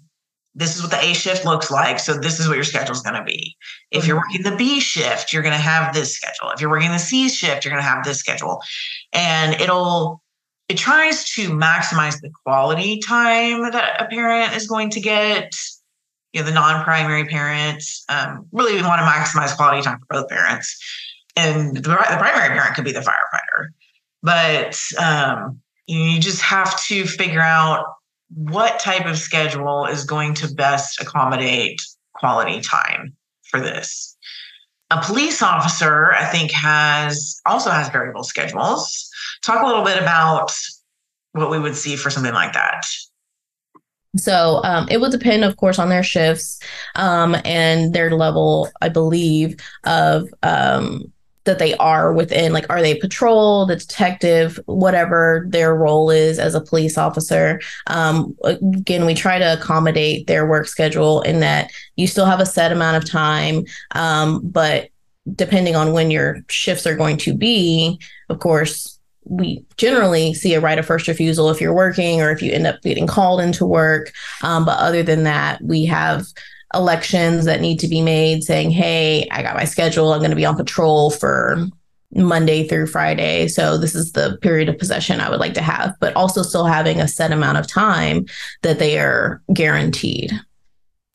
this 0.55 0.75
is 0.75 0.83
what 0.83 0.91
the 0.91 1.05
A 1.05 1.13
shift 1.13 1.45
looks 1.45 1.71
like. 1.71 1.99
So 1.99 2.15
this 2.15 2.41
is 2.41 2.49
what 2.49 2.55
your 2.55 2.65
schedule 2.65 2.95
is 2.95 3.03
going 3.03 3.17
to 3.17 3.23
be. 3.23 3.57
If 3.91 4.07
you're 4.07 4.17
working 4.17 4.43
the 4.43 4.57
B 4.57 4.81
shift, 4.81 5.33
you're 5.33 5.43
going 5.43 5.55
to 5.55 5.61
have 5.61 5.95
this 5.95 6.15
schedule. 6.15 6.51
If 6.51 6.61
you're 6.61 6.71
working 6.71 6.91
the 6.91 6.99
C 6.99 7.29
shift, 7.29 7.65
you're 7.65 7.73
going 7.73 7.83
to 7.83 7.89
have 7.89 8.05
this 8.05 8.19
schedule. 8.19 8.63
And 9.13 9.61
it'll, 9.61 10.23
it 10.69 10.79
tries 10.79 11.31
to 11.35 11.51
maximize 11.51 12.21
the 12.21 12.31
quality 12.45 12.99
time 13.01 13.71
that 13.71 14.01
a 14.01 14.07
parent 14.07 14.57
is 14.57 14.67
going 14.67 14.91
to 14.91 15.01
get. 15.01 15.53
You 16.33 16.43
know, 16.43 16.49
the 16.49 16.55
non-primary 16.55 17.25
parents 17.25 18.05
um, 18.11 18.47
really 18.53 18.75
we 18.75 18.83
want 18.83 19.01
to 19.01 19.07
maximize 19.07 19.57
quality 19.57 19.81
time 19.81 19.99
for 20.01 20.21
both 20.21 20.29
parents, 20.29 20.77
and 21.35 21.75
the, 21.75 21.81
the 21.81 22.17
primary 22.19 22.49
parent 22.49 22.75
could 22.75 22.85
be 22.85 22.93
the 22.93 23.01
firefighter. 23.01 23.69
But 24.23 24.79
um, 24.99 25.61
you 25.87 26.19
just 26.21 26.43
have 26.43 26.81
to 26.87 27.07
figure 27.07 27.41
out 27.41 27.85
what 28.35 28.81
type 28.81 29.07
of 29.07 29.19
schedule 29.19 29.87
is 29.87 30.05
going 30.05 30.35
to 30.35 30.53
best 30.55 31.01
accommodate 31.01 31.81
quality 32.15 32.61
time 32.61 33.15
for 33.45 33.61
this. 33.61 34.17
A 34.91 35.01
police 35.03 35.43
officer, 35.43 36.13
I 36.13 36.25
think, 36.27 36.51
has 36.53 37.41
also 37.45 37.71
has 37.71 37.89
variable 37.89 38.25
schedules. 38.25 39.09
Talk 39.43 39.63
a 39.63 39.67
little 39.67 39.85
bit 39.85 40.01
about 40.01 40.53
what 41.33 41.51
we 41.51 41.59
would 41.59 41.77
see 41.77 41.97
for 41.97 42.11
something 42.11 42.33
like 42.33 42.53
that. 42.53 42.85
So 44.17 44.61
um, 44.65 44.89
it 44.91 45.01
would 45.01 45.13
depend, 45.13 45.45
of 45.45 45.57
course, 45.57 45.79
on 45.79 45.89
their 45.89 46.03
shifts 46.03 46.59
um, 46.95 47.37
and 47.45 47.93
their 47.93 48.11
level, 48.11 48.71
I 48.81 48.89
believe, 48.89 49.57
of 49.85 50.29
um, 50.43 51.13
that 51.47 51.59
they 51.59 51.75
are 51.77 52.13
within 52.13 52.53
like 52.53 52.67
are 52.69 52.83
they 52.83 52.95
patrol 52.95 53.67
the 53.67 53.77
detective 53.77 54.61
whatever 54.67 55.47
their 55.49 55.75
role 55.75 56.11
is 56.11 56.39
as 56.39 56.55
a 56.55 56.61
police 56.61 56.99
officer. 56.99 57.61
Um, 57.87 58.37
again 58.45 59.07
we 59.07 59.15
try 59.15 59.39
to 59.39 59.55
accommodate 59.55 60.27
their 60.27 60.47
work 60.47 60.67
schedule 60.67 61.23
in 61.23 61.41
that 61.41 61.71
you 61.97 62.07
still 62.07 62.27
have 62.27 62.41
a 62.41 62.47
set 62.47 62.73
amount 62.73 62.97
of 62.97 63.09
time 63.09 63.65
um, 63.93 64.41
but 64.43 64.91
depending 65.35 65.75
on 65.75 65.93
when 65.93 66.11
your 66.11 66.45
shifts 66.49 66.87
are 66.87 66.97
going 66.97 67.17
to 67.17 67.35
be 67.35 67.99
of 68.29 68.39
course 68.39 68.97
we 69.29 69.65
generally 69.77 70.33
see 70.35 70.55
a 70.55 70.61
right 70.61 70.79
of 70.79 70.87
first 70.87 71.09
refusal 71.09 71.51
if 71.51 71.61
you're 71.61 71.75
working 71.75 72.23
or 72.23 72.31
if 72.31 72.41
you 72.41 72.53
end 72.53 72.67
up 72.67 72.81
getting 72.83 73.07
called 73.07 73.41
into 73.41 73.67
work. 73.67 74.13
Um, 74.43 74.65
but 74.65 74.79
other 74.79 75.03
than 75.03 75.25
that 75.25 75.61
we 75.63 75.85
have 75.87 76.27
elections 76.77 77.45
that 77.47 77.61
need 77.61 77.79
to 77.81 77.89
be 77.89 78.03
made 78.03 78.45
saying, 78.45 78.71
hey, 78.71 79.27
I 79.31 79.43
got 79.43 79.57
my 79.57 79.65
schedule. 79.65 80.13
I'm 80.13 80.21
going 80.21 80.31
to 80.31 80.37
be 80.37 80.47
on 80.47 80.57
patrol 80.57 81.11
for 81.11 81.67
Monday 82.15 82.67
through 82.67 82.87
Friday. 82.87 83.49
So 83.49 83.77
this 83.77 83.95
is 83.95 84.13
the 84.13 84.39
period 84.43 84.69
of 84.69 84.79
possession 84.79 85.21
I 85.21 85.31
would 85.31 85.41
like 85.41 85.55
to 85.55 85.63
have, 85.63 85.95
but 86.01 86.15
also 86.15 86.43
still 86.43 86.67
having 86.67 87.01
a 87.01 87.09
set 87.09 87.33
amount 87.33 87.59
of 87.59 87.67
time 87.67 88.27
that 88.63 88.79
they 88.79 88.99
are 88.99 89.43
guaranteed. 89.53 90.33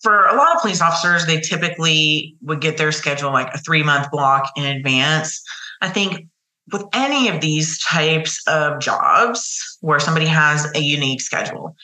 For 0.02 0.26
a 0.26 0.36
lot 0.36 0.56
of 0.56 0.62
police 0.62 0.82
officers, 0.82 1.26
they 1.26 1.40
typically 1.40 2.36
would 2.42 2.60
get 2.60 2.78
their 2.78 2.92
schedule 2.92 3.32
like 3.32 3.54
a 3.54 3.60
three 3.60 3.84
month 3.84 4.10
block 4.12 4.52
in 4.56 4.66
advance. 4.66 5.42
I 5.82 5.90
think 5.90 6.28
with 6.72 6.84
any 6.94 7.28
of 7.28 7.42
these 7.42 7.84
types 7.84 8.42
of 8.48 8.80
jobs 8.80 9.78
where 9.82 10.00
somebody 10.00 10.26
has 10.26 10.70
a 10.76 10.80
unique 10.80 11.22
schedule, 11.22 11.76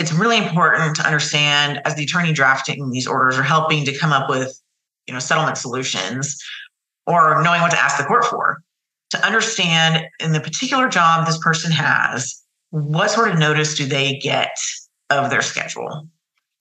it's 0.00 0.12
really 0.12 0.38
important 0.38 0.96
to 0.96 1.06
understand 1.06 1.80
as 1.84 1.94
the 1.94 2.04
attorney 2.04 2.32
drafting 2.32 2.90
these 2.90 3.06
orders 3.06 3.38
or 3.38 3.42
helping 3.42 3.84
to 3.84 3.96
come 3.96 4.12
up 4.12 4.30
with 4.30 4.58
you 5.06 5.12
know 5.12 5.20
settlement 5.20 5.58
solutions 5.58 6.42
or 7.06 7.42
knowing 7.42 7.60
what 7.60 7.70
to 7.70 7.78
ask 7.78 7.98
the 7.98 8.04
court 8.04 8.24
for 8.24 8.62
to 9.10 9.26
understand 9.26 10.06
in 10.18 10.32
the 10.32 10.40
particular 10.40 10.88
job 10.88 11.26
this 11.26 11.38
person 11.38 11.70
has 11.70 12.42
what 12.70 13.10
sort 13.10 13.30
of 13.30 13.38
notice 13.38 13.76
do 13.76 13.84
they 13.84 14.18
get 14.18 14.56
of 15.10 15.28
their 15.28 15.42
schedule? 15.42 16.08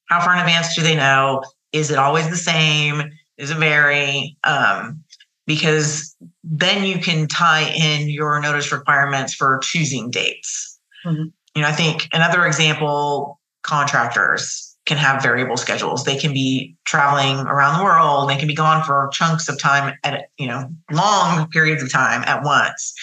How 0.06 0.20
far 0.20 0.34
in 0.34 0.40
advance 0.40 0.76
do 0.76 0.82
they 0.82 0.96
know? 0.96 1.44
Is 1.72 1.92
it 1.92 2.00
always 2.00 2.30
the 2.30 2.36
same? 2.36 3.04
Is 3.38 3.52
it 3.52 3.58
vary? 3.58 4.36
Um, 4.44 5.04
because 5.46 6.16
then 6.44 6.84
you 6.84 6.98
can 6.98 7.28
tie 7.28 7.70
in 7.70 8.10
your 8.10 8.42
notice 8.42 8.72
requirements 8.72 9.36
for 9.36 9.60
choosing 9.60 10.10
dates. 10.10 10.80
Mm-hmm 11.06 11.28
you 11.60 11.64
know, 11.64 11.70
I 11.70 11.74
think 11.74 12.08
another 12.14 12.46
example, 12.46 13.38
contractors 13.64 14.78
can 14.86 14.98
have 14.98 15.22
variable 15.22 15.58
schedules. 15.58 16.06
They 16.06 16.16
can 16.16 16.32
be 16.32 16.74
traveling 16.86 17.46
around 17.48 17.78
the 17.78 17.84
world. 17.84 18.30
They 18.30 18.38
can 18.38 18.48
be 18.48 18.56
gone 18.56 18.82
for 18.86 19.10
chunks 19.12 19.50
of 19.50 19.60
time 19.60 19.94
at, 20.06 20.30
you 20.38 20.48
know, 20.48 20.74
long 20.90 21.50
periods 21.50 21.84
of 21.84 21.92
time 21.92 22.24
at 22.28 22.44
once. 22.44 22.94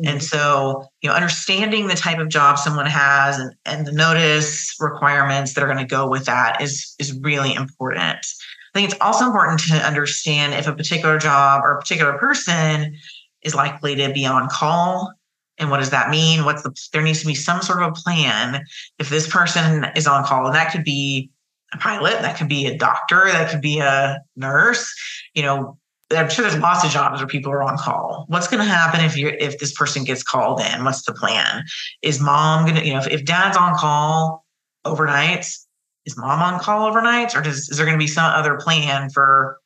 Mm-hmm. 0.00 0.10
And 0.10 0.22
so, 0.22 0.86
you 1.02 1.10
know, 1.10 1.14
understanding 1.14 1.86
the 1.86 1.96
type 1.96 2.18
of 2.18 2.30
job 2.30 2.58
someone 2.58 2.86
has 2.86 3.38
and, 3.38 3.54
and 3.66 3.86
the 3.86 3.92
notice 3.92 4.74
requirements 4.80 5.52
that 5.52 5.62
are 5.62 5.66
going 5.66 5.76
to 5.76 5.84
go 5.84 6.08
with 6.08 6.24
that 6.24 6.62
is 6.62 6.94
is 6.98 7.12
really 7.20 7.52
important. 7.52 8.26
I 8.74 8.78
think 8.78 8.90
it's 8.90 9.00
also 9.02 9.26
important 9.26 9.60
to 9.68 9.86
understand 9.86 10.54
if 10.54 10.66
a 10.66 10.72
particular 10.72 11.18
job 11.18 11.60
or 11.62 11.72
a 11.72 11.78
particular 11.78 12.16
person 12.16 12.96
is 13.42 13.54
likely 13.54 13.96
to 13.96 14.10
be 14.14 14.24
on 14.24 14.48
call 14.48 15.12
and 15.58 15.70
what 15.70 15.78
does 15.78 15.90
that 15.90 16.10
mean? 16.10 16.44
What's 16.44 16.62
the 16.62 16.74
there 16.92 17.02
needs 17.02 17.20
to 17.20 17.26
be 17.26 17.34
some 17.34 17.62
sort 17.62 17.82
of 17.82 17.90
a 17.90 17.92
plan. 17.92 18.64
If 18.98 19.08
this 19.08 19.26
person 19.26 19.86
is 19.96 20.06
on 20.06 20.24
call 20.24 20.46
and 20.46 20.54
that 20.54 20.72
could 20.72 20.84
be 20.84 21.30
a 21.74 21.78
pilot 21.78 22.22
that 22.22 22.36
could 22.38 22.48
be 22.48 22.66
a 22.66 22.76
doctor 22.76 23.26
that 23.26 23.50
could 23.50 23.60
be 23.60 23.78
a 23.78 24.18
nurse 24.36 24.94
you 25.34 25.42
know 25.42 25.76
i'm 26.16 26.30
sure 26.30 26.42
there's 26.42 26.58
lots 26.58 26.82
of 26.82 26.90
jobs 26.90 27.20
where 27.20 27.26
people 27.26 27.52
are 27.52 27.62
on 27.62 27.76
call. 27.76 28.24
What's 28.28 28.48
going 28.48 28.64
to 28.64 28.70
happen 28.70 29.04
if 29.04 29.16
you 29.16 29.28
if 29.38 29.58
this 29.58 29.72
person 29.72 30.04
gets 30.04 30.22
called 30.22 30.60
in? 30.60 30.84
What's 30.84 31.04
the 31.04 31.12
plan? 31.12 31.64
Is 32.02 32.20
mom 32.20 32.64
going 32.64 32.76
to 32.76 32.86
you 32.86 32.94
know 32.94 33.00
if, 33.00 33.08
if 33.08 33.24
dad's 33.24 33.56
on 33.56 33.74
call 33.74 34.46
overnights 34.86 35.66
is 36.06 36.16
mom 36.16 36.40
on 36.40 36.58
call 36.60 36.90
overnights? 36.90 37.36
Or 37.36 37.42
does 37.42 37.68
is 37.68 37.76
there 37.76 37.84
going 37.84 37.98
to 37.98 38.02
be 38.02 38.08
some 38.08 38.24
other 38.24 38.56
plan 38.56 39.10
for 39.10 39.58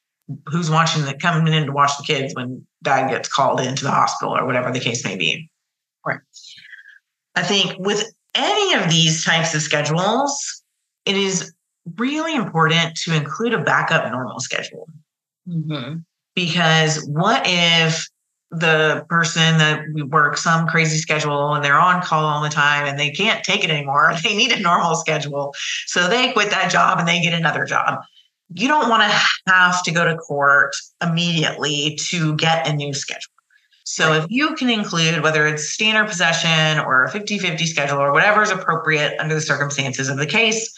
who's 0.47 0.71
watching 0.71 1.05
the 1.05 1.15
coming 1.15 1.53
in 1.53 1.67
to 1.67 1.73
watch 1.73 1.93
the 1.99 2.05
kids 2.05 2.35
when 2.35 2.67
dad 2.83 3.09
gets 3.09 3.29
called 3.29 3.61
into 3.61 3.85
the 3.85 3.91
hospital 3.91 4.37
or 4.37 4.45
whatever 4.45 4.73
the 4.73 4.81
case 4.81 5.05
may 5.05 5.17
be. 5.17 5.49
I 7.35 7.43
think 7.43 7.75
with 7.79 8.13
any 8.35 8.75
of 8.75 8.91
these 8.91 9.25
types 9.25 9.55
of 9.55 9.63
schedules, 9.63 10.63
it 11.05 11.17
is 11.17 11.53
really 11.97 12.35
important 12.35 12.97
to 12.97 13.15
include 13.15 13.55
a 13.55 13.63
backup 13.63 14.11
normal 14.11 14.41
schedule. 14.41 14.89
Mm-hmm. 15.49 15.99
Because 16.35 17.05
what 17.07 17.43
if 17.45 18.09
the 18.51 19.05
person 19.09 19.59
that 19.59 19.85
we 19.95 20.03
work 20.03 20.37
some 20.37 20.67
crazy 20.67 20.99
schedule 20.99 21.55
and 21.55 21.65
they're 21.65 21.79
on 21.79 22.03
call 22.03 22.25
all 22.25 22.43
the 22.43 22.51
time 22.51 22.87
and 22.87 22.99
they 22.99 23.11
can't 23.11 23.45
take 23.45 23.65
it 23.65 23.71
anymore? 23.71 24.13
They 24.23 24.37
need 24.37 24.53
a 24.53 24.61
normal 24.61 24.95
schedule. 24.95 25.55
So 25.87 26.09
they 26.09 26.33
quit 26.33 26.51
that 26.51 26.71
job 26.71 26.99
and 26.99 27.09
they 27.09 27.21
get 27.21 27.35
another 27.35 27.65
job. 27.65 28.01
You 28.55 28.69
don't 28.69 28.89
want 28.89 29.03
to 29.03 29.53
have 29.53 29.83
to 29.85 29.91
go 29.91 30.05
to 30.05 30.17
court 30.17 30.75
immediately 31.03 31.99
to 32.11 32.37
get 32.37 32.69
a 32.69 32.73
new 32.73 32.93
schedule. 32.93 33.32
So 33.85 34.13
if 34.13 34.27
you 34.29 34.55
can 34.55 34.71
include 34.71 35.23
whether 35.23 35.47
it's 35.47 35.71
standard 35.71 36.09
possession 36.09 36.79
or 36.79 37.05
a 37.05 37.11
50 37.11 37.39
50 37.39 37.67
schedule 37.67 37.99
or 37.99 38.13
whatever 38.13 38.43
is 38.43 38.51
appropriate 38.51 39.19
under 39.19 39.35
the 39.35 39.41
circumstances 39.41 40.09
of 40.09 40.17
the 40.17 40.27
case, 40.27 40.73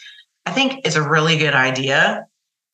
I 0.45 0.51
think 0.51 0.81
it's 0.85 0.95
a 0.95 1.07
really 1.07 1.37
good 1.37 1.53
idea. 1.53 2.27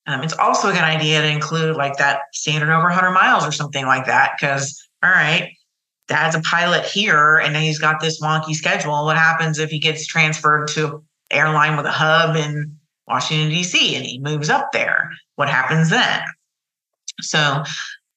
Um, 0.07 0.23
it's 0.23 0.37
also 0.37 0.69
a 0.69 0.73
good 0.73 0.81
idea 0.81 1.21
to 1.21 1.27
include 1.27 1.75
like 1.75 1.97
that 1.97 2.21
standard 2.33 2.69
over 2.69 2.85
100 2.85 3.11
miles 3.11 3.45
or 3.45 3.51
something 3.51 3.85
like 3.85 4.05
that. 4.05 4.33
Because, 4.39 4.87
all 5.03 5.09
right, 5.09 5.51
dad's 6.07 6.35
a 6.35 6.41
pilot 6.41 6.85
here 6.85 7.37
and 7.37 7.55
he's 7.55 7.79
got 7.79 8.01
this 8.01 8.21
wonky 8.21 8.53
schedule. 8.53 9.05
What 9.05 9.17
happens 9.17 9.59
if 9.59 9.69
he 9.69 9.79
gets 9.79 10.05
transferred 10.05 10.67
to 10.69 10.87
an 10.95 11.01
airline 11.31 11.77
with 11.77 11.85
a 11.85 11.91
hub 11.91 12.35
in 12.35 12.77
Washington, 13.07 13.49
D.C., 13.49 13.95
and 13.95 14.05
he 14.05 14.19
moves 14.19 14.49
up 14.49 14.71
there? 14.71 15.11
What 15.35 15.49
happens 15.49 15.89
then? 15.89 16.21
So 17.21 17.63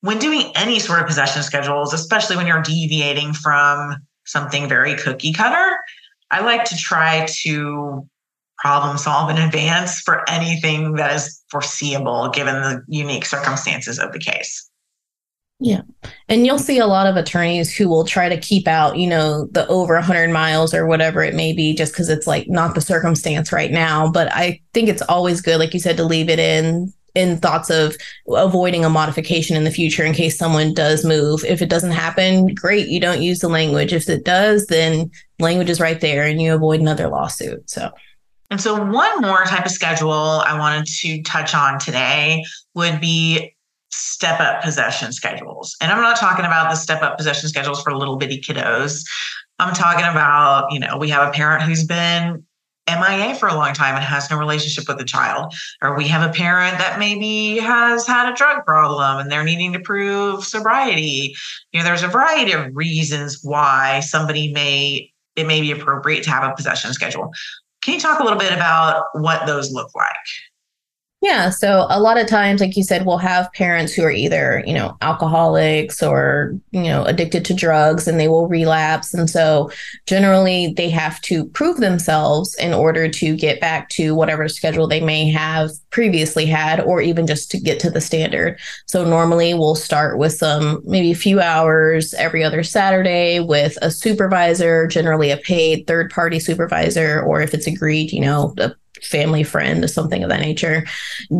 when 0.04 0.18
doing 0.18 0.52
any 0.54 0.78
sort 0.78 1.00
of 1.00 1.06
possession 1.06 1.42
schedules, 1.42 1.94
especially 1.94 2.36
when 2.36 2.46
you're 2.46 2.60
deviating 2.60 3.32
from 3.32 3.96
something 4.26 4.68
very 4.68 4.96
cookie 4.96 5.32
cutter, 5.32 5.78
I 6.30 6.40
like 6.40 6.64
to 6.64 6.76
try 6.76 7.26
to 7.42 8.06
problem 8.58 8.98
solve 8.98 9.30
in 9.30 9.38
advance 9.38 10.00
for 10.00 10.28
anything 10.28 10.96
that 10.96 11.16
is 11.16 11.42
foreseeable 11.48 12.28
given 12.28 12.54
the 12.54 12.82
unique 12.86 13.24
circumstances 13.24 13.98
of 13.98 14.12
the 14.12 14.18
case. 14.18 14.70
Yeah. 15.58 15.80
And 16.28 16.44
you'll 16.44 16.58
see 16.58 16.78
a 16.78 16.86
lot 16.86 17.06
of 17.06 17.16
attorneys 17.16 17.74
who 17.74 17.88
will 17.88 18.04
try 18.04 18.28
to 18.28 18.36
keep 18.36 18.68
out, 18.68 18.98
you 18.98 19.06
know, 19.06 19.46
the 19.52 19.66
over 19.68 19.94
100 19.94 20.28
miles 20.28 20.74
or 20.74 20.84
whatever 20.84 21.22
it 21.22 21.34
may 21.34 21.54
be, 21.54 21.72
just 21.72 21.94
because 21.94 22.10
it's 22.10 22.26
like 22.26 22.46
not 22.46 22.74
the 22.74 22.82
circumstance 22.82 23.52
right 23.52 23.70
now. 23.70 24.10
But 24.10 24.30
I 24.34 24.60
think 24.74 24.90
it's 24.90 25.00
always 25.02 25.40
good, 25.40 25.58
like 25.58 25.72
you 25.72 25.80
said, 25.80 25.96
to 25.96 26.04
leave 26.04 26.28
it 26.28 26.38
in 26.38 26.92
in 27.14 27.38
thoughts 27.38 27.70
of 27.70 27.96
avoiding 28.28 28.84
a 28.84 28.90
modification 28.90 29.56
in 29.56 29.64
the 29.64 29.70
future 29.70 30.04
in 30.04 30.12
case 30.12 30.36
someone 30.36 30.74
does 30.74 31.04
move. 31.04 31.44
If 31.44 31.62
it 31.62 31.70
doesn't 31.70 31.92
happen, 31.92 32.54
great, 32.54 32.88
you 32.88 33.00
don't 33.00 33.22
use 33.22 33.38
the 33.38 33.48
language. 33.48 33.92
If 33.92 34.08
it 34.08 34.24
does, 34.24 34.66
then 34.66 35.10
language 35.38 35.70
is 35.70 35.80
right 35.80 36.00
there 36.00 36.24
and 36.24 36.42
you 36.42 36.54
avoid 36.54 36.80
another 36.80 37.08
lawsuit. 37.08 37.70
So 37.70 37.90
and 38.50 38.60
so 38.60 38.74
one 38.74 39.20
more 39.20 39.44
type 39.44 39.64
of 39.64 39.72
schedule 39.72 40.12
I 40.12 40.58
wanted 40.58 40.86
to 40.86 41.22
touch 41.22 41.54
on 41.54 41.78
today 41.78 42.44
would 42.74 43.00
be 43.00 43.54
step 43.90 44.40
up 44.40 44.62
possession 44.62 45.12
schedules. 45.12 45.76
And 45.80 45.90
I'm 45.90 46.02
not 46.02 46.16
talking 46.16 46.44
about 46.44 46.70
the 46.70 46.76
step 46.76 47.02
up 47.02 47.16
possession 47.16 47.48
schedules 47.48 47.82
for 47.82 47.96
little 47.96 48.16
bitty 48.16 48.40
kiddos. 48.40 49.04
I'm 49.58 49.74
talking 49.74 50.04
about, 50.04 50.72
you 50.72 50.80
know, 50.80 50.98
we 50.98 51.08
have 51.10 51.28
a 51.28 51.32
parent 51.32 51.62
who's 51.62 51.84
been 51.84 52.44
MIA 52.88 53.34
for 53.34 53.48
a 53.48 53.54
long 53.54 53.72
time 53.72 53.94
and 53.94 54.04
has 54.04 54.30
no 54.30 54.38
relationship 54.38 54.86
with 54.88 54.98
the 54.98 55.04
child. 55.04 55.54
Or 55.82 55.96
we 55.96 56.06
have 56.08 56.28
a 56.28 56.32
parent 56.32 56.78
that 56.78 56.98
maybe 56.98 57.58
has 57.58 58.06
had 58.06 58.30
a 58.30 58.34
drug 58.34 58.64
problem 58.64 59.18
and 59.18 59.30
they're 59.30 59.44
needing 59.44 59.72
to 59.72 59.80
prove 59.80 60.44
sobriety. 60.44 61.34
You 61.72 61.80
know, 61.80 61.84
there's 61.84 62.02
a 62.02 62.08
variety 62.08 62.52
of 62.52 62.74
reasons 62.74 63.40
why 63.42 64.00
somebody 64.00 64.52
may 64.52 65.10
it 65.36 65.46
may 65.46 65.60
be 65.60 65.72
appropriate 65.72 66.22
to 66.24 66.30
have 66.30 66.44
a 66.44 66.54
possession 66.54 66.92
schedule. 66.92 67.32
Can 67.82 67.94
you 67.94 68.00
talk 68.00 68.20
a 68.20 68.22
little 68.22 68.38
bit 68.38 68.52
about 68.52 69.06
what 69.14 69.46
those 69.46 69.72
look 69.72 69.90
like? 69.94 70.06
Yeah. 71.24 71.48
So 71.48 71.86
a 71.88 71.98
lot 71.98 72.18
of 72.18 72.26
times, 72.26 72.60
like 72.60 72.76
you 72.76 72.82
said, 72.82 73.06
we'll 73.06 73.16
have 73.16 73.50
parents 73.54 73.94
who 73.94 74.02
are 74.02 74.10
either, 74.10 74.62
you 74.66 74.74
know, 74.74 74.94
alcoholics 75.00 76.02
or, 76.02 76.52
you 76.70 76.82
know, 76.82 77.02
addicted 77.04 77.46
to 77.46 77.54
drugs 77.54 78.06
and 78.06 78.20
they 78.20 78.28
will 78.28 78.46
relapse. 78.46 79.14
And 79.14 79.30
so 79.30 79.70
generally 80.04 80.74
they 80.76 80.90
have 80.90 81.22
to 81.22 81.46
prove 81.46 81.78
themselves 81.78 82.54
in 82.56 82.74
order 82.74 83.08
to 83.08 83.36
get 83.36 83.58
back 83.58 83.88
to 83.90 84.14
whatever 84.14 84.50
schedule 84.50 84.86
they 84.86 85.00
may 85.00 85.30
have 85.30 85.70
previously 85.88 86.44
had, 86.44 86.80
or 86.80 87.00
even 87.00 87.26
just 87.26 87.50
to 87.52 87.58
get 87.58 87.80
to 87.80 87.90
the 87.90 88.02
standard. 88.02 88.58
So 88.84 89.02
normally 89.02 89.54
we'll 89.54 89.76
start 89.76 90.18
with 90.18 90.34
some, 90.34 90.82
maybe 90.84 91.12
a 91.12 91.16
few 91.16 91.40
hours 91.40 92.12
every 92.14 92.44
other 92.44 92.62
Saturday 92.62 93.40
with 93.40 93.78
a 93.80 93.90
supervisor, 93.90 94.86
generally 94.88 95.30
a 95.30 95.38
paid 95.38 95.86
third 95.86 96.10
party 96.10 96.38
supervisor, 96.38 97.22
or 97.22 97.40
if 97.40 97.54
it's 97.54 97.66
agreed, 97.66 98.12
you 98.12 98.20
know, 98.20 98.54
a 98.58 98.74
family 99.02 99.42
friend 99.42 99.82
or 99.82 99.88
something 99.88 100.22
of 100.22 100.30
that 100.30 100.40
nature 100.40 100.86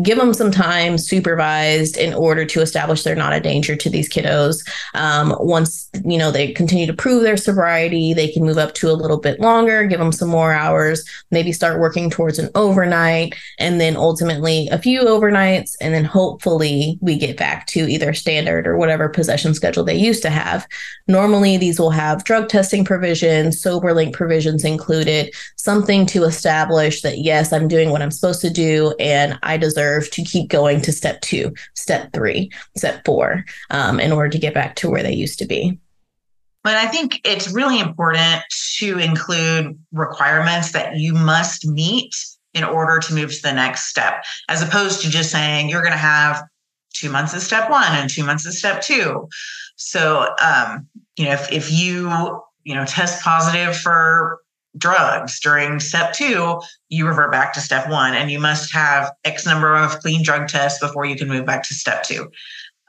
give 0.03 0.17
them 0.17 0.33
some 0.33 0.51
time 0.51 0.97
supervised 0.97 1.97
in 1.97 2.13
order 2.13 2.45
to 2.45 2.61
establish 2.61 3.03
they're 3.03 3.15
not 3.15 3.33
a 3.33 3.39
danger 3.39 3.75
to 3.75 3.89
these 3.89 4.09
kiddos. 4.09 4.67
Um, 4.93 5.35
once 5.39 5.89
you 6.03 6.17
know 6.17 6.31
they 6.31 6.51
continue 6.51 6.85
to 6.85 6.93
prove 6.93 7.23
their 7.23 7.37
sobriety 7.37 8.13
they 8.13 8.27
can 8.27 8.43
move 8.43 8.57
up 8.57 8.73
to 8.75 8.89
a 8.89 8.93
little 8.93 9.17
bit 9.17 9.39
longer 9.39 9.85
give 9.85 9.99
them 9.99 10.11
some 10.11 10.29
more 10.29 10.51
hours 10.51 11.03
maybe 11.31 11.51
start 11.51 11.79
working 11.79 12.09
towards 12.09 12.39
an 12.39 12.49
overnight 12.55 13.35
and 13.57 13.79
then 13.79 13.95
ultimately 13.95 14.67
a 14.69 14.77
few 14.77 15.01
overnights 15.01 15.75
and 15.81 15.93
then 15.93 16.05
hopefully 16.05 16.97
we 17.01 17.17
get 17.17 17.37
back 17.37 17.67
to 17.67 17.89
either 17.89 18.13
standard 18.13 18.67
or 18.67 18.77
whatever 18.77 19.09
possession 19.09 19.53
schedule 19.53 19.83
they 19.83 19.95
used 19.95 20.21
to 20.21 20.29
have. 20.29 20.67
Normally 21.07 21.57
these 21.57 21.79
will 21.79 21.91
have 21.91 22.23
drug 22.23 22.49
testing 22.49 22.83
provisions 22.83 23.61
Soberlink 23.61 24.13
provisions 24.13 24.63
included 24.63 25.33
something 25.55 26.05
to 26.07 26.23
establish 26.23 27.01
that 27.01 27.19
yes 27.19 27.44
I'm 27.53 27.67
doing 27.67 27.89
what 27.89 28.01
I'm 28.01 28.11
supposed 28.11 28.41
to 28.41 28.49
do, 28.49 28.93
and 28.99 29.37
I 29.43 29.57
deserve 29.57 30.09
to 30.11 30.23
keep 30.23 30.49
going 30.49 30.81
to 30.81 30.91
step 30.91 31.21
two, 31.21 31.53
step 31.73 32.13
three, 32.13 32.51
step 32.75 33.03
four, 33.05 33.45
um, 33.69 33.99
in 33.99 34.11
order 34.11 34.29
to 34.29 34.39
get 34.39 34.53
back 34.53 34.75
to 34.77 34.89
where 34.89 35.03
they 35.03 35.13
used 35.13 35.39
to 35.39 35.45
be. 35.45 35.79
But 36.63 36.77
I 36.77 36.87
think 36.87 37.21
it's 37.23 37.51
really 37.51 37.79
important 37.79 38.43
to 38.77 38.97
include 38.97 39.77
requirements 39.91 40.71
that 40.71 40.97
you 40.97 41.13
must 41.13 41.67
meet 41.67 42.15
in 42.55 42.63
order 42.63 42.99
to 42.99 43.13
move 43.13 43.31
to 43.31 43.41
the 43.41 43.53
next 43.53 43.87
step, 43.87 44.23
as 44.49 44.63
opposed 44.63 45.01
to 45.01 45.09
just 45.09 45.29
saying 45.29 45.69
you're 45.69 45.81
going 45.81 45.91
to 45.91 45.97
have 45.97 46.41
two 46.93 47.11
months 47.11 47.33
of 47.33 47.41
step 47.41 47.69
one 47.69 47.91
and 47.91 48.09
two 48.09 48.23
months 48.23 48.47
of 48.47 48.53
step 48.53 48.81
two. 48.81 49.27
So, 49.75 50.33
um, 50.41 50.87
you 51.17 51.25
know, 51.25 51.33
if, 51.33 51.51
if 51.51 51.71
you, 51.71 52.41
you 52.63 52.73
know, 52.73 52.85
test 52.85 53.21
positive 53.23 53.77
for 53.77 54.39
drugs 54.77 55.39
during 55.39 55.79
step 55.79 56.13
two, 56.13 56.59
you 56.89 57.07
revert 57.07 57.31
back 57.31 57.53
to 57.53 57.61
step 57.61 57.89
one, 57.89 58.13
and 58.13 58.29
you 58.31 58.39
must 58.39 58.73
have 58.73 59.11
X 59.23 59.45
number 59.45 59.75
of 59.75 59.99
clean 59.99 60.23
drug 60.23 60.47
tests 60.47 60.79
before 60.79 61.05
you 61.05 61.15
can 61.15 61.27
move 61.27 61.45
back 61.45 61.63
to 61.67 61.73
step 61.73 62.03
two. 62.03 62.29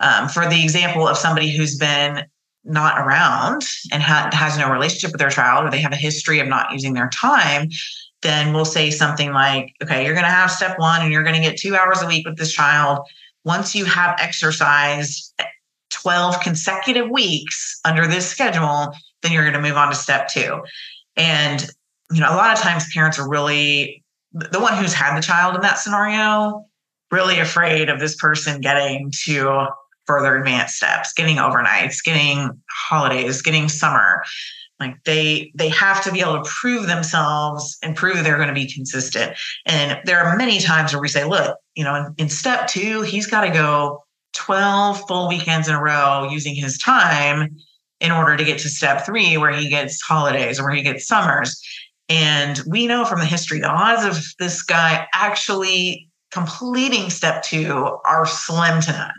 Um, 0.01 0.29
for 0.29 0.49
the 0.49 0.63
example 0.63 1.07
of 1.07 1.17
somebody 1.17 1.57
who's 1.57 1.77
been 1.77 2.25
not 2.65 2.99
around 2.99 3.63
and 3.93 4.03
ha- 4.03 4.31
has 4.33 4.59
no 4.59 4.71
relationship 4.71 5.13
with 5.13 5.21
their 5.21 5.31
child, 5.31 5.65
or 5.65 5.71
they 5.71 5.81
have 5.81 5.93
a 5.93 5.97
history 5.97 6.41
of 6.41 6.49
not 6.49 6.73
using 6.73 6.95
their 6.95 7.09
time, 7.11 7.69
then 8.23 8.53
we'll 8.53 8.65
say 8.65 8.91
something 8.91 9.33
like, 9.33 9.75
okay, 9.83 10.05
you're 10.05 10.15
going 10.15 10.25
to 10.25 10.31
have 10.31 10.51
step 10.51 10.79
one 10.79 11.03
and 11.03 11.13
you're 11.13 11.23
going 11.23 11.37
to 11.37 11.41
get 11.41 11.57
two 11.57 11.77
hours 11.77 12.03
a 12.03 12.07
week 12.07 12.27
with 12.27 12.37
this 12.37 12.53
child. 12.53 13.07
Once 13.45 13.75
you 13.75 13.85
have 13.85 14.17
exercised 14.19 15.33
12 15.91 16.41
consecutive 16.41 17.09
weeks 17.09 17.81
under 17.85 18.07
this 18.07 18.29
schedule, 18.29 18.93
then 19.23 19.33
you're 19.33 19.43
going 19.43 19.55
to 19.55 19.61
move 19.61 19.77
on 19.77 19.89
to 19.89 19.95
step 19.95 20.29
two. 20.29 20.61
And, 21.17 21.71
you 22.13 22.21
know, 22.21 22.33
a 22.33 22.37
lot 22.37 22.53
of 22.53 22.59
times 22.59 22.87
parents 22.93 23.19
are 23.19 23.29
really, 23.29 24.05
the 24.33 24.61
one 24.61 24.77
who's 24.77 24.93
had 24.93 25.17
the 25.17 25.23
child 25.23 25.55
in 25.55 25.63
that 25.63 25.79
scenario, 25.79 26.65
really 27.11 27.39
afraid 27.39 27.89
of 27.89 28.01
this 28.01 28.17
person 28.17 28.61
getting 28.61 29.11
to 29.25 29.67
further 30.07 30.37
advanced 30.37 30.77
steps, 30.77 31.13
getting 31.13 31.37
overnights, 31.37 32.03
getting 32.05 32.51
holidays, 32.71 33.43
getting 33.43 33.69
summer. 33.69 34.23
Like 34.79 34.97
they 35.05 35.53
they 35.55 35.71
have 35.71 36.05
to 36.05 36.13
be 36.13 36.21
able 36.21 36.43
to 36.43 36.51
prove 36.51 36.87
themselves 36.87 37.79
and 37.83 37.97
prove 37.97 38.23
they're 38.23 38.37
going 38.37 38.49
to 38.49 38.55
be 38.55 38.71
consistent. 38.71 39.37
And 39.65 39.99
there 40.05 40.23
are 40.23 40.37
many 40.37 40.61
times 40.61 40.93
where 40.93 41.01
we 41.01 41.09
say, 41.09 41.25
look, 41.25 41.57
you 41.75 41.83
know, 41.83 41.95
in, 41.95 42.15
in 42.19 42.29
step 42.29 42.69
two, 42.69 43.01
he's 43.03 43.27
got 43.27 43.43
to 43.43 43.51
go 43.51 44.05
12 44.35 45.03
full 45.09 45.29
weekends 45.29 45.67
in 45.67 45.75
a 45.75 45.83
row 45.83 46.29
using 46.31 46.55
his 46.55 46.79
time 46.79 47.57
in 48.01 48.13
order 48.13 48.37
to 48.37 48.45
get 48.45 48.59
to 48.59 48.69
step 48.69 49.07
three, 49.07 49.39
where 49.39 49.53
he 49.53 49.71
gets 49.71 50.03
holidays 50.03 50.61
or 50.61 50.65
where 50.65 50.75
he 50.75 50.83
gets 50.83 51.07
summers. 51.07 51.59
And 52.09 52.61
we 52.67 52.87
know 52.87 53.05
from 53.05 53.19
the 53.19 53.27
history, 53.27 53.61
the 53.61 53.69
odds 53.69 54.05
of 54.05 54.23
this 54.39 54.63
guy 54.63 55.07
actually 55.13 56.09
completing 56.31 57.11
step 57.11 57.43
two 57.43 57.99
are 58.05 58.27
slim 58.27 58.81
to 58.83 58.93
none. 58.93 59.15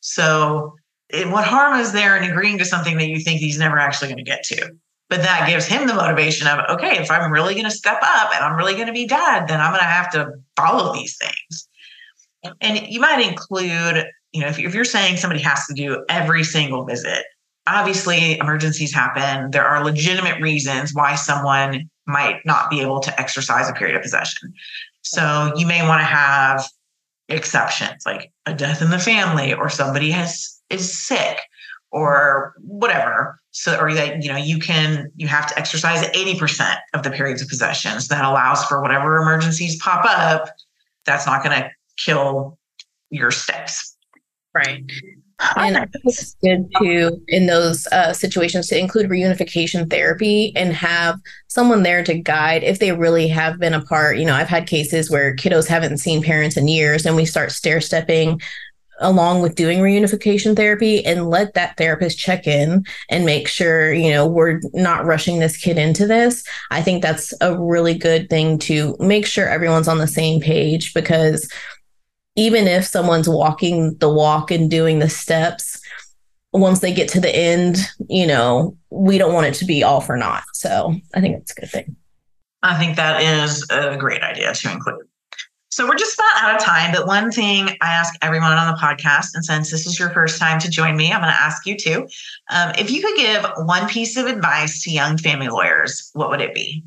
So, 0.00 0.74
it, 1.10 1.28
what 1.28 1.44
harm 1.44 1.78
is 1.78 1.92
there 1.92 2.16
in 2.16 2.28
agreeing 2.28 2.58
to 2.58 2.64
something 2.64 2.96
that 2.96 3.08
you 3.08 3.20
think 3.20 3.40
he's 3.40 3.58
never 3.58 3.78
actually 3.78 4.08
going 4.08 4.24
to 4.24 4.24
get 4.24 4.42
to? 4.44 4.72
But 5.10 5.20
that 5.20 5.46
gives 5.46 5.66
him 5.66 5.86
the 5.86 5.92
motivation 5.92 6.46
of, 6.46 6.60
okay, 6.70 6.96
if 6.96 7.10
I'm 7.10 7.30
really 7.30 7.52
going 7.52 7.66
to 7.66 7.70
step 7.70 7.98
up 8.02 8.34
and 8.34 8.42
I'm 8.42 8.56
really 8.56 8.72
going 8.74 8.86
to 8.86 8.94
be 8.94 9.06
dad, 9.06 9.46
then 9.46 9.60
I'm 9.60 9.72
going 9.72 9.82
to 9.82 9.84
have 9.84 10.10
to 10.12 10.32
follow 10.56 10.94
these 10.94 11.18
things. 11.18 11.68
And 12.62 12.88
you 12.88 12.98
might 12.98 13.20
include, 13.20 14.06
you 14.32 14.40
know, 14.40 14.46
if, 14.46 14.58
if 14.58 14.74
you're 14.74 14.86
saying 14.86 15.18
somebody 15.18 15.42
has 15.42 15.66
to 15.66 15.74
do 15.74 16.02
every 16.08 16.44
single 16.44 16.86
visit, 16.86 17.24
obviously 17.66 18.38
emergencies 18.38 18.94
happen. 18.94 19.50
There 19.50 19.66
are 19.66 19.84
legitimate 19.84 20.40
reasons 20.40 20.94
why 20.94 21.14
someone 21.14 21.90
might 22.12 22.44
not 22.44 22.70
be 22.70 22.80
able 22.80 23.00
to 23.00 23.20
exercise 23.20 23.68
a 23.68 23.72
period 23.72 23.96
of 23.96 24.02
possession. 24.02 24.52
So 25.02 25.52
you 25.56 25.66
may 25.66 25.86
want 25.86 26.00
to 26.00 26.04
have 26.04 26.68
exceptions 27.28 28.02
like 28.04 28.30
a 28.46 28.54
death 28.54 28.82
in 28.82 28.90
the 28.90 28.98
family 28.98 29.54
or 29.54 29.68
somebody 29.68 30.10
has 30.10 30.60
is 30.70 30.92
sick 30.92 31.38
or 31.90 32.54
whatever. 32.58 33.38
So 33.50 33.78
or 33.78 33.92
that 33.94 34.22
you 34.22 34.30
know 34.30 34.38
you 34.38 34.58
can 34.58 35.10
you 35.16 35.28
have 35.28 35.46
to 35.48 35.58
exercise 35.58 36.06
80% 36.08 36.76
of 36.94 37.02
the 37.02 37.10
periods 37.10 37.42
of 37.42 37.48
possessions. 37.48 38.08
that 38.08 38.24
allows 38.24 38.64
for 38.64 38.80
whatever 38.80 39.18
emergencies 39.18 39.76
pop 39.80 40.04
up. 40.06 40.48
That's 41.04 41.26
not 41.26 41.44
going 41.44 41.60
to 41.60 41.70
kill 41.98 42.58
your 43.10 43.30
steps. 43.30 43.96
Right. 44.54 44.90
And 45.56 45.76
I 45.76 45.86
think 45.86 46.04
it's 46.04 46.36
good 46.42 46.70
to, 46.78 47.20
in 47.28 47.46
those 47.46 47.86
uh, 47.88 48.12
situations, 48.12 48.68
to 48.68 48.78
include 48.78 49.10
reunification 49.10 49.88
therapy 49.90 50.52
and 50.56 50.72
have 50.72 51.18
someone 51.48 51.82
there 51.82 52.04
to 52.04 52.14
guide 52.14 52.62
if 52.62 52.78
they 52.78 52.92
really 52.92 53.28
have 53.28 53.58
been 53.58 53.74
apart. 53.74 54.18
You 54.18 54.24
know, 54.24 54.34
I've 54.34 54.48
had 54.48 54.66
cases 54.66 55.10
where 55.10 55.34
kiddos 55.36 55.66
haven't 55.66 55.98
seen 55.98 56.22
parents 56.22 56.56
in 56.56 56.68
years, 56.68 57.06
and 57.06 57.16
we 57.16 57.24
start 57.24 57.52
stair 57.52 57.80
stepping 57.80 58.40
along 59.02 59.42
with 59.42 59.54
doing 59.54 59.80
reunification 59.80 60.56
therapy 60.56 61.04
and 61.04 61.28
let 61.28 61.54
that 61.54 61.76
therapist 61.76 62.18
check 62.18 62.46
in 62.46 62.84
and 63.10 63.26
make 63.26 63.48
sure 63.48 63.92
you 63.92 64.10
know 64.10 64.26
we're 64.26 64.60
not 64.72 65.04
rushing 65.04 65.38
this 65.38 65.56
kid 65.56 65.76
into 65.76 66.06
this 66.06 66.44
i 66.70 66.80
think 66.80 67.02
that's 67.02 67.34
a 67.40 67.58
really 67.58 67.94
good 67.94 68.30
thing 68.30 68.58
to 68.58 68.96
make 69.00 69.26
sure 69.26 69.48
everyone's 69.48 69.88
on 69.88 69.98
the 69.98 70.06
same 70.06 70.40
page 70.40 70.94
because 70.94 71.50
even 72.36 72.66
if 72.66 72.84
someone's 72.84 73.28
walking 73.28 73.96
the 73.98 74.12
walk 74.12 74.50
and 74.50 74.70
doing 74.70 74.98
the 74.98 75.08
steps, 75.08 75.80
once 76.52 76.80
they 76.80 76.92
get 76.92 77.08
to 77.08 77.20
the 77.20 77.34
end, 77.34 77.78
you 78.08 78.26
know, 78.26 78.76
we 78.90 79.18
don't 79.18 79.32
want 79.32 79.46
it 79.46 79.54
to 79.54 79.64
be 79.64 79.82
all 79.82 80.00
for 80.00 80.16
naught. 80.16 80.44
So 80.52 80.94
I 81.14 81.20
think 81.20 81.36
it's 81.38 81.52
a 81.52 81.60
good 81.60 81.70
thing. 81.70 81.96
I 82.62 82.78
think 82.78 82.96
that 82.96 83.22
is 83.22 83.66
a 83.70 83.96
great 83.96 84.22
idea 84.22 84.54
to 84.54 84.72
include. 84.72 85.06
So 85.70 85.88
we're 85.88 85.96
just 85.96 86.18
about 86.18 86.42
out 86.42 86.54
of 86.56 86.62
time, 86.62 86.92
but 86.92 87.06
one 87.06 87.32
thing 87.32 87.70
I 87.80 87.94
ask 87.94 88.14
everyone 88.20 88.52
on 88.52 88.66
the 88.66 88.78
podcast, 88.78 89.28
and 89.34 89.42
since 89.42 89.70
this 89.70 89.86
is 89.86 89.98
your 89.98 90.10
first 90.10 90.38
time 90.38 90.58
to 90.60 90.68
join 90.68 90.96
me, 90.96 91.10
I'm 91.10 91.22
going 91.22 91.32
to 91.32 91.40
ask 91.40 91.64
you 91.64 91.78
too. 91.78 92.06
Um, 92.50 92.72
if 92.78 92.90
you 92.90 93.00
could 93.00 93.16
give 93.16 93.46
one 93.64 93.88
piece 93.88 94.18
of 94.18 94.26
advice 94.26 94.82
to 94.84 94.90
young 94.90 95.16
family 95.16 95.48
lawyers, 95.48 96.10
what 96.12 96.28
would 96.28 96.42
it 96.42 96.54
be? 96.54 96.84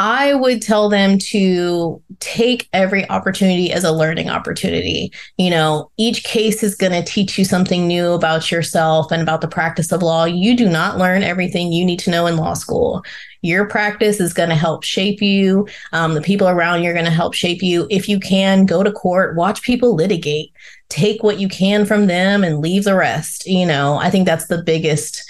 I 0.00 0.34
would 0.34 0.62
tell 0.62 0.88
them 0.88 1.18
to 1.18 2.00
take 2.20 2.68
every 2.72 3.08
opportunity 3.10 3.72
as 3.72 3.82
a 3.82 3.90
learning 3.90 4.30
opportunity. 4.30 5.12
You 5.38 5.50
know, 5.50 5.90
each 5.96 6.22
case 6.22 6.62
is 6.62 6.76
going 6.76 6.92
to 6.92 7.02
teach 7.02 7.36
you 7.36 7.44
something 7.44 7.88
new 7.88 8.12
about 8.12 8.52
yourself 8.52 9.10
and 9.10 9.20
about 9.20 9.40
the 9.40 9.48
practice 9.48 9.90
of 9.90 10.02
law. 10.02 10.24
You 10.24 10.56
do 10.56 10.68
not 10.68 10.98
learn 10.98 11.24
everything 11.24 11.72
you 11.72 11.84
need 11.84 11.98
to 12.00 12.10
know 12.10 12.26
in 12.26 12.36
law 12.36 12.54
school. 12.54 13.02
Your 13.42 13.66
practice 13.66 14.20
is 14.20 14.32
going 14.32 14.50
to 14.50 14.54
help 14.54 14.84
shape 14.84 15.20
you. 15.20 15.66
Um, 15.92 16.14
the 16.14 16.20
people 16.20 16.48
around 16.48 16.84
you 16.84 16.90
are 16.90 16.94
going 16.94 17.04
to 17.04 17.10
help 17.10 17.34
shape 17.34 17.60
you. 17.60 17.88
If 17.90 18.08
you 18.08 18.20
can, 18.20 18.66
go 18.66 18.84
to 18.84 18.92
court, 18.92 19.36
watch 19.36 19.62
people 19.62 19.96
litigate, 19.96 20.52
take 20.90 21.24
what 21.24 21.40
you 21.40 21.48
can 21.48 21.84
from 21.84 22.06
them 22.06 22.44
and 22.44 22.60
leave 22.60 22.84
the 22.84 22.94
rest. 22.94 23.46
You 23.46 23.66
know, 23.66 23.96
I 23.96 24.10
think 24.10 24.26
that's 24.26 24.46
the 24.46 24.62
biggest 24.62 25.28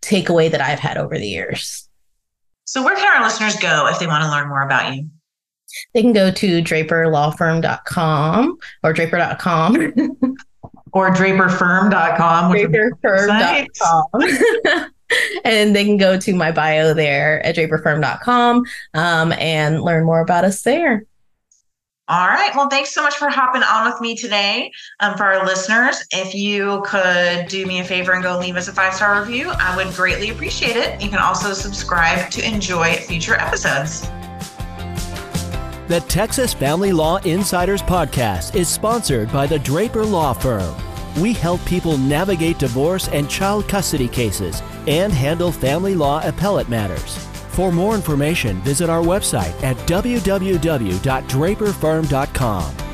takeaway 0.00 0.50
that 0.50 0.62
I've 0.62 0.78
had 0.78 0.96
over 0.96 1.18
the 1.18 1.28
years. 1.28 1.87
So, 2.68 2.82
where 2.82 2.94
can 2.94 3.16
our 3.16 3.24
listeners 3.24 3.56
go 3.56 3.88
if 3.88 3.98
they 3.98 4.06
want 4.06 4.24
to 4.24 4.30
learn 4.30 4.46
more 4.46 4.60
about 4.60 4.94
you? 4.94 5.08
They 5.94 6.02
can 6.02 6.12
go 6.12 6.30
to 6.30 6.62
draperlawfirm.com 6.62 8.58
or 8.82 8.92
draper.com. 8.92 9.74
or 10.92 11.10
draperfirm.com. 11.10 12.52
Draperfirm.com. 12.52 14.04
and 15.44 15.74
they 15.74 15.86
can 15.86 15.96
go 15.96 16.18
to 16.18 16.34
my 16.34 16.52
bio 16.52 16.92
there 16.92 17.40
at 17.46 17.56
draperfirm.com 17.56 18.64
um, 18.92 19.32
and 19.32 19.80
learn 19.80 20.04
more 20.04 20.20
about 20.20 20.44
us 20.44 20.60
there. 20.60 21.06
All 22.08 22.26
right. 22.26 22.50
Well, 22.56 22.70
thanks 22.70 22.94
so 22.94 23.02
much 23.02 23.16
for 23.16 23.28
hopping 23.28 23.62
on 23.62 23.84
with 23.84 24.00
me 24.00 24.16
today. 24.16 24.72
Um, 25.00 25.14
for 25.18 25.24
our 25.24 25.44
listeners, 25.44 26.06
if 26.10 26.34
you 26.34 26.82
could 26.86 27.48
do 27.48 27.66
me 27.66 27.80
a 27.80 27.84
favor 27.84 28.12
and 28.12 28.22
go 28.22 28.38
leave 28.38 28.56
us 28.56 28.66
a 28.66 28.72
five 28.72 28.94
star 28.94 29.20
review, 29.20 29.50
I 29.50 29.76
would 29.76 29.94
greatly 29.94 30.30
appreciate 30.30 30.76
it. 30.76 31.02
You 31.02 31.10
can 31.10 31.18
also 31.18 31.52
subscribe 31.52 32.30
to 32.30 32.46
enjoy 32.46 32.94
future 32.94 33.34
episodes. 33.34 34.08
The 35.88 36.02
Texas 36.08 36.54
Family 36.54 36.92
Law 36.92 37.16
Insiders 37.18 37.82
podcast 37.82 38.54
is 38.54 38.68
sponsored 38.68 39.30
by 39.30 39.46
the 39.46 39.58
Draper 39.58 40.04
Law 40.04 40.32
Firm. 40.32 40.74
We 41.20 41.34
help 41.34 41.62
people 41.66 41.98
navigate 41.98 42.58
divorce 42.58 43.08
and 43.08 43.28
child 43.28 43.68
custody 43.68 44.08
cases 44.08 44.62
and 44.86 45.12
handle 45.12 45.52
family 45.52 45.94
law 45.94 46.26
appellate 46.26 46.70
matters. 46.70 47.27
For 47.58 47.72
more 47.72 47.96
information, 47.96 48.62
visit 48.62 48.88
our 48.88 49.02
website 49.02 49.60
at 49.64 49.76
www.draperfirm.com. 49.88 52.87